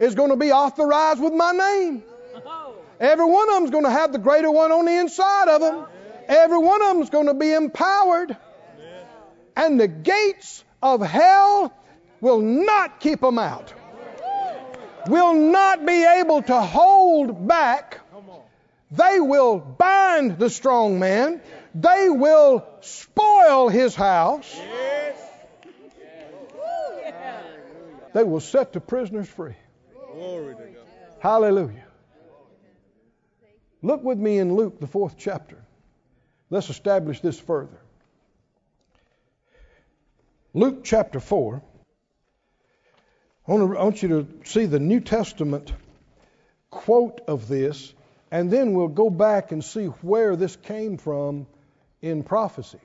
is 0.01 0.17
going 0.17 0.31
to 0.31 0.37
be 0.37 0.51
authorized 0.51 1.23
with 1.23 1.33
my 1.33 1.53
name. 1.53 2.03
Every 2.99 3.25
one 3.25 3.49
of 3.49 3.55
them 3.55 3.65
is 3.67 3.71
going 3.71 3.85
to 3.85 3.91
have 3.91 4.13
the 4.13 4.19
greater 4.19 4.51
one 4.51 4.73
on 4.73 4.85
the 4.85 4.99
inside 4.99 5.47
of 5.49 5.61
them. 5.61 5.87
Every 6.27 6.59
one 6.59 6.83
of 6.83 6.89
them 6.89 7.03
is 7.03 7.11
going 7.11 7.27
to 7.27 7.35
be 7.35 7.53
empowered. 7.53 8.37
And 9.55 9.79
the 9.79 9.87
gates 9.87 10.65
of 10.83 11.03
hell 11.03 11.73
will 12.21 12.41
not 12.41 12.99
keep 12.99 13.21
them 13.21 13.39
out. 13.39 13.73
Will 15.07 15.35
not 15.35 15.87
be 15.87 16.05
able 16.05 16.43
to 16.43 16.61
hold 16.61 17.47
back. 17.47 18.01
They 18.97 19.21
will 19.21 19.59
bind 19.59 20.39
the 20.39 20.51
strong 20.51 20.99
man. 20.99 21.41
They 21.75 22.09
will 22.09 22.67
spoil 22.81 23.69
his 23.69 23.95
house. 23.95 24.61
They 28.13 28.23
will 28.23 28.41
set 28.41 28.73
the 28.73 28.81
prisoners 28.81 29.29
free. 29.29 29.57
Hallelujah. 31.19 31.85
Look 33.83 34.05
with 34.05 34.19
me 34.19 34.39
in 34.39 34.55
Luke, 34.55 34.81
the 34.81 34.87
fourth 34.87 35.17
chapter. 35.19 35.59
Let's 36.49 36.71
establish 36.71 37.21
this 37.21 37.39
further. 37.39 37.81
Luke 40.55 40.85
chapter 40.85 41.19
4. 41.19 41.63
I 43.47 43.53
want, 43.53 43.73
to, 43.73 43.79
I 43.79 43.83
want 43.83 44.03
you 44.03 44.09
to 44.09 44.27
see 44.45 44.67
the 44.67 44.79
New 44.79 45.01
Testament 45.01 45.73
quote 46.71 47.21
of 47.27 47.49
this, 47.49 47.93
and 48.35 48.51
then 48.51 48.75
we'll 48.75 48.89
go 48.89 49.11
back 49.11 49.53
and 49.53 49.63
see 49.63 49.87
where 49.87 50.35
this 50.35 50.57
came 50.57 50.97
from 50.97 51.47
in 52.03 52.25
prophecy. 52.25 52.81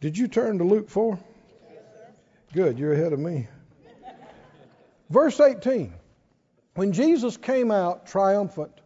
Did 0.00 0.16
you 0.16 0.28
turn 0.28 0.58
to 0.58 0.64
Luke 0.64 0.88
4? 0.88 1.18
Good, 2.52 2.78
you're 2.78 2.92
ahead 2.92 3.12
of 3.12 3.18
me. 3.18 3.48
Verse 5.10 5.40
18. 5.40 5.92
When 6.76 6.92
Jesus 6.92 7.36
came 7.36 7.72
out 7.72 8.06
triumphant 8.06 8.80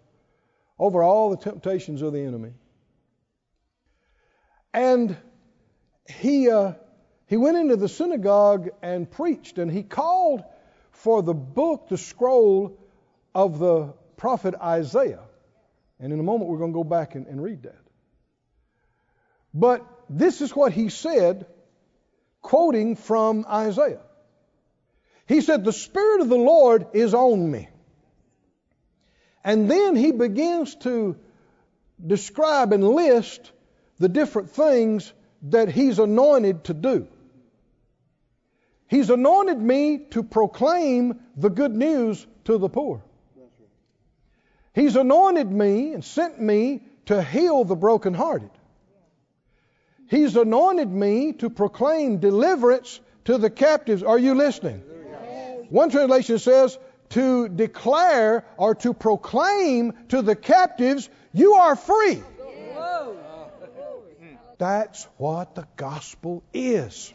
over 0.79 1.03
all 1.03 1.29
the 1.29 1.37
temptations 1.37 2.01
of 2.01 2.15
the 2.15 2.23
enemy, 2.23 2.55
and 4.73 5.19
he, 6.09 6.49
uh, 6.49 6.73
he 7.27 7.37
went 7.37 7.59
into 7.59 7.77
the 7.77 7.91
synagogue 7.91 8.71
and 8.81 9.11
preached, 9.11 9.59
and 9.59 9.71
he 9.71 9.83
called 9.83 10.45
for 10.93 11.23
the 11.23 11.35
book, 11.35 11.91
the 11.91 11.99
scroll 11.99 12.79
of 13.39 13.61
the 13.61 13.95
prophet 14.17 14.57
Isaiah. 14.61 15.23
And 16.01 16.13
in 16.13 16.19
a 16.19 16.25
moment, 16.25 16.51
we're 16.51 16.59
going 16.59 16.73
to 16.73 16.77
go 16.77 16.83
back 16.83 17.15
and, 17.15 17.29
and 17.29 17.41
read 17.41 17.63
that. 17.63 17.79
But 19.55 19.87
this 20.11 20.41
is 20.41 20.57
what 20.57 20.73
he 20.73 20.89
said, 20.89 21.47
quoting 22.43 22.97
from 22.97 23.47
Isaiah. 23.49 24.01
He 25.29 25.41
said, 25.41 25.65
The 25.65 25.73
Spirit 25.73 26.21
of 26.23 26.29
the 26.29 26.37
Lord 26.37 26.89
is 26.95 27.15
on 27.15 27.49
me. 27.49 27.69
And 29.45 29.71
then 29.71 29.95
he 29.95 30.11
begins 30.11 30.75
to 30.89 31.15
describe 32.05 32.73
and 32.73 32.83
list 32.89 33.53
the 34.01 34.09
different 34.09 34.51
things 34.51 35.13
that 35.43 35.69
he's 35.69 36.01
anointed 36.01 36.65
to 36.65 36.75
do. 36.75 37.07
He's 38.89 39.11
anointed 39.11 39.59
me 39.59 40.07
to 40.11 40.25
proclaim 40.25 41.21
the 41.37 41.51
good 41.51 41.77
news 41.77 42.27
to 42.47 42.59
the 42.59 42.69
poor. 42.69 43.05
He's 44.75 44.97
anointed 44.97 45.51
me 45.51 45.93
and 45.93 46.05
sent 46.05 46.41
me 46.41 46.83
to 47.07 47.23
heal 47.23 47.65
the 47.65 47.77
brokenhearted. 47.77 48.51
He's 50.09 50.37
anointed 50.37 50.91
me 50.91 51.33
to 51.35 51.51
proclaim 51.51 52.19
deliverance 52.19 53.01
to 53.25 53.39
the 53.39 53.51
captives. 53.51 54.03
Are 54.03 54.19
you 54.19 54.35
listening? 54.35 54.83
One 55.69 55.91
translation 55.91 56.39
says, 56.39 56.79
to 57.11 57.49
declare 57.49 58.45
or 58.57 58.75
to 58.77 58.93
proclaim 58.95 59.93
to 60.09 60.23
the 60.23 60.37
captives, 60.37 61.09
you 61.33 61.55
are 61.55 61.77
free. 61.77 62.23
That's 64.59 65.05
what 65.17 65.55
the 65.55 65.67
gospel 65.77 66.43
is. 66.53 67.13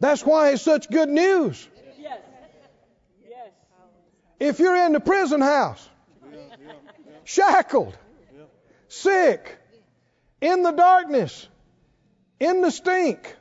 That's 0.00 0.24
why 0.24 0.50
it's 0.50 0.62
such 0.62 0.90
good 0.90 1.08
news. 1.08 1.68
If 4.38 4.60
you're 4.60 4.76
in 4.76 4.92
the 4.92 5.00
prison 5.00 5.40
house, 5.40 5.88
shackled, 7.24 7.96
sick, 8.88 9.58
in 10.40 10.62
the 10.62 10.70
darkness, 10.70 11.48
in 12.38 12.62
the 12.62 12.70
stink, 12.70 13.34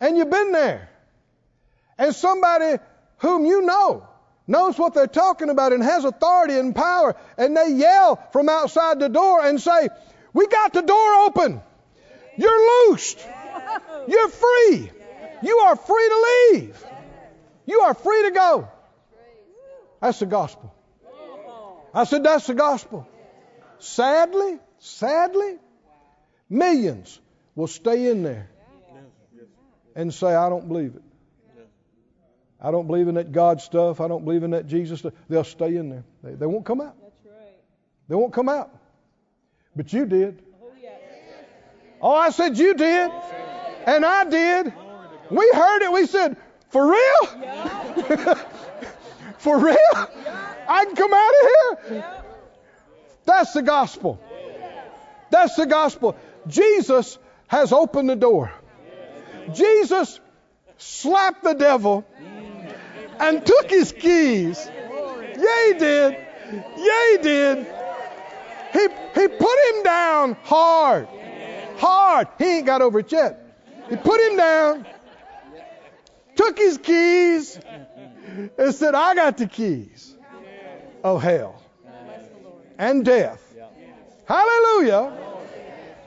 and 0.00 0.16
you've 0.16 0.30
been 0.30 0.52
there, 0.52 0.88
and 1.98 2.14
somebody 2.14 2.82
whom 3.18 3.44
you 3.44 3.62
know 3.62 4.08
knows 4.46 4.78
what 4.78 4.94
they're 4.94 5.06
talking 5.06 5.50
about 5.50 5.72
and 5.72 5.82
has 5.82 6.04
authority 6.04 6.58
and 6.58 6.74
power, 6.74 7.14
and 7.36 7.56
they 7.56 7.72
yell 7.72 8.16
from 8.32 8.48
outside 8.48 8.98
the 8.98 9.08
door 9.08 9.44
and 9.44 9.60
say, 9.60 9.88
We 10.32 10.46
got 10.46 10.72
the 10.72 10.82
door 10.82 11.14
open. 11.26 11.60
You're 12.36 12.88
loosed. 12.88 13.18
You're 14.08 14.28
free. 14.28 14.90
You 15.42 15.58
are 15.58 15.76
free 15.76 16.08
to 16.08 16.52
leave. 16.52 16.84
You 17.66 17.80
are 17.80 17.94
free 17.94 18.22
to 18.24 18.30
go. 18.30 18.68
That's 20.02 20.18
the 20.18 20.26
gospel. 20.26 20.74
I 21.94 22.04
said, 22.04 22.24
That's 22.24 22.48
the 22.48 22.54
gospel. 22.54 23.08
Sadly, 23.78 24.58
sadly, 24.78 25.58
millions 26.50 27.20
will 27.54 27.68
stay 27.68 28.10
in 28.10 28.22
there 28.22 28.48
and 29.94 30.12
say, 30.12 30.34
I 30.34 30.48
don't 30.48 30.66
believe 30.66 30.96
it. 30.96 31.02
I 32.60 32.70
don't 32.70 32.86
believe 32.86 33.08
in 33.08 33.16
that 33.16 33.32
God 33.32 33.60
stuff. 33.60 34.00
I 34.00 34.08
don't 34.08 34.24
believe 34.24 34.44
in 34.44 34.52
that 34.52 34.66
Jesus 34.68 35.00
stuff. 35.00 35.14
They'll 35.28 35.42
stay 35.42 35.76
in 35.76 35.88
there. 35.88 36.04
They, 36.22 36.34
they 36.34 36.46
won't 36.46 36.64
come 36.64 36.80
out. 36.80 36.96
They 38.08 38.14
won't 38.14 38.32
come 38.32 38.48
out. 38.48 38.70
But 39.74 39.92
you 39.92 40.06
did. 40.06 40.42
Oh. 40.62 40.72
Oh, 42.02 42.14
I 42.14 42.30
said 42.30 42.58
you 42.58 42.74
did. 42.74 43.10
And 43.86 44.04
I 44.04 44.24
did. 44.24 44.72
We 45.30 45.50
heard 45.54 45.82
it. 45.82 45.92
We 45.92 46.06
said, 46.06 46.36
For 46.68 46.90
real? 46.90 48.36
For 49.42 49.58
real? 49.58 49.76
I 49.94 50.84
can 50.84 50.94
come 50.94 51.12
out 51.12 51.32
of 51.42 51.88
here? 51.88 52.14
That's 53.24 53.52
the 53.52 53.62
gospel. 53.62 54.20
That's 55.30 55.56
the 55.56 55.66
gospel. 55.66 56.16
Jesus 56.46 57.18
has 57.48 57.72
opened 57.72 58.08
the 58.08 58.14
door. 58.14 58.52
Jesus 59.52 60.20
slapped 60.78 61.42
the 61.42 61.54
devil 61.54 62.04
and 63.18 63.44
took 63.44 63.68
his 63.68 63.90
keys. 63.90 64.64
Yeah, 64.64 65.66
he 65.66 65.72
did. 65.74 66.26
Yeah, 66.76 67.10
he 67.10 67.18
did. 67.18 67.66
He, 68.72 69.20
he 69.20 69.28
put 69.28 69.58
him 69.70 69.82
down 69.82 70.36
hard. 70.44 71.08
Hard. 71.78 72.28
He 72.38 72.58
ain't 72.58 72.66
got 72.66 72.80
over 72.80 73.00
it 73.00 73.10
yet. 73.10 73.40
He 73.90 73.96
put 73.96 74.20
him 74.20 74.36
down, 74.36 74.86
took 76.36 76.56
his 76.56 76.78
keys, 76.78 77.58
and 78.58 78.74
said, 78.74 78.94
I 78.94 79.14
got 79.14 79.38
the 79.38 79.46
keys 79.46 80.14
of 81.04 81.22
hell 81.22 81.62
and 82.78 83.04
death. 83.04 83.54
Hallelujah. 84.26 85.12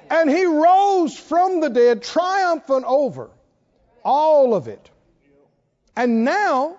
And 0.09 0.29
he 0.29 0.45
rose 0.45 1.17
from 1.17 1.61
the 1.61 1.69
dead, 1.69 2.03
triumphant 2.03 2.85
over 2.85 3.31
all 4.03 4.53
of 4.53 4.67
it. 4.67 4.89
And 5.95 6.23
now, 6.23 6.77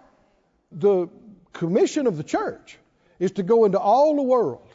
the 0.70 1.08
commission 1.52 2.06
of 2.06 2.16
the 2.16 2.22
church 2.22 2.78
is 3.18 3.32
to 3.32 3.42
go 3.42 3.64
into 3.64 3.78
all 3.78 4.16
the 4.16 4.22
world 4.22 4.68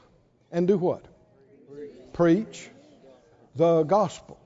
and 0.51 0.67
do 0.67 0.77
what? 0.77 1.05
Preach 2.13 2.69
the 3.55 3.83
gospel 3.83 4.39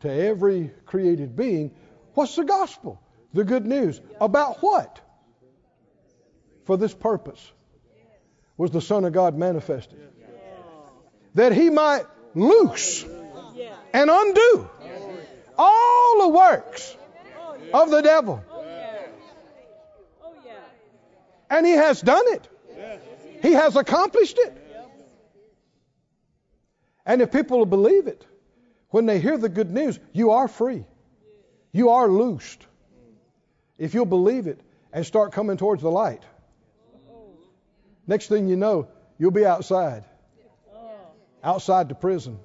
to 0.00 0.10
every 0.10 0.70
created 0.86 1.36
being. 1.36 1.72
What's 2.14 2.36
the 2.36 2.44
gospel? 2.44 3.00
The 3.32 3.44
good 3.44 3.66
news. 3.66 4.00
About 4.20 4.62
what? 4.62 5.00
For 6.64 6.76
this 6.76 6.94
purpose 6.94 7.52
was 8.56 8.70
the 8.70 8.80
Son 8.80 9.04
of 9.04 9.12
God 9.12 9.36
manifested. 9.36 9.98
That 11.34 11.52
he 11.52 11.70
might 11.70 12.04
loose 12.34 13.04
and 13.92 14.10
undo 14.10 14.68
all 15.58 16.20
the 16.20 16.28
works 16.28 16.96
of 17.72 17.90
the 17.90 18.02
devil. 18.02 18.44
And 21.50 21.66
he 21.66 21.72
has 21.72 22.00
done 22.00 22.24
it. 22.28 22.48
He 23.42 23.52
has 23.52 23.76
accomplished 23.76 24.38
it. 24.38 24.58
And 27.04 27.20
if 27.20 27.32
people 27.32 27.58
will 27.58 27.66
believe 27.66 28.06
it, 28.06 28.24
when 28.90 29.06
they 29.06 29.18
hear 29.18 29.36
the 29.36 29.48
good 29.48 29.70
news, 29.70 29.98
you 30.12 30.30
are 30.30 30.48
free. 30.48 30.84
You 31.72 31.90
are 31.90 32.08
loosed. 32.08 32.66
If 33.78 33.94
you'll 33.94 34.06
believe 34.06 34.46
it 34.46 34.60
and 34.92 35.04
start 35.04 35.32
coming 35.32 35.56
towards 35.56 35.82
the 35.82 35.90
light. 35.90 36.22
Next 38.12 38.26
thing 38.26 38.46
you 38.46 38.56
know, 38.56 38.88
you'll 39.18 39.30
be 39.30 39.46
outside. 39.46 40.04
Outside 41.42 41.88
the 41.88 41.94
prison. 41.94 42.38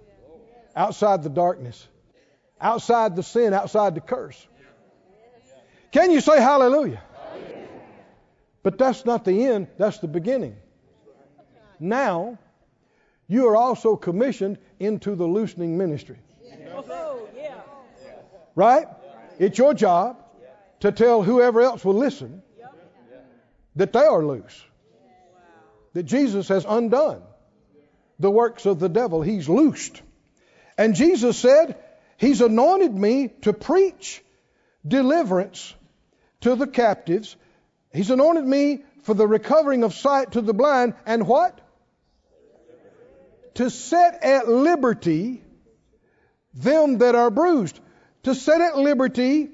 Outside 0.74 1.24
the 1.24 1.30
darkness. 1.30 1.86
Outside 2.61 3.18
the 3.18 3.22
sin, 3.22 3.53
outside 3.53 3.93
the 3.93 3.99
curse. 3.99 4.47
Can 5.91 6.11
you 6.11 6.22
say 6.22 6.39
hallelujah? 6.39 7.03
But 8.63 8.78
that's 8.78 9.03
not 9.03 9.26
the 9.26 9.45
end, 9.45 9.68
that's 9.78 9.97
the 9.97 10.07
beginning. 10.07 10.55
Now, 11.82 12.39
you 13.28 13.49
are 13.49 13.57
also 13.57 13.97
commissioned 13.97 14.59
into 14.80 15.15
the 15.15 15.26
loosening 15.26 15.78
ministry. 15.78 16.20
Right? 18.55 18.88
It's 19.38 19.57
your 19.57 19.74
job 19.74 20.15
to 20.80 20.93
tell 20.93 21.24
whoever 21.24 21.59
else 21.59 21.84
will 21.84 21.99
listen 21.99 22.41
that 23.76 23.91
they 23.91 24.05
are 24.05 24.24
loose. 24.24 24.63
That 25.97 26.05
Jesus 26.05 26.49
has 26.49 26.63
undone 26.63 27.23
the 28.19 28.29
works 28.29 28.67
of 28.67 28.77
the 28.77 28.87
devil. 28.87 29.23
He's 29.23 29.49
loosed. 29.49 29.99
And 30.77 30.93
Jesus 30.93 31.39
said, 31.39 31.75
He's 32.17 32.39
anointed 32.39 32.93
me 32.93 33.29
to 33.41 33.51
preach 33.51 34.23
deliverance 34.87 35.73
to 36.41 36.53
the 36.53 36.67
captives. 36.67 37.35
He's 37.91 38.11
anointed 38.11 38.45
me 38.45 38.83
for 39.01 39.15
the 39.15 39.25
recovering 39.25 39.83
of 39.83 39.95
sight 39.95 40.33
to 40.33 40.41
the 40.41 40.53
blind. 40.53 40.93
And 41.07 41.25
what? 41.27 41.59
To 43.55 43.71
set 43.71 44.23
at 44.23 44.47
liberty 44.47 45.41
them 46.53 46.99
that 46.99 47.15
are 47.15 47.31
bruised. 47.31 47.79
To 48.21 48.35
set 48.35 48.61
at 48.61 48.77
liberty 48.77 49.49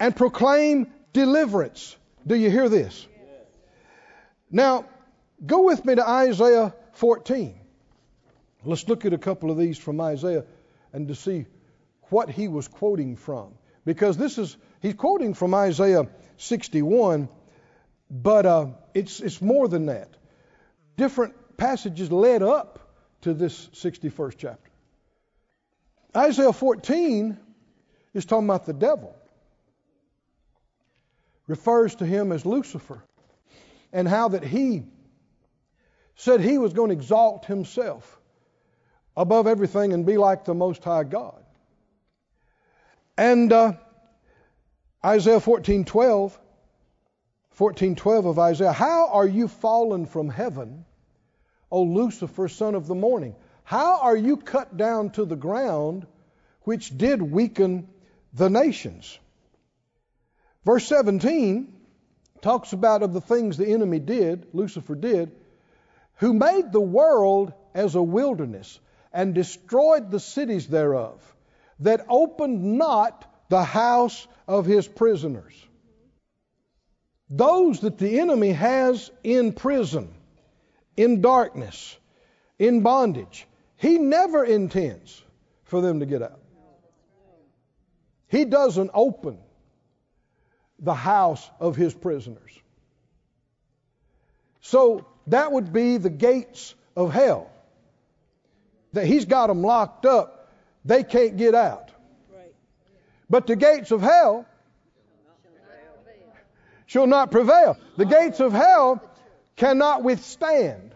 and 0.00 0.16
proclaim 0.16 0.90
deliverance. 1.12 1.94
Do 2.26 2.34
you 2.34 2.50
hear 2.50 2.70
this? 2.70 3.06
Now, 4.50 4.86
go 5.44 5.62
with 5.62 5.84
me 5.84 5.94
to 5.94 6.08
Isaiah 6.08 6.74
14. 6.92 7.58
Let's 8.64 8.88
look 8.88 9.04
at 9.04 9.12
a 9.12 9.18
couple 9.18 9.50
of 9.50 9.58
these 9.58 9.78
from 9.78 10.00
Isaiah 10.00 10.44
and 10.92 11.08
to 11.08 11.14
see 11.14 11.46
what 12.10 12.30
he 12.30 12.48
was 12.48 12.68
quoting 12.68 13.16
from. 13.16 13.54
Because 13.84 14.16
this 14.16 14.38
is, 14.38 14.56
he's 14.80 14.94
quoting 14.94 15.34
from 15.34 15.54
Isaiah 15.54 16.08
61, 16.36 17.28
but 18.10 18.46
uh, 18.46 18.66
it's, 18.94 19.20
it's 19.20 19.40
more 19.42 19.66
than 19.66 19.86
that. 19.86 20.10
Different 20.96 21.56
passages 21.56 22.12
led 22.12 22.42
up 22.42 22.78
to 23.22 23.34
this 23.34 23.68
61st 23.74 24.34
chapter. 24.38 24.70
Isaiah 26.14 26.52
14 26.52 27.38
is 28.14 28.26
talking 28.26 28.46
about 28.46 28.66
the 28.66 28.74
devil, 28.74 29.16
refers 31.46 31.94
to 31.96 32.06
him 32.06 32.30
as 32.30 32.44
Lucifer, 32.44 33.02
and 33.92 34.06
how 34.06 34.28
that 34.28 34.44
he 34.44 34.84
said 36.16 36.40
he 36.40 36.58
was 36.58 36.72
going 36.72 36.88
to 36.88 36.94
exalt 36.94 37.46
himself 37.46 38.18
above 39.16 39.46
everything 39.46 39.92
and 39.92 40.06
be 40.06 40.16
like 40.16 40.44
the 40.44 40.54
Most 40.54 40.84
High 40.84 41.04
God. 41.04 41.42
And 43.16 43.52
uh, 43.52 43.74
Isaiah 45.04 45.40
14:12, 45.40 46.32
14:12 47.58 48.26
of 48.26 48.38
Isaiah, 48.38 48.72
how 48.72 49.08
are 49.08 49.26
you 49.26 49.48
fallen 49.48 50.06
from 50.06 50.28
heaven, 50.28 50.84
O 51.70 51.82
Lucifer, 51.82 52.48
son 52.48 52.74
of 52.74 52.86
the 52.86 52.94
morning? 52.94 53.34
How 53.64 54.00
are 54.00 54.16
you 54.16 54.36
cut 54.36 54.76
down 54.76 55.10
to 55.10 55.24
the 55.24 55.36
ground, 55.36 56.06
which 56.62 56.96
did 56.96 57.22
weaken 57.22 57.88
the 58.32 58.50
nations? 58.50 59.18
Verse 60.64 60.86
17 60.86 61.72
talks 62.40 62.72
about 62.72 63.02
of 63.02 63.12
the 63.12 63.20
things 63.20 63.56
the 63.56 63.68
enemy 63.68 63.98
did, 63.98 64.46
Lucifer 64.52 64.94
did, 64.94 65.32
who 66.22 66.32
made 66.32 66.70
the 66.70 66.80
world 66.80 67.52
as 67.74 67.96
a 67.96 68.02
wilderness 68.02 68.78
and 69.12 69.34
destroyed 69.34 70.08
the 70.08 70.20
cities 70.20 70.68
thereof, 70.68 71.20
that 71.80 72.06
opened 72.08 72.78
not 72.78 73.28
the 73.48 73.64
house 73.64 74.28
of 74.46 74.64
his 74.64 74.86
prisoners. 74.86 75.52
Those 77.28 77.80
that 77.80 77.98
the 77.98 78.20
enemy 78.20 78.52
has 78.52 79.10
in 79.24 79.52
prison, 79.52 80.14
in 80.96 81.22
darkness, 81.22 81.96
in 82.56 82.82
bondage, 82.82 83.44
he 83.76 83.98
never 83.98 84.44
intends 84.44 85.20
for 85.64 85.80
them 85.80 85.98
to 85.98 86.06
get 86.06 86.22
out. 86.22 86.38
He 88.28 88.44
doesn't 88.44 88.92
open 88.94 89.38
the 90.78 90.94
house 90.94 91.50
of 91.58 91.74
his 91.74 91.92
prisoners. 91.92 92.56
So 94.60 95.08
that 95.28 95.52
would 95.52 95.72
be 95.72 95.96
the 95.96 96.10
gates 96.10 96.74
of 96.96 97.12
hell. 97.12 97.50
That 98.92 99.06
he's 99.06 99.24
got 99.24 99.46
them 99.46 99.62
locked 99.62 100.04
up, 100.04 100.50
they 100.84 101.02
can't 101.04 101.36
get 101.36 101.54
out. 101.54 101.90
But 103.30 103.46
the 103.46 103.56
gates 103.56 103.90
of 103.90 104.02
hell 104.02 104.46
shall 106.86 107.06
not 107.06 107.30
prevail. 107.30 107.78
The 107.96 108.04
gates 108.04 108.40
of 108.40 108.52
hell 108.52 109.02
cannot 109.56 110.02
withstand, 110.02 110.94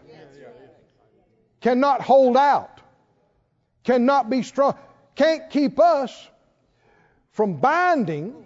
cannot 1.61 2.01
hold 2.01 2.37
out, 2.37 2.79
cannot 3.83 4.29
be 4.29 4.43
strong, 4.43 4.75
can't 5.15 5.49
keep 5.49 5.79
us 5.79 6.29
from 7.31 7.55
binding 7.55 8.45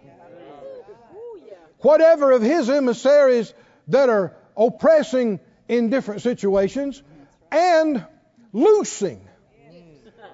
whatever 1.80 2.32
of 2.32 2.42
his 2.42 2.70
emissaries 2.70 3.54
that 3.88 4.10
are 4.10 4.36
oppressing 4.56 5.40
in 5.72 5.90
different 5.90 6.22
situations 6.22 7.02
and 7.50 8.06
loosing 8.52 9.26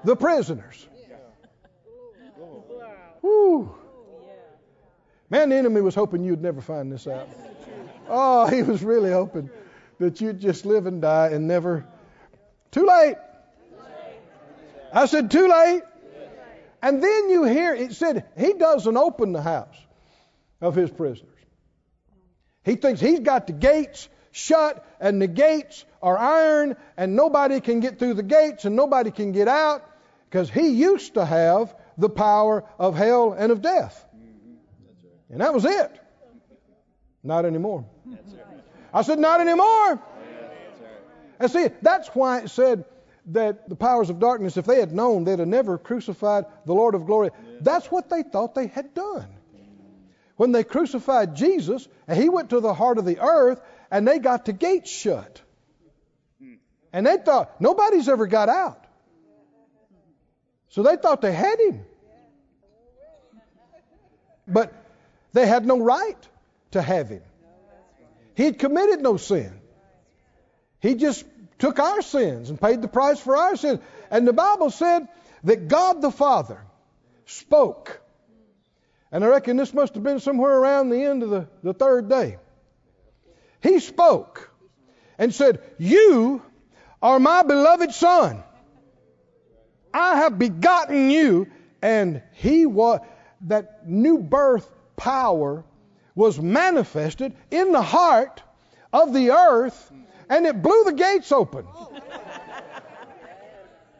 the 0.04 0.16
prisoners. 0.16 0.88
Whew. 3.22 3.76
Man, 5.30 5.50
the 5.50 5.56
enemy 5.56 5.82
was 5.82 5.94
hoping 5.94 6.24
you'd 6.24 6.42
never 6.42 6.60
find 6.60 6.92
this 6.92 7.06
out. 7.06 7.30
Oh, 8.10 8.48
he 8.48 8.64
was 8.64 8.84
really 8.84 9.12
hoping 9.12 9.52
that 10.00 10.20
you'd 10.22 10.40
just 10.40 10.66
live 10.66 10.88
and 10.88 11.04
die 11.04 11.28
and 11.28 11.48
never. 11.48 11.86
Too 12.72 12.88
late. 12.88 13.18
I 14.92 15.06
said, 15.06 15.30
too 15.30 15.48
late. 15.48 15.84
And 16.82 17.04
then 17.04 17.30
you 17.30 17.44
hear 17.44 17.76
it 17.76 17.94
said 17.94 18.26
he 18.36 18.54
doesn't 18.54 18.98
open 18.98 19.34
the 19.34 19.42
house 19.44 19.78
of 20.62 20.74
his 20.74 20.90
prisoners. 20.90 21.30
He 22.64 22.76
thinks 22.76 23.00
he's 23.00 23.20
got 23.20 23.46
the 23.46 23.54
gates 23.54 24.10
shut 24.38 24.86
and 25.00 25.22
the 25.22 25.28
gates 25.28 25.84
are 26.02 26.18
iron 26.18 26.76
and 26.96 27.16
nobody 27.16 27.60
can 27.60 27.80
get 27.80 27.98
through 27.98 28.14
the 28.14 28.24
gates 28.24 28.66
and 28.66 28.76
nobody 28.76 29.12
can 29.12 29.32
get 29.32 29.48
out 29.48 29.84
because 30.30 30.50
he 30.50 30.70
used 30.70 31.16
to 31.16 31.26
have 31.26 31.76
the 31.98 32.10
power 32.10 32.64
of 32.78 32.96
hell 32.96 33.34
and 33.34 33.52
of 33.52 33.62
death. 33.62 34.06
And 35.30 35.42
that 35.42 35.54
was 35.54 35.66
it. 35.66 36.00
Not 37.24 37.46
anymore. 37.46 37.86
I 38.94 39.02
said, 39.02 39.20
not 39.20 39.42
anymore. 39.42 40.02
And 41.40 41.52
see, 41.52 41.68
that's 41.82 42.08
why 42.10 42.40
it 42.40 42.50
said 42.50 42.86
that 43.28 43.68
the 43.68 43.76
powers 43.76 44.10
of 44.10 44.20
darkness, 44.20 44.56
if 44.56 44.66
they 44.66 44.80
had 44.80 44.94
known, 44.94 45.24
they'd 45.24 45.40
have 45.40 45.48
never 45.48 45.78
crucified 45.78 46.46
the 46.66 46.74
Lord 46.74 46.96
of 46.96 47.06
glory. 47.06 47.32
That's 47.62 47.92
what 47.92 48.10
they 48.10 48.24
thought 48.24 48.56
they 48.56 48.68
had 48.68 48.94
done. 48.94 49.28
When 50.38 50.52
they 50.52 50.64
crucified 50.64 51.36
Jesus, 51.36 51.88
and 52.08 52.22
he 52.22 52.30
went 52.30 52.52
to 52.52 52.60
the 52.60 52.74
heart 52.74 53.00
of 53.00 53.06
the 53.06 53.20
earth, 53.20 53.60
and 53.92 54.08
they 54.08 54.20
got 54.20 54.46
the 54.46 54.54
gates 54.54 54.90
shut. 54.90 55.42
And 56.94 57.06
they 57.06 57.18
thought, 57.18 57.62
nobody's 57.62 58.10
ever 58.10 58.28
got 58.28 58.50
out. 58.50 58.84
So 60.70 60.84
they 60.84 60.96
thought 60.96 61.22
they 61.22 61.34
had 61.34 61.60
him. 61.60 61.86
But 64.48 64.74
they 65.34 65.46
had 65.46 65.66
no 65.66 65.80
right 65.80 66.18
to 66.72 66.82
have 66.82 67.10
him. 67.10 67.22
He 68.36 68.44
had 68.44 68.60
committed 68.60 69.02
no 69.02 69.18
sin. 69.18 69.60
He 70.80 70.96
just 70.96 71.26
took 71.60 71.80
our 71.80 72.02
sins 72.02 72.50
and 72.50 72.62
paid 72.62 72.82
the 72.82 72.88
price 72.88 73.20
for 73.20 73.36
our 73.36 73.56
sins. 73.56 73.80
And 74.12 74.28
the 74.28 74.34
Bible 74.34 74.70
said 74.70 75.08
that 75.44 75.68
God 75.68 76.02
the 76.02 76.12
Father 76.12 76.62
spoke. 77.26 78.00
And 79.12 79.24
I 79.24 79.28
reckon 79.28 79.58
this 79.58 79.74
must 79.74 79.96
have 79.96 80.04
been 80.04 80.20
somewhere 80.20 80.56
around 80.56 80.90
the 80.90 81.04
end 81.04 81.24
of 81.24 81.30
the, 81.30 81.48
the 81.64 81.74
third 81.74 82.10
day. 82.10 82.38
He 83.62 83.80
spoke 83.80 84.52
and 85.18 85.34
said, 85.34 85.62
You 85.78 86.42
are 87.02 87.20
my 87.20 87.44
beloved 87.44 87.94
Son. 87.94 88.44
I 89.94 90.18
have 90.18 90.38
begotten 90.38 91.10
you. 91.10 91.48
And 91.82 92.24
he 92.34 92.66
was, 92.66 93.02
that 93.42 93.88
new 93.88 94.18
birth 94.18 94.70
power 94.96 95.64
was 96.16 96.40
manifested 96.40 97.34
in 97.52 97.72
the 97.72 97.82
heart 97.82 98.42
of 98.92 99.14
the 99.14 99.32
earth 99.32 99.92
and 100.30 100.46
it 100.46 100.62
blew 100.62 100.84
the 100.86 100.94
gates 100.94 101.32
open. 101.32 101.66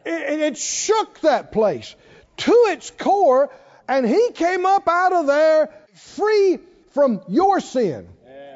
It, 0.04 0.40
it, 0.40 0.58
shook 0.58 1.20
that 1.20 1.52
place 1.52 1.94
to 2.38 2.52
its 2.68 2.90
core, 2.90 3.50
and 3.86 4.06
he 4.08 4.30
came 4.32 4.64
up 4.64 4.88
out 4.88 5.12
of 5.12 5.26
there 5.26 5.68
free 5.92 6.58
from 6.92 7.20
your 7.28 7.60
sin. 7.60 8.08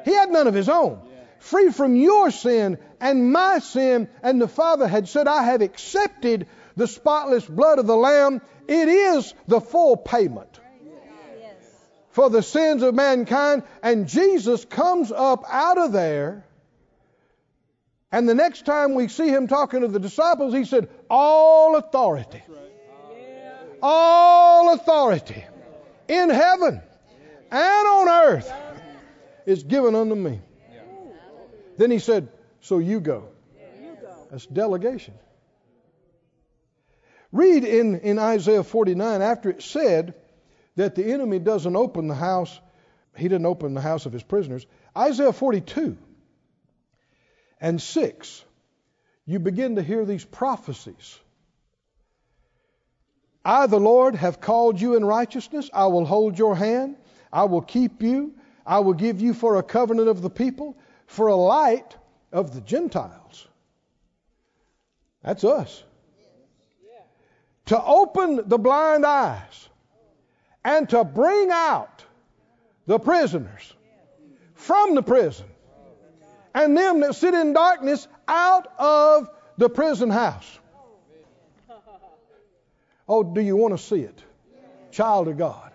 He 0.05 0.13
had 0.13 0.31
none 0.31 0.47
of 0.47 0.53
his 0.53 0.69
own. 0.69 0.99
Free 1.39 1.71
from 1.71 1.95
your 1.95 2.31
sin 2.31 2.77
and 3.01 3.31
my 3.31 3.59
sin, 3.59 4.07
and 4.21 4.41
the 4.41 4.47
Father 4.47 4.87
had 4.87 5.09
said, 5.09 5.27
I 5.27 5.43
have 5.43 5.61
accepted 5.61 6.47
the 6.75 6.87
spotless 6.87 7.45
blood 7.45 7.79
of 7.79 7.87
the 7.87 7.95
Lamb. 7.95 8.41
It 8.67 8.87
is 8.87 9.33
the 9.47 9.59
full 9.59 9.97
payment 9.97 10.59
for 12.11 12.29
the 12.29 12.41
sins 12.41 12.83
of 12.83 12.95
mankind. 12.95 13.63
And 13.81 14.07
Jesus 14.07 14.63
comes 14.65 15.11
up 15.11 15.43
out 15.49 15.77
of 15.77 15.91
there. 15.91 16.45
And 18.11 18.29
the 18.29 18.35
next 18.35 18.65
time 18.65 18.93
we 18.93 19.07
see 19.07 19.27
him 19.27 19.47
talking 19.47 19.81
to 19.81 19.87
the 19.87 19.99
disciples, 19.99 20.53
he 20.53 20.65
said, 20.65 20.87
All 21.09 21.75
authority, 21.75 22.43
all 23.81 24.73
authority 24.73 25.43
in 26.07 26.29
heaven 26.29 26.81
and 27.51 27.87
on 27.87 28.07
earth 28.07 28.53
is 29.45 29.63
given 29.63 29.95
unto 29.95 30.15
me. 30.15 30.41
Then 31.77 31.91
he 31.91 31.99
said, 31.99 32.29
So 32.61 32.79
you 32.79 32.99
go. 32.99 33.29
That's 34.29 34.45
delegation. 34.45 35.13
Read 37.31 37.63
in, 37.63 37.99
in 37.99 38.19
Isaiah 38.19 38.63
49 38.63 39.21
after 39.21 39.49
it 39.49 39.61
said 39.61 40.13
that 40.75 40.95
the 40.95 41.11
enemy 41.11 41.39
doesn't 41.39 41.75
open 41.75 42.07
the 42.07 42.15
house, 42.15 42.59
he 43.15 43.23
didn't 43.23 43.45
open 43.45 43.73
the 43.73 43.81
house 43.81 44.05
of 44.05 44.13
his 44.13 44.23
prisoners. 44.23 44.65
Isaiah 44.95 45.33
42 45.33 45.97
and 47.59 47.81
6, 47.81 48.45
you 49.25 49.39
begin 49.39 49.75
to 49.75 49.83
hear 49.83 50.05
these 50.05 50.25
prophecies. 50.25 51.19
I, 53.45 53.67
the 53.67 53.79
Lord, 53.79 54.15
have 54.15 54.39
called 54.39 54.79
you 54.79 54.95
in 54.95 55.03
righteousness. 55.03 55.69
I 55.73 55.87
will 55.87 56.05
hold 56.05 56.39
your 56.39 56.55
hand. 56.55 56.95
I 57.31 57.43
will 57.45 57.61
keep 57.61 58.01
you. 58.01 58.33
I 58.65 58.79
will 58.79 58.93
give 58.93 59.21
you 59.21 59.33
for 59.33 59.57
a 59.57 59.63
covenant 59.63 60.07
of 60.07 60.21
the 60.21 60.29
people, 60.29 60.77
for 61.05 61.27
a 61.27 61.35
light 61.35 61.95
of 62.31 62.53
the 62.53 62.61
Gentiles. 62.61 63.47
That's 65.21 65.43
us. 65.43 65.83
To 67.67 67.81
open 67.81 68.47
the 68.47 68.57
blind 68.57 69.05
eyes 69.05 69.69
and 70.65 70.89
to 70.89 71.03
bring 71.03 71.49
out 71.51 72.03
the 72.85 72.99
prisoners 72.99 73.73
from 74.55 74.95
the 74.95 75.03
prison 75.03 75.45
and 76.53 76.77
them 76.77 76.99
that 77.01 77.15
sit 77.15 77.33
in 77.33 77.53
darkness 77.53 78.07
out 78.27 78.67
of 78.77 79.29
the 79.57 79.69
prison 79.69 80.09
house. 80.09 80.59
Oh, 83.07 83.23
do 83.23 83.41
you 83.41 83.55
want 83.55 83.77
to 83.77 83.83
see 83.83 84.01
it? 84.01 84.23
Child 84.91 85.27
of 85.27 85.37
God. 85.37 85.71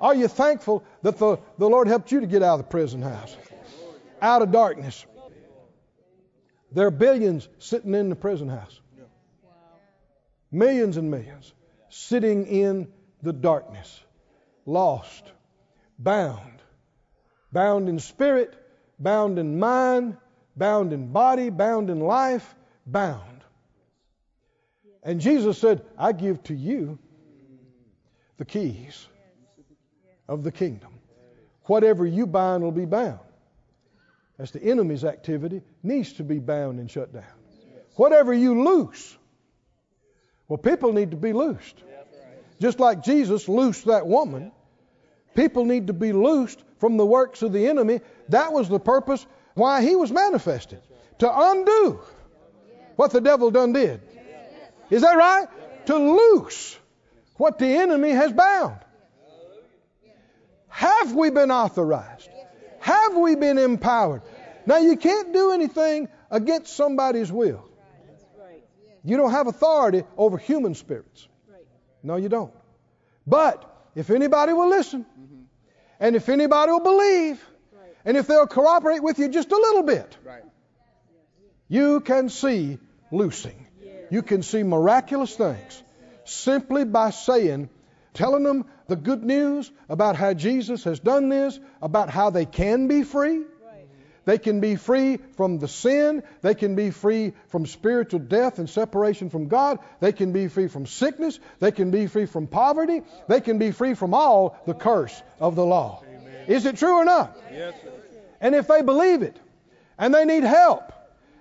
Are 0.00 0.14
you 0.14 0.28
thankful 0.28 0.84
that 1.02 1.18
the, 1.18 1.38
the 1.58 1.68
Lord 1.68 1.88
helped 1.88 2.12
you 2.12 2.20
to 2.20 2.26
get 2.26 2.42
out 2.42 2.54
of 2.54 2.66
the 2.66 2.70
prison 2.70 3.02
house? 3.02 3.36
Out 4.20 4.42
of 4.42 4.50
darkness. 4.50 5.04
There 6.72 6.86
are 6.86 6.90
billions 6.90 7.48
sitting 7.58 7.94
in 7.94 8.08
the 8.08 8.16
prison 8.16 8.48
house. 8.48 8.80
Millions 10.50 10.96
and 10.96 11.10
millions 11.10 11.52
sitting 11.88 12.46
in 12.46 12.88
the 13.22 13.32
darkness. 13.32 14.00
Lost. 14.66 15.24
Bound. 15.98 16.62
Bound 17.52 17.88
in 17.88 17.98
spirit. 17.98 18.54
Bound 18.98 19.38
in 19.38 19.58
mind. 19.58 20.16
Bound 20.56 20.92
in 20.92 21.12
body. 21.12 21.50
Bound 21.50 21.90
in 21.90 22.00
life. 22.00 22.54
Bound. 22.86 23.22
And 25.02 25.20
Jesus 25.20 25.58
said, 25.58 25.82
I 25.96 26.12
give 26.12 26.42
to 26.44 26.54
you 26.54 26.98
the 28.36 28.44
keys 28.44 29.06
of 30.28 30.44
the 30.44 30.52
kingdom. 30.52 30.90
Whatever 31.64 32.06
you 32.06 32.26
bind 32.26 32.62
will 32.62 32.72
be 32.72 32.84
bound. 32.84 33.18
That's 34.38 34.52
the 34.52 34.62
enemy's 34.62 35.04
activity, 35.04 35.62
needs 35.82 36.12
to 36.14 36.24
be 36.24 36.38
bound 36.38 36.78
and 36.78 36.90
shut 36.90 37.12
down. 37.12 37.24
Whatever 37.96 38.32
you 38.32 38.62
loose, 38.62 39.16
well, 40.46 40.58
people 40.58 40.92
need 40.92 41.10
to 41.10 41.16
be 41.16 41.32
loosed. 41.32 41.82
Just 42.60 42.80
like 42.80 43.02
Jesus 43.02 43.48
loosed 43.48 43.86
that 43.86 44.06
woman, 44.06 44.52
people 45.34 45.64
need 45.64 45.88
to 45.88 45.92
be 45.92 46.12
loosed 46.12 46.62
from 46.78 46.96
the 46.96 47.06
works 47.06 47.42
of 47.42 47.52
the 47.52 47.66
enemy. 47.66 48.00
That 48.28 48.52
was 48.52 48.68
the 48.68 48.78
purpose 48.80 49.26
why 49.54 49.82
he 49.82 49.96
was 49.96 50.12
manifested 50.12 50.80
to 51.18 51.30
undo 51.32 52.00
what 52.96 53.10
the 53.12 53.20
devil 53.20 53.50
done 53.50 53.72
did. 53.72 54.00
Is 54.90 55.02
that 55.02 55.16
right? 55.16 55.46
To 55.86 55.96
loose 55.96 56.78
what 57.36 57.58
the 57.58 57.66
enemy 57.66 58.10
has 58.10 58.32
bound. 58.32 58.78
Have 60.78 61.12
we 61.12 61.30
been 61.30 61.50
authorized? 61.50 62.28
Have 62.78 63.16
we 63.16 63.34
been 63.34 63.58
empowered? 63.58 64.22
Now, 64.64 64.76
you 64.78 64.96
can't 64.96 65.32
do 65.32 65.50
anything 65.50 66.08
against 66.30 66.76
somebody's 66.76 67.32
will. 67.32 67.68
You 69.02 69.16
don't 69.16 69.32
have 69.32 69.48
authority 69.48 70.04
over 70.16 70.38
human 70.38 70.76
spirits. 70.76 71.26
No, 72.04 72.14
you 72.14 72.28
don't. 72.28 72.52
But 73.26 73.64
if 73.96 74.10
anybody 74.10 74.52
will 74.52 74.68
listen, 74.68 75.04
and 75.98 76.14
if 76.14 76.28
anybody 76.28 76.70
will 76.70 76.78
believe, 76.78 77.44
and 78.04 78.16
if 78.16 78.28
they'll 78.28 78.46
cooperate 78.46 79.02
with 79.02 79.18
you 79.18 79.28
just 79.30 79.50
a 79.50 79.56
little 79.56 79.82
bit, 79.82 80.16
you 81.66 81.98
can 81.98 82.28
see 82.28 82.78
loosing. 83.10 83.66
You 84.12 84.22
can 84.22 84.44
see 84.44 84.62
miraculous 84.62 85.34
things 85.34 85.82
simply 86.24 86.84
by 86.84 87.10
saying, 87.10 87.68
telling 88.14 88.44
them 88.44 88.64
the 88.88 88.96
good 88.96 89.22
news 89.22 89.70
about 89.88 90.16
how 90.16 90.34
Jesus 90.34 90.84
has 90.84 90.98
done 90.98 91.28
this, 91.28 91.60
about 91.80 92.10
how 92.10 92.30
they 92.30 92.46
can 92.46 92.88
be 92.88 93.04
free. 93.04 93.42
They 94.24 94.36
can 94.36 94.60
be 94.60 94.76
free 94.76 95.18
from 95.36 95.58
the 95.58 95.68
sin. 95.68 96.22
They 96.42 96.54
can 96.54 96.74
be 96.74 96.90
free 96.90 97.32
from 97.46 97.64
spiritual 97.64 98.20
death 98.20 98.58
and 98.58 98.68
separation 98.68 99.30
from 99.30 99.48
God. 99.48 99.78
They 100.00 100.12
can 100.12 100.32
be 100.32 100.48
free 100.48 100.68
from 100.68 100.84
sickness. 100.84 101.40
They 101.60 101.70
can 101.70 101.90
be 101.90 102.08
free 102.08 102.26
from 102.26 102.46
poverty. 102.46 103.02
They 103.26 103.40
can 103.40 103.58
be 103.58 103.70
free 103.70 103.94
from 103.94 104.12
all 104.12 104.58
the 104.66 104.74
curse 104.74 105.22
of 105.40 105.54
the 105.54 105.64
law. 105.64 106.02
Is 106.46 106.66
it 106.66 106.76
true 106.76 106.96
or 106.96 107.06
not? 107.06 107.38
Yes, 107.50 107.74
sir. 107.82 107.90
And 108.40 108.54
if 108.54 108.68
they 108.68 108.82
believe 108.82 109.22
it 109.22 109.36
and 109.98 110.14
they 110.14 110.24
need 110.24 110.44
help, 110.44 110.92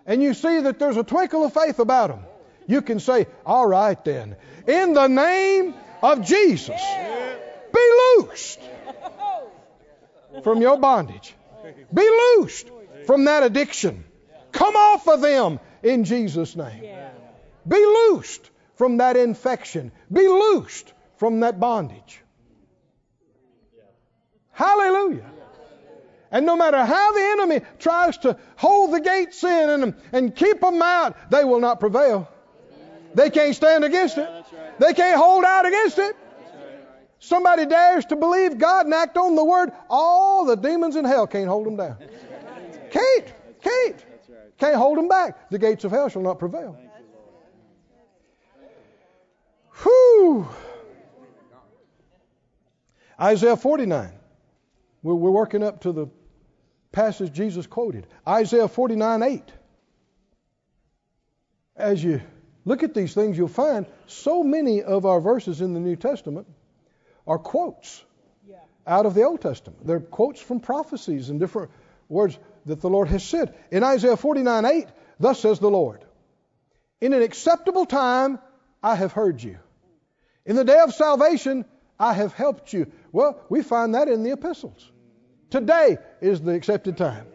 and 0.05 0.23
you 0.23 0.33
see 0.33 0.61
that 0.61 0.79
there's 0.79 0.97
a 0.97 1.03
twinkle 1.03 1.43
of 1.43 1.53
faith 1.53 1.79
about 1.79 2.09
them, 2.09 2.19
you 2.67 2.81
can 2.81 2.99
say, 3.01 3.27
All 3.45 3.67
right, 3.67 4.01
then, 4.05 4.37
in 4.65 4.93
the 4.93 5.07
name 5.07 5.73
of 6.01 6.25
Jesus, 6.25 6.81
be 7.73 8.15
loosed 8.17 8.59
from 10.43 10.61
your 10.61 10.77
bondage. 10.77 11.33
Be 11.93 12.07
loosed 12.07 12.69
from 13.05 13.25
that 13.25 13.43
addiction. 13.43 14.03
Come 14.51 14.75
off 14.75 15.07
of 15.07 15.21
them 15.21 15.59
in 15.83 16.03
Jesus' 16.03 16.55
name. 16.55 16.83
Be 17.67 17.77
loosed 17.77 18.49
from 18.75 18.97
that 18.97 19.17
infection. 19.17 19.91
Be 20.11 20.27
loosed 20.27 20.93
from 21.17 21.41
that 21.41 21.59
bondage. 21.59 22.21
Hallelujah. 24.51 25.29
And 26.31 26.45
no 26.45 26.55
matter 26.57 26.83
how 26.83 27.11
the 27.13 27.21
enemy 27.21 27.61
tries 27.79 28.17
to 28.19 28.37
hold 28.57 28.93
the 28.93 28.99
gates 28.99 29.43
in 29.43 29.69
and, 29.69 29.95
and 30.11 30.35
keep 30.35 30.59
them 30.59 30.81
out, 30.81 31.31
they 31.31 31.43
will 31.43 31.59
not 31.59 31.79
prevail. 31.79 32.27
They 33.17 33.31
can't 33.31 33.55
stand 33.55 33.83
against 33.83 34.15
it. 34.19 34.29
They 34.77 34.93
can't 34.93 35.17
hold 35.17 35.43
out 35.43 35.65
against 35.65 35.97
it. 35.97 36.15
Somebody 37.17 37.65
dares 37.65 38.05
to 38.05 38.15
believe 38.15 38.59
God 38.59 38.85
and 38.85 38.93
act 38.93 39.17
on 39.17 39.35
the 39.35 39.43
word, 39.43 39.71
all 39.89 40.45
the 40.45 40.55
demons 40.55 40.95
in 40.95 41.03
hell 41.03 41.25
can't 41.25 41.47
hold 41.47 41.65
them 41.65 41.77
down. 41.77 41.97
Can't. 42.91 43.33
Can't. 43.63 44.05
Can't 44.59 44.75
hold 44.75 44.99
them 44.99 45.07
back. 45.07 45.49
The 45.49 45.57
gates 45.57 45.83
of 45.83 45.89
hell 45.89 46.09
shall 46.09 46.21
not 46.21 46.37
prevail. 46.37 46.77
Whew. 49.81 50.47
Isaiah 53.19 53.57
49. 53.57 54.11
We're, 55.01 55.15
we're 55.15 55.31
working 55.31 55.63
up 55.63 55.81
to 55.81 55.91
the 55.91 56.07
passage 56.91 57.33
Jesus 57.33 57.65
quoted. 57.65 58.05
Isaiah 58.27 58.67
49 58.67 59.23
8. 59.23 59.43
As 61.75 62.03
you 62.03 62.21
look 62.67 62.83
at 62.83 62.93
these 62.93 63.13
things, 63.13 63.37
you'll 63.37 63.47
find 63.47 63.85
so 64.05 64.43
many 64.43 64.83
of 64.83 65.05
our 65.05 65.21
verses 65.21 65.61
in 65.61 65.73
the 65.73 65.79
New 65.79 65.95
Testament 65.95 66.47
are 67.25 67.39
quotes 67.39 68.03
Yeah. 68.47 68.57
out 68.85 69.05
of 69.05 69.13
the 69.13 69.23
Old 69.23 69.41
Testament. 69.41 69.85
They're 69.85 69.99
quotes 70.01 70.41
from 70.41 70.59
prophecies 70.59 71.29
and 71.29 71.39
different 71.39 71.71
words 72.09 72.37
that 72.65 72.81
the 72.81 72.89
Lord 72.89 73.07
has 73.07 73.23
said. 73.23 73.55
In 73.71 73.83
Isaiah 73.83 74.17
49 74.17 74.65
8, 74.65 74.87
thus 75.19 75.39
says 75.39 75.59
the 75.59 75.69
Lord, 75.69 76.03
In 76.99 77.13
an 77.13 77.21
acceptable 77.21 77.85
time 77.85 78.39
I 78.83 78.95
have 78.95 79.13
heard 79.13 79.41
you. 79.41 79.57
In 80.45 80.55
the 80.55 80.65
day 80.65 80.79
of 80.79 80.93
salvation 80.93 81.65
I 81.99 82.13
have 82.13 82.33
helped 82.33 82.73
you. 82.73 82.91
Well, 83.11 83.39
we 83.49 83.63
find 83.63 83.95
that 83.95 84.07
in 84.07 84.23
the 84.23 84.31
epistles. 84.31 84.91
Today 85.49 85.97
is 86.21 86.41
the 86.41 86.53
accepted 86.53 86.97
time. 86.97 87.25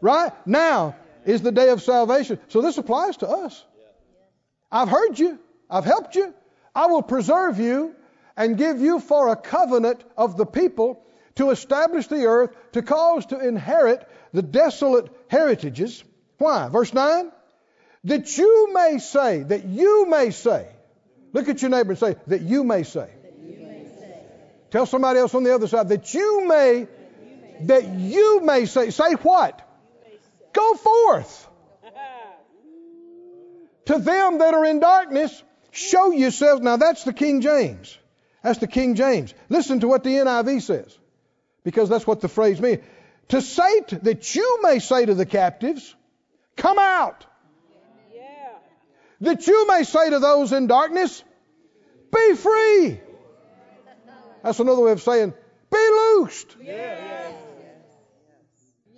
Right? 0.00 0.32
Now 0.46 0.96
is 1.24 1.42
the 1.42 1.52
day 1.52 1.68
of 1.68 1.82
salvation. 1.82 2.40
So 2.48 2.60
this 2.60 2.78
applies 2.78 3.18
to 3.18 3.28
us. 3.28 3.64
I've 4.72 4.88
heard 4.88 5.18
you. 5.18 5.38
I've 5.70 5.84
helped 5.84 6.16
you. 6.16 6.34
I 6.74 6.86
will 6.86 7.02
preserve 7.02 7.60
you 7.60 7.94
and 8.36 8.56
give 8.56 8.80
you 8.80 8.98
for 8.98 9.28
a 9.28 9.36
covenant 9.36 10.02
of 10.16 10.38
the 10.38 10.46
people 10.46 11.04
to 11.34 11.50
establish 11.50 12.06
the 12.06 12.24
earth, 12.24 12.50
to 12.72 12.82
cause 12.82 13.26
to 13.26 13.38
inherit 13.38 14.08
the 14.32 14.42
desolate 14.42 15.08
heritages. 15.28 16.02
Why? 16.38 16.68
Verse 16.68 16.92
9. 16.92 17.30
That 18.04 18.36
you 18.36 18.72
may 18.72 18.98
say, 18.98 19.42
that 19.42 19.64
you 19.64 20.06
may 20.08 20.30
say, 20.30 20.66
look 21.32 21.48
at 21.48 21.62
your 21.62 21.70
neighbor 21.70 21.92
and 21.92 21.98
say, 21.98 22.16
that 22.26 22.40
you 22.40 22.64
may 22.64 22.82
say. 22.82 23.10
Tell 24.70 24.86
somebody 24.86 25.18
else 25.18 25.34
on 25.34 25.44
the 25.44 25.54
other 25.54 25.68
side, 25.68 25.90
that 25.90 26.14
you 26.14 26.48
may, 26.48 26.88
that 27.62 27.86
you 27.88 28.40
may 28.40 28.64
say, 28.64 28.90
say 28.90 29.12
what? 29.12 29.60
Go 30.54 30.74
forth 30.74 31.48
to 33.86 33.98
them 33.98 34.38
that 34.38 34.54
are 34.54 34.64
in 34.64 34.80
darkness, 34.80 35.42
show 35.70 36.12
yourselves. 36.12 36.62
Now 36.62 36.76
that's 36.76 37.04
the 37.04 37.12
King 37.12 37.40
James. 37.40 37.98
That's 38.42 38.58
the 38.58 38.66
King 38.66 38.94
James. 38.94 39.34
Listen 39.48 39.80
to 39.80 39.88
what 39.88 40.04
the 40.04 40.10
NIV 40.10 40.62
says, 40.62 40.98
because 41.64 41.88
that's 41.88 42.06
what 42.06 42.20
the 42.20 42.28
phrase 42.28 42.60
means. 42.60 42.82
To 43.28 43.40
say 43.40 43.80
to, 43.88 43.98
that 44.00 44.34
you 44.34 44.60
may 44.62 44.78
say 44.78 45.06
to 45.06 45.14
the 45.14 45.26
captives, 45.26 45.94
come 46.56 46.78
out. 46.78 47.24
Yeah. 48.14 48.22
That 49.22 49.46
you 49.46 49.66
may 49.68 49.84
say 49.84 50.10
to 50.10 50.18
those 50.18 50.52
in 50.52 50.66
darkness, 50.66 51.22
be 52.14 52.34
free. 52.34 53.00
That's 54.42 54.58
another 54.58 54.82
way 54.82 54.92
of 54.92 55.00
saying, 55.00 55.32
be 55.70 55.78
loosed. 55.78 56.56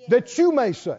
That 0.09 0.37
you 0.39 0.53
may 0.53 0.73
say. 0.73 0.99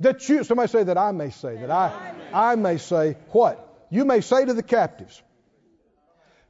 That 0.00 0.28
you, 0.28 0.44
somebody 0.44 0.68
say 0.68 0.84
that 0.84 0.96
I 0.96 1.10
may 1.12 1.30
say, 1.30 1.56
that 1.56 1.70
I, 1.70 2.12
I 2.32 2.54
may 2.54 2.78
say 2.78 3.16
what? 3.30 3.86
You 3.90 4.04
may 4.04 4.20
say 4.20 4.44
to 4.44 4.54
the 4.54 4.62
captives, 4.62 5.20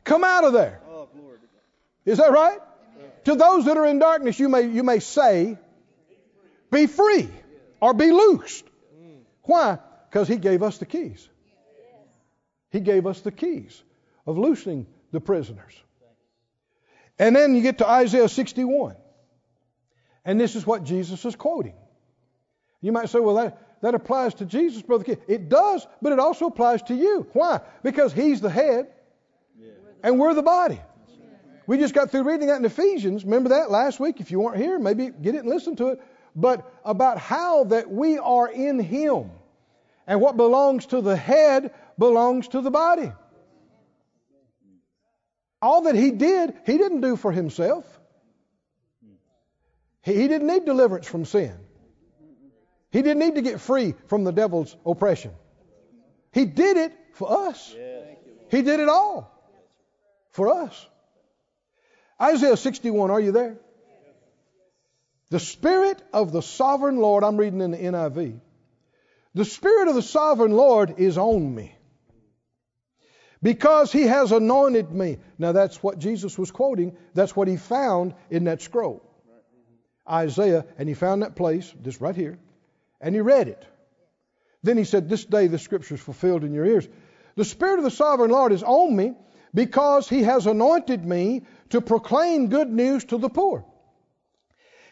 come 0.05 0.22
out 0.22 0.44
of 0.44 0.53
there. 0.53 0.80
Oh, 0.90 1.09
glory 1.14 1.38
to 1.38 1.46
God. 1.46 2.12
Is 2.12 2.18
that 2.18 2.32
right? 2.32 2.59
To 3.24 3.34
those 3.34 3.64
that 3.66 3.76
are 3.76 3.86
in 3.86 3.99
darkness, 3.99 4.38
you 4.38 4.49
may, 4.49 4.62
you 4.62 4.82
may 4.82 5.01
say, 5.01 5.57
be 6.70 6.86
free 6.86 7.28
or 7.80 7.94
be 7.94 8.11
loosed. 8.11 8.64
Why? 9.42 9.78
Because 10.11 10.28
he 10.28 10.36
gave 10.36 10.62
us 10.62 10.78
the 10.78 10.86
keys. 10.86 11.26
He 12.70 12.80
gave 12.80 13.07
us 13.07 13.20
the 13.20 13.32
keys 13.32 13.82
of 14.26 14.36
loosening 14.36 14.86
the 15.11 15.20
prisoners. 15.20 15.72
And 17.18 17.34
then 17.34 17.55
you 17.55 17.62
get 17.62 17.78
to 17.78 17.88
Isaiah 17.88 18.28
61. 18.28 18.94
And 20.24 20.38
this 20.38 20.55
is 20.55 20.66
what 20.66 20.84
Jesus 20.84 21.24
is 21.24 21.34
quoting. 21.34 21.74
You 22.81 22.93
might 22.93 23.09
say, 23.09 23.18
well, 23.18 23.35
that, 23.37 23.81
that 23.83 23.95
applies 23.95 24.35
to 24.35 24.45
Jesus, 24.45 24.83
Brother. 24.83 25.16
It 25.26 25.49
does, 25.49 25.87
but 26.01 26.12
it 26.12 26.18
also 26.18 26.47
applies 26.47 26.83
to 26.85 26.95
you. 26.95 27.26
Why? 27.33 27.61
Because 27.83 28.12
he's 28.12 28.41
the 28.41 28.51
head 28.51 28.89
and 30.03 30.18
we're 30.18 30.35
the 30.35 30.43
body. 30.43 30.81
We 31.66 31.76
just 31.76 31.93
got 31.93 32.11
through 32.11 32.22
reading 32.22 32.47
that 32.49 32.57
in 32.57 32.64
Ephesians. 32.64 33.24
Remember 33.24 33.51
that 33.51 33.70
last 33.70 34.01
week? 34.01 34.20
If 34.20 34.31
you 34.31 34.41
weren't 34.41 34.57
here, 34.57 34.79
maybe 34.79 35.11
get 35.11 35.35
it 35.35 35.39
and 35.39 35.49
listen 35.49 35.76
to 35.76 35.89
it. 35.89 36.03
But 36.35 36.72
about 36.85 37.18
how 37.18 37.64
that 37.64 37.91
we 37.91 38.16
are 38.16 38.49
in 38.51 38.79
him. 38.79 39.31
And 40.07 40.20
what 40.20 40.39
belongs 40.39 40.87
to 40.87 41.03
the 41.03 41.16
head 41.16 41.74
belongs 41.99 42.49
to 42.49 42.62
the 42.62 42.70
body. 42.70 43.12
All 45.61 45.83
that 45.83 45.95
he 45.95 46.12
did, 46.12 46.55
he 46.64 46.79
didn't 46.79 47.03
do 47.03 47.16
for 47.16 47.33
himself. 47.33 47.85
He 50.03 50.26
didn't 50.26 50.47
need 50.47 50.64
deliverance 50.64 51.07
from 51.07 51.26
sin. 51.26 51.55
He 52.91 53.03
didn't 53.03 53.18
need 53.18 53.34
to 53.34 53.43
get 53.43 53.61
free 53.61 53.95
from 54.07 54.24
the 54.24 54.32
devil's 54.32 54.74
oppression. 54.86 55.32
He 56.32 56.47
did 56.47 56.76
it 56.76 56.93
for 57.14 57.49
us. 57.49 57.74
He 58.51 58.62
did 58.62 58.80
it 58.80 58.89
all 58.89 59.30
for 60.30 60.62
us. 60.62 60.86
Isaiah 62.20 62.57
61, 62.57 63.11
are 63.11 63.20
you 63.20 63.32
there? 63.32 63.59
The 65.30 65.41
Spirit 65.41 66.03
of 66.12 66.32
the 66.32 66.41
Sovereign 66.41 66.97
Lord, 66.97 67.22
I'm 67.22 67.36
reading 67.36 67.61
in 67.61 67.70
the 67.72 67.78
NIV. 67.78 68.41
The 69.34 69.45
Spirit 69.45 69.89
of 69.89 69.95
the 69.95 70.03
Sovereign 70.03 70.53
Lord 70.53 70.95
is 70.99 71.18
on 71.18 71.55
me 71.55 71.76
because 73.43 73.93
He 73.93 74.03
has 74.03 74.32
anointed 74.32 74.91
me. 74.91 75.18
Now, 75.39 75.53
that's 75.53 75.82
what 75.82 75.99
Jesus 75.99 76.39
was 76.39 76.51
quoting. 76.51 76.97
That's 77.14 77.36
what 77.36 77.47
He 77.47 77.57
found 77.57 78.14
in 78.30 78.45
that 78.45 78.62
scroll. 78.62 79.03
Isaiah, 80.11 80.64
and 80.78 80.89
He 80.89 80.95
found 80.95 81.22
that 81.22 81.36
place, 81.36 81.72
just 81.82 82.01
right 82.01 82.16
here, 82.16 82.39
and 83.01 83.14
He 83.14 83.20
read 83.20 83.49
it. 83.49 83.64
Then 84.62 84.76
He 84.76 84.84
said, 84.84 85.09
This 85.09 85.24
day 85.24 85.46
the 85.46 85.59
Scripture 85.59 85.94
is 85.94 86.01
fulfilled 86.01 86.44
in 86.44 86.53
your 86.53 86.66
ears. 86.66 86.88
The 87.36 87.44
Spirit 87.44 87.78
of 87.78 87.84
the 87.84 87.90
Sovereign 87.90 88.30
Lord 88.30 88.53
is 88.53 88.62
on 88.62 88.94
me 88.94 89.14
because 89.55 90.09
He 90.09 90.22
has 90.24 90.46
anointed 90.46 91.05
me 91.05 91.46
to 91.70 91.80
proclaim 91.80 92.49
good 92.49 92.68
news 92.68 93.05
to 93.07 93.18
the 93.18 93.28
poor. 93.28 93.64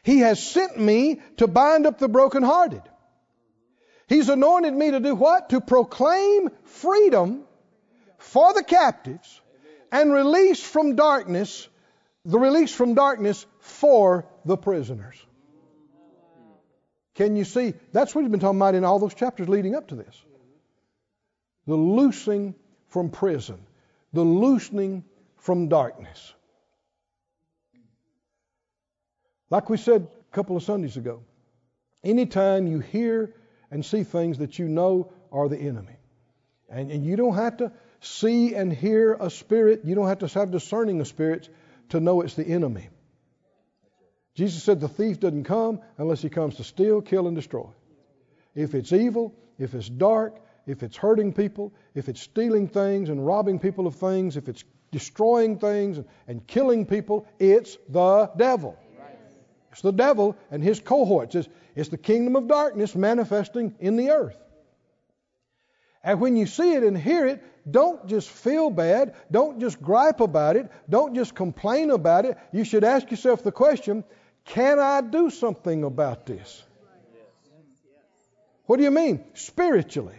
He 0.03 0.21
has 0.21 0.41
sent 0.41 0.79
me 0.79 1.21
to 1.39 1.49
bind 1.49 1.87
up 1.87 1.99
the 1.99 2.09
brokenhearted. 2.09 2.83
He's 4.09 4.29
anointed 4.29 4.73
me 4.73 4.93
to 4.93 5.01
do 5.01 5.15
what? 5.17 5.49
To 5.51 5.61
proclaim 5.61 6.51
freedom 6.63 7.45
for 8.19 8.55
the 8.55 8.63
captives 8.63 9.41
and 9.91 10.13
release 10.13 10.63
from 10.63 10.95
darkness, 10.95 11.69
the 12.25 12.39
release 12.39 12.73
from 12.73 12.95
darkness 12.95 13.45
for 13.59 14.27
the 14.45 14.57
prisoners. 14.57 15.17
Can 17.17 17.37
you 17.37 17.45
see? 17.45 17.75
That's 17.93 18.15
what 18.15 18.23
he's 18.23 18.31
been 18.31 18.41
talking 18.41 18.59
about 18.59 18.75
in 18.75 18.85
all 18.85 18.99
those 18.99 19.15
chapters 19.15 19.49
leading 19.49 19.75
up 19.75 19.89
to 19.89 19.95
this. 19.95 20.23
The 21.67 21.75
loosing 21.75 22.55
from 22.89 23.11
prison, 23.11 23.59
the 24.13 24.23
loosening 24.23 25.05
from 25.37 25.69
darkness. 25.69 26.33
Like 29.51 29.69
we 29.69 29.77
said 29.77 30.09
a 30.31 30.35
couple 30.35 30.57
of 30.57 30.63
Sundays 30.63 30.97
ago, 30.97 31.23
Anytime 32.07 32.69
you 32.69 32.79
hear 32.79 33.35
and 33.69 33.85
see 33.85 34.05
things 34.05 34.39
that 34.39 34.61
you 34.61 34.69
know 34.69 35.13
are 35.33 35.49
the 35.49 35.59
enemy. 35.59 35.97
And, 36.71 36.93
and 36.93 37.05
you 37.05 37.17
don't 37.17 37.35
have 37.35 37.57
to 37.57 37.73
see 38.01 38.55
and 38.55 38.73
hear 38.73 39.17
a 39.19 39.29
spirit, 39.29 39.81
you 39.85 39.97
don't 39.97 40.07
have 40.07 40.21
to 40.21 40.29
have 40.29 40.53
discerning 40.53 41.01
of 41.01 41.09
spirits 41.09 41.49
to 41.89 41.99
know 41.99 42.21
it's 42.21 42.35
the 42.35 42.47
enemy. 42.47 42.91
Jesus 44.37 44.63
said 44.63 44.81
the 44.81 44.89
thief 44.89 45.19
doesn't 45.19 45.45
come 45.45 45.81
unless 45.97 46.21
he 46.21 46.29
comes 46.29 46.57
to 46.57 46.65
steal, 46.65 47.01
kill, 47.01 47.27
and 47.27 47.35
destroy. 47.35 47.67
If 48.55 48.75
it's 48.75 48.93
evil, 48.93 49.35
if 49.59 49.75
it's 49.75 49.89
dark, 49.89 50.37
if 50.67 50.83
it's 50.83 50.97
hurting 50.97 51.33
people, 51.33 51.73
if 51.95 52.11
it's 52.11 52.21
stealing 52.21 52.69
things 52.69 53.09
and 53.09 53.27
robbing 53.27 53.59
people 53.59 53.87
of 53.87 53.95
things, 53.95 54.37
if 54.37 54.49
it's 54.49 54.63
destroying 54.93 55.59
things 55.59 55.97
and, 55.97 56.07
and 56.29 56.47
killing 56.47 56.85
people, 56.85 57.27
it's 57.39 57.79
the 57.89 58.31
devil. 58.37 58.79
It's 59.73 59.81
the 59.81 59.93
devil 59.93 60.37
and 60.51 60.63
his 60.63 60.81
cohorts. 60.81 61.35
It's, 61.35 61.49
it's 61.75 61.89
the 61.89 61.99
kingdom 61.99 62.37
of 62.37 62.47
darkness 62.47 62.95
manifesting 62.95 63.75
in 63.79 63.97
the 63.97 64.11
earth. 64.11 64.37
And 66.05 66.21
when 66.21 66.37
you 66.37 66.47
see 66.47 66.75
it 66.75 66.83
and 66.83 66.97
hear 66.97 67.27
it, 67.27 67.43
don't 67.69 68.07
just 68.07 68.29
feel 68.29 68.71
bad. 68.71 69.15
Don't 69.31 69.61
just 69.61 69.83
gripe 69.83 70.21
about 70.21 70.57
it. 70.57 70.71
Don't 70.89 71.15
just 71.15 71.35
complain 71.35 71.91
about 71.91 72.27
it. 72.27 72.39
You 72.53 72.65
should 72.65 72.85
ask 72.85 73.11
yourself 73.11 73.43
the 73.43 73.51
question 73.51 74.05
can 74.47 74.79
I 74.79 75.01
do 75.01 75.31
something 75.31 75.85
about 75.85 76.27
this? 76.27 76.63
What 78.67 78.79
do 78.79 78.83
you 78.83 78.91
mean? 78.91 79.25
Spiritually. 79.35 80.17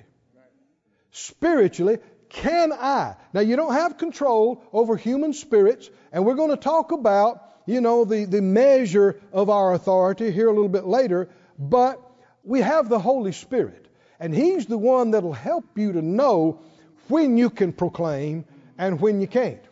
Spiritually, 1.11 1.97
can 2.29 2.71
I? 2.71 3.15
Now, 3.33 3.41
you 3.41 3.55
don't 3.55 3.73
have 3.73 3.97
control 3.97 4.63
over 4.71 4.95
human 4.95 5.33
spirits, 5.33 5.89
and 6.11 6.25
we're 6.25 6.35
going 6.35 6.51
to 6.51 6.57
talk 6.57 6.91
about, 6.91 7.41
you 7.65 7.81
know, 7.81 8.05
the, 8.05 8.25
the 8.25 8.41
measure 8.41 9.19
of 9.31 9.49
our 9.49 9.73
authority 9.73 10.31
here 10.31 10.47
a 10.47 10.53
little 10.53 10.69
bit 10.69 10.85
later, 10.85 11.29
but 11.57 12.01
we 12.43 12.61
have 12.61 12.89
the 12.89 12.99
Holy 12.99 13.31
Spirit, 13.31 13.87
and 14.19 14.33
He's 14.33 14.65
the 14.65 14.77
one 14.77 15.11
that'll 15.11 15.33
help 15.33 15.77
you 15.77 15.93
to 15.93 16.01
know 16.01 16.61
when 17.07 17.37
you 17.37 17.49
can 17.49 17.73
proclaim 17.73 18.45
and 18.77 19.01
when 19.01 19.21
you 19.21 19.27
can't. 19.27 19.66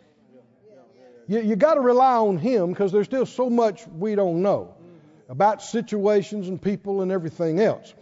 You, 1.28 1.42
you 1.42 1.56
got 1.56 1.76
to 1.76 1.82
rely 1.82 2.16
on 2.16 2.38
Him 2.38 2.70
because 2.70 2.92
there's 2.92 3.08
still 3.08 3.26
so 3.26 3.50
much 3.50 3.86
we 3.88 4.16
don't 4.16 4.42
know 4.42 4.76
about 5.28 5.62
situations 5.62 6.48
and 6.48 6.62
people 6.62 7.02
and 7.02 7.12
everything 7.12 7.60
else. 7.60 7.94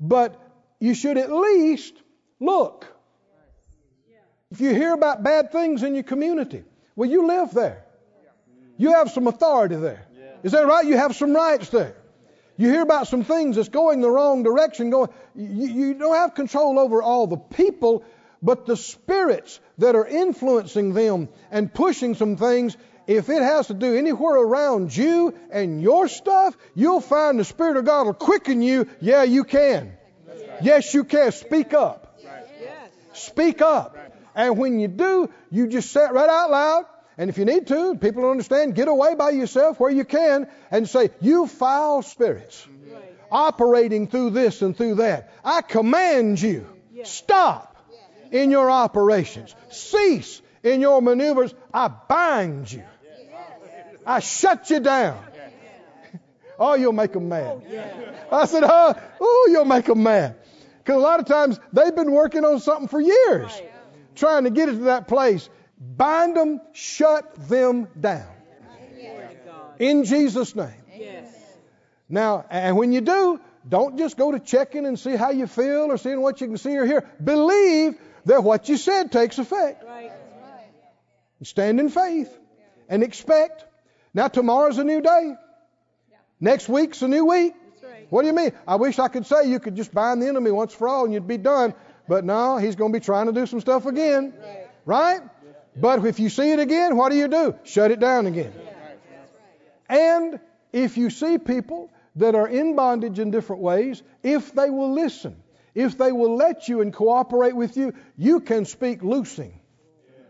But 0.00 0.40
you 0.78 0.94
should 0.94 1.18
at 1.18 1.32
least 1.32 1.94
look. 2.40 2.86
If 4.50 4.60
you 4.60 4.70
hear 4.74 4.94
about 4.94 5.22
bad 5.22 5.52
things 5.52 5.82
in 5.82 5.94
your 5.94 6.04
community, 6.04 6.64
well, 6.96 7.10
you 7.10 7.26
live 7.26 7.52
there. 7.52 7.84
You 8.76 8.92
have 8.92 9.10
some 9.10 9.26
authority 9.26 9.76
there. 9.76 10.06
Is 10.42 10.52
that 10.52 10.66
right? 10.66 10.86
You 10.86 10.96
have 10.96 11.16
some 11.16 11.34
rights 11.34 11.68
there. 11.70 11.96
You 12.56 12.68
hear 12.68 12.82
about 12.82 13.06
some 13.06 13.22
things 13.24 13.56
that's 13.56 13.68
going 13.68 14.00
the 14.00 14.10
wrong 14.10 14.42
direction, 14.42 14.90
going, 14.90 15.10
you, 15.36 15.66
you 15.66 15.94
don't 15.94 16.14
have 16.14 16.34
control 16.34 16.78
over 16.78 17.02
all 17.02 17.28
the 17.28 17.36
people, 17.36 18.04
but 18.42 18.66
the 18.66 18.76
spirits 18.76 19.60
that 19.78 19.96
are 19.96 20.06
influencing 20.06 20.94
them 20.94 21.28
and 21.50 21.72
pushing 21.72 22.14
some 22.14 22.36
things, 22.36 22.76
if 23.06 23.28
it 23.28 23.42
has 23.42 23.68
to 23.68 23.74
do 23.74 23.96
anywhere 23.96 24.36
around 24.36 24.96
you 24.96 25.34
and 25.50 25.80
your 25.82 26.08
stuff, 26.08 26.56
you'll 26.74 27.00
find 27.00 27.38
the 27.38 27.44
Spirit 27.44 27.76
of 27.76 27.84
God 27.84 28.06
will 28.06 28.14
quicken 28.14 28.62
you. 28.62 28.88
Yeah, 29.00 29.22
you 29.22 29.44
can. 29.44 29.92
Yes, 30.62 30.92
you 30.94 31.04
can. 31.04 31.32
Speak 31.32 31.72
up. 31.72 32.18
Speak 33.14 33.62
up. 33.62 33.96
And 34.34 34.56
when 34.56 34.78
you 34.78 34.88
do, 34.88 35.30
you 35.50 35.66
just 35.66 35.90
say 35.90 36.04
it 36.04 36.12
right 36.12 36.28
out 36.28 36.50
loud. 36.50 36.84
And 37.16 37.28
if 37.28 37.38
you 37.38 37.44
need 37.44 37.66
to, 37.66 37.96
people 37.96 38.22
don't 38.22 38.30
understand, 38.30 38.76
get 38.76 38.86
away 38.86 39.16
by 39.16 39.30
yourself 39.30 39.80
where 39.80 39.90
you 39.90 40.04
can 40.04 40.46
and 40.70 40.88
say, 40.88 41.10
You 41.20 41.48
foul 41.48 42.02
spirits 42.02 42.64
operating 43.30 44.06
through 44.06 44.30
this 44.30 44.62
and 44.62 44.76
through 44.76 44.96
that. 44.96 45.32
I 45.44 45.62
command 45.62 46.40
you, 46.40 46.66
stop 47.02 47.67
in 48.30 48.50
your 48.50 48.70
operations, 48.70 49.54
cease 49.70 50.40
in 50.62 50.80
your 50.80 51.00
maneuvers. 51.02 51.54
I 51.72 51.88
bind 51.88 52.70
you, 52.72 52.84
I 54.06 54.20
shut 54.20 54.70
you 54.70 54.80
down. 54.80 55.22
Oh, 56.60 56.74
you'll 56.74 56.92
make 56.92 57.12
them 57.12 57.28
mad. 57.28 57.62
I 58.32 58.46
said, 58.46 58.64
Oh, 58.66 59.48
you'll 59.52 59.64
make 59.64 59.84
them 59.84 60.02
mad. 60.02 60.34
Because 60.78 60.96
a 60.96 60.98
lot 60.98 61.20
of 61.20 61.26
times 61.26 61.60
they've 61.72 61.94
been 61.94 62.10
working 62.10 62.44
on 62.44 62.58
something 62.58 62.88
for 62.88 63.00
years, 63.00 63.62
trying 64.16 64.42
to 64.42 64.50
get 64.50 64.68
it 64.68 64.72
to 64.72 64.84
that 64.86 65.06
place. 65.06 65.48
Bind 65.78 66.36
them, 66.36 66.60
shut 66.72 67.32
them 67.48 67.86
down. 68.00 68.26
In 69.78 70.04
Jesus' 70.04 70.56
name. 70.56 70.72
Now, 72.08 72.44
and 72.50 72.76
when 72.76 72.92
you 72.92 73.02
do, 73.02 73.38
don't 73.68 73.98
just 73.98 74.16
go 74.16 74.32
to 74.32 74.38
checking 74.40 74.86
and 74.86 74.98
see 74.98 75.14
how 75.14 75.30
you 75.30 75.46
feel 75.46 75.92
or 75.92 75.98
seeing 75.98 76.20
what 76.20 76.40
you 76.40 76.46
can 76.46 76.56
see 76.56 76.76
or 76.76 76.86
hear. 76.86 77.08
Believe 77.22 77.96
that 78.28 78.44
what 78.44 78.68
you 78.68 78.76
said 78.76 79.10
takes 79.10 79.38
effect. 79.38 79.84
Stand 81.42 81.80
in 81.80 81.88
faith 81.88 82.36
and 82.88 83.02
expect. 83.02 83.64
Now, 84.12 84.28
tomorrow's 84.28 84.78
a 84.78 84.84
new 84.84 85.00
day. 85.00 85.34
Next 86.38 86.68
week's 86.68 87.00
a 87.02 87.08
new 87.08 87.24
week. 87.24 87.54
What 88.10 88.22
do 88.22 88.28
you 88.28 88.34
mean? 88.34 88.52
I 88.66 88.76
wish 88.76 88.98
I 88.98 89.08
could 89.08 89.26
say 89.26 89.48
you 89.48 89.60
could 89.60 89.76
just 89.76 89.92
bind 89.94 90.22
the 90.22 90.28
enemy 90.28 90.50
once 90.50 90.74
for 90.74 90.88
all 90.88 91.04
and 91.04 91.12
you'd 91.12 91.26
be 91.26 91.38
done. 91.38 91.74
But 92.06 92.24
no, 92.24 92.58
he's 92.58 92.76
going 92.76 92.92
to 92.92 92.98
be 92.98 93.04
trying 93.04 93.26
to 93.26 93.32
do 93.32 93.46
some 93.46 93.60
stuff 93.60 93.86
again. 93.86 94.34
Right? 94.84 95.20
But 95.76 96.04
if 96.04 96.20
you 96.20 96.28
see 96.28 96.50
it 96.52 96.58
again, 96.58 96.96
what 96.96 97.10
do 97.10 97.16
you 97.16 97.28
do? 97.28 97.54
Shut 97.64 97.90
it 97.90 98.00
down 98.00 98.26
again. 98.26 98.52
And 99.88 100.38
if 100.72 100.98
you 100.98 101.08
see 101.08 101.38
people 101.38 101.90
that 102.16 102.34
are 102.34 102.48
in 102.48 102.76
bondage 102.76 103.18
in 103.18 103.30
different 103.30 103.62
ways, 103.62 104.02
if 104.22 104.52
they 104.52 104.68
will 104.68 104.92
listen, 104.92 105.36
if 105.78 105.96
they 105.96 106.10
will 106.10 106.34
let 106.34 106.66
you 106.66 106.80
and 106.80 106.92
cooperate 106.92 107.54
with 107.54 107.76
you, 107.76 107.94
you 108.16 108.40
can 108.40 108.64
speak 108.64 109.04
loosing 109.04 109.60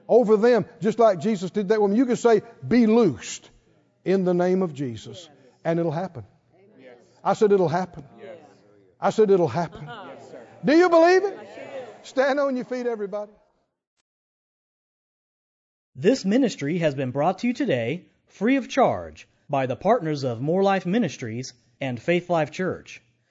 over 0.07 0.37
them, 0.37 0.67
just 0.83 0.99
like 0.99 1.21
Jesus 1.21 1.51
did 1.51 1.69
that 1.71 1.81
woman. 1.81 1.97
You 1.97 2.05
can 2.05 2.17
say, 2.17 2.43
Be 2.67 2.87
loosed 2.87 3.49
in 4.05 4.25
the 4.25 4.35
name 4.35 4.61
of 4.63 4.75
Jesus, 4.75 5.27
and 5.65 5.81
it'll 5.81 5.91
happen. 5.91 6.25
I 7.25 7.33
said, 7.33 7.53
It'll 7.53 7.69
happen. 7.69 8.05
I 9.01 9.09
said, 9.09 9.31
It'll 9.31 9.49
happen. 9.49 9.89
Do 10.63 10.77
you 10.77 10.91
believe 10.91 11.25
it? 11.25 11.39
Stand 12.03 12.39
on 12.39 12.55
your 12.57 12.67
feet, 12.67 12.87
everybody. 12.87 13.33
This 15.97 16.27
ministry 16.27 16.79
has 16.79 16.95
been 16.95 17.11
brought 17.11 17.39
to 17.39 17.47
you 17.47 17.55
today 17.55 18.05
free 18.27 18.57
of 18.57 18.69
charge 18.69 19.27
by 19.49 19.65
the 19.65 19.77
partners 19.77 20.25
of 20.25 20.43
Moore 20.43 20.63
Life 20.63 20.85
Ministries 20.85 21.55
and 21.81 22.01
Faith 22.01 22.29
Life 22.29 22.51
Church. 22.51 23.01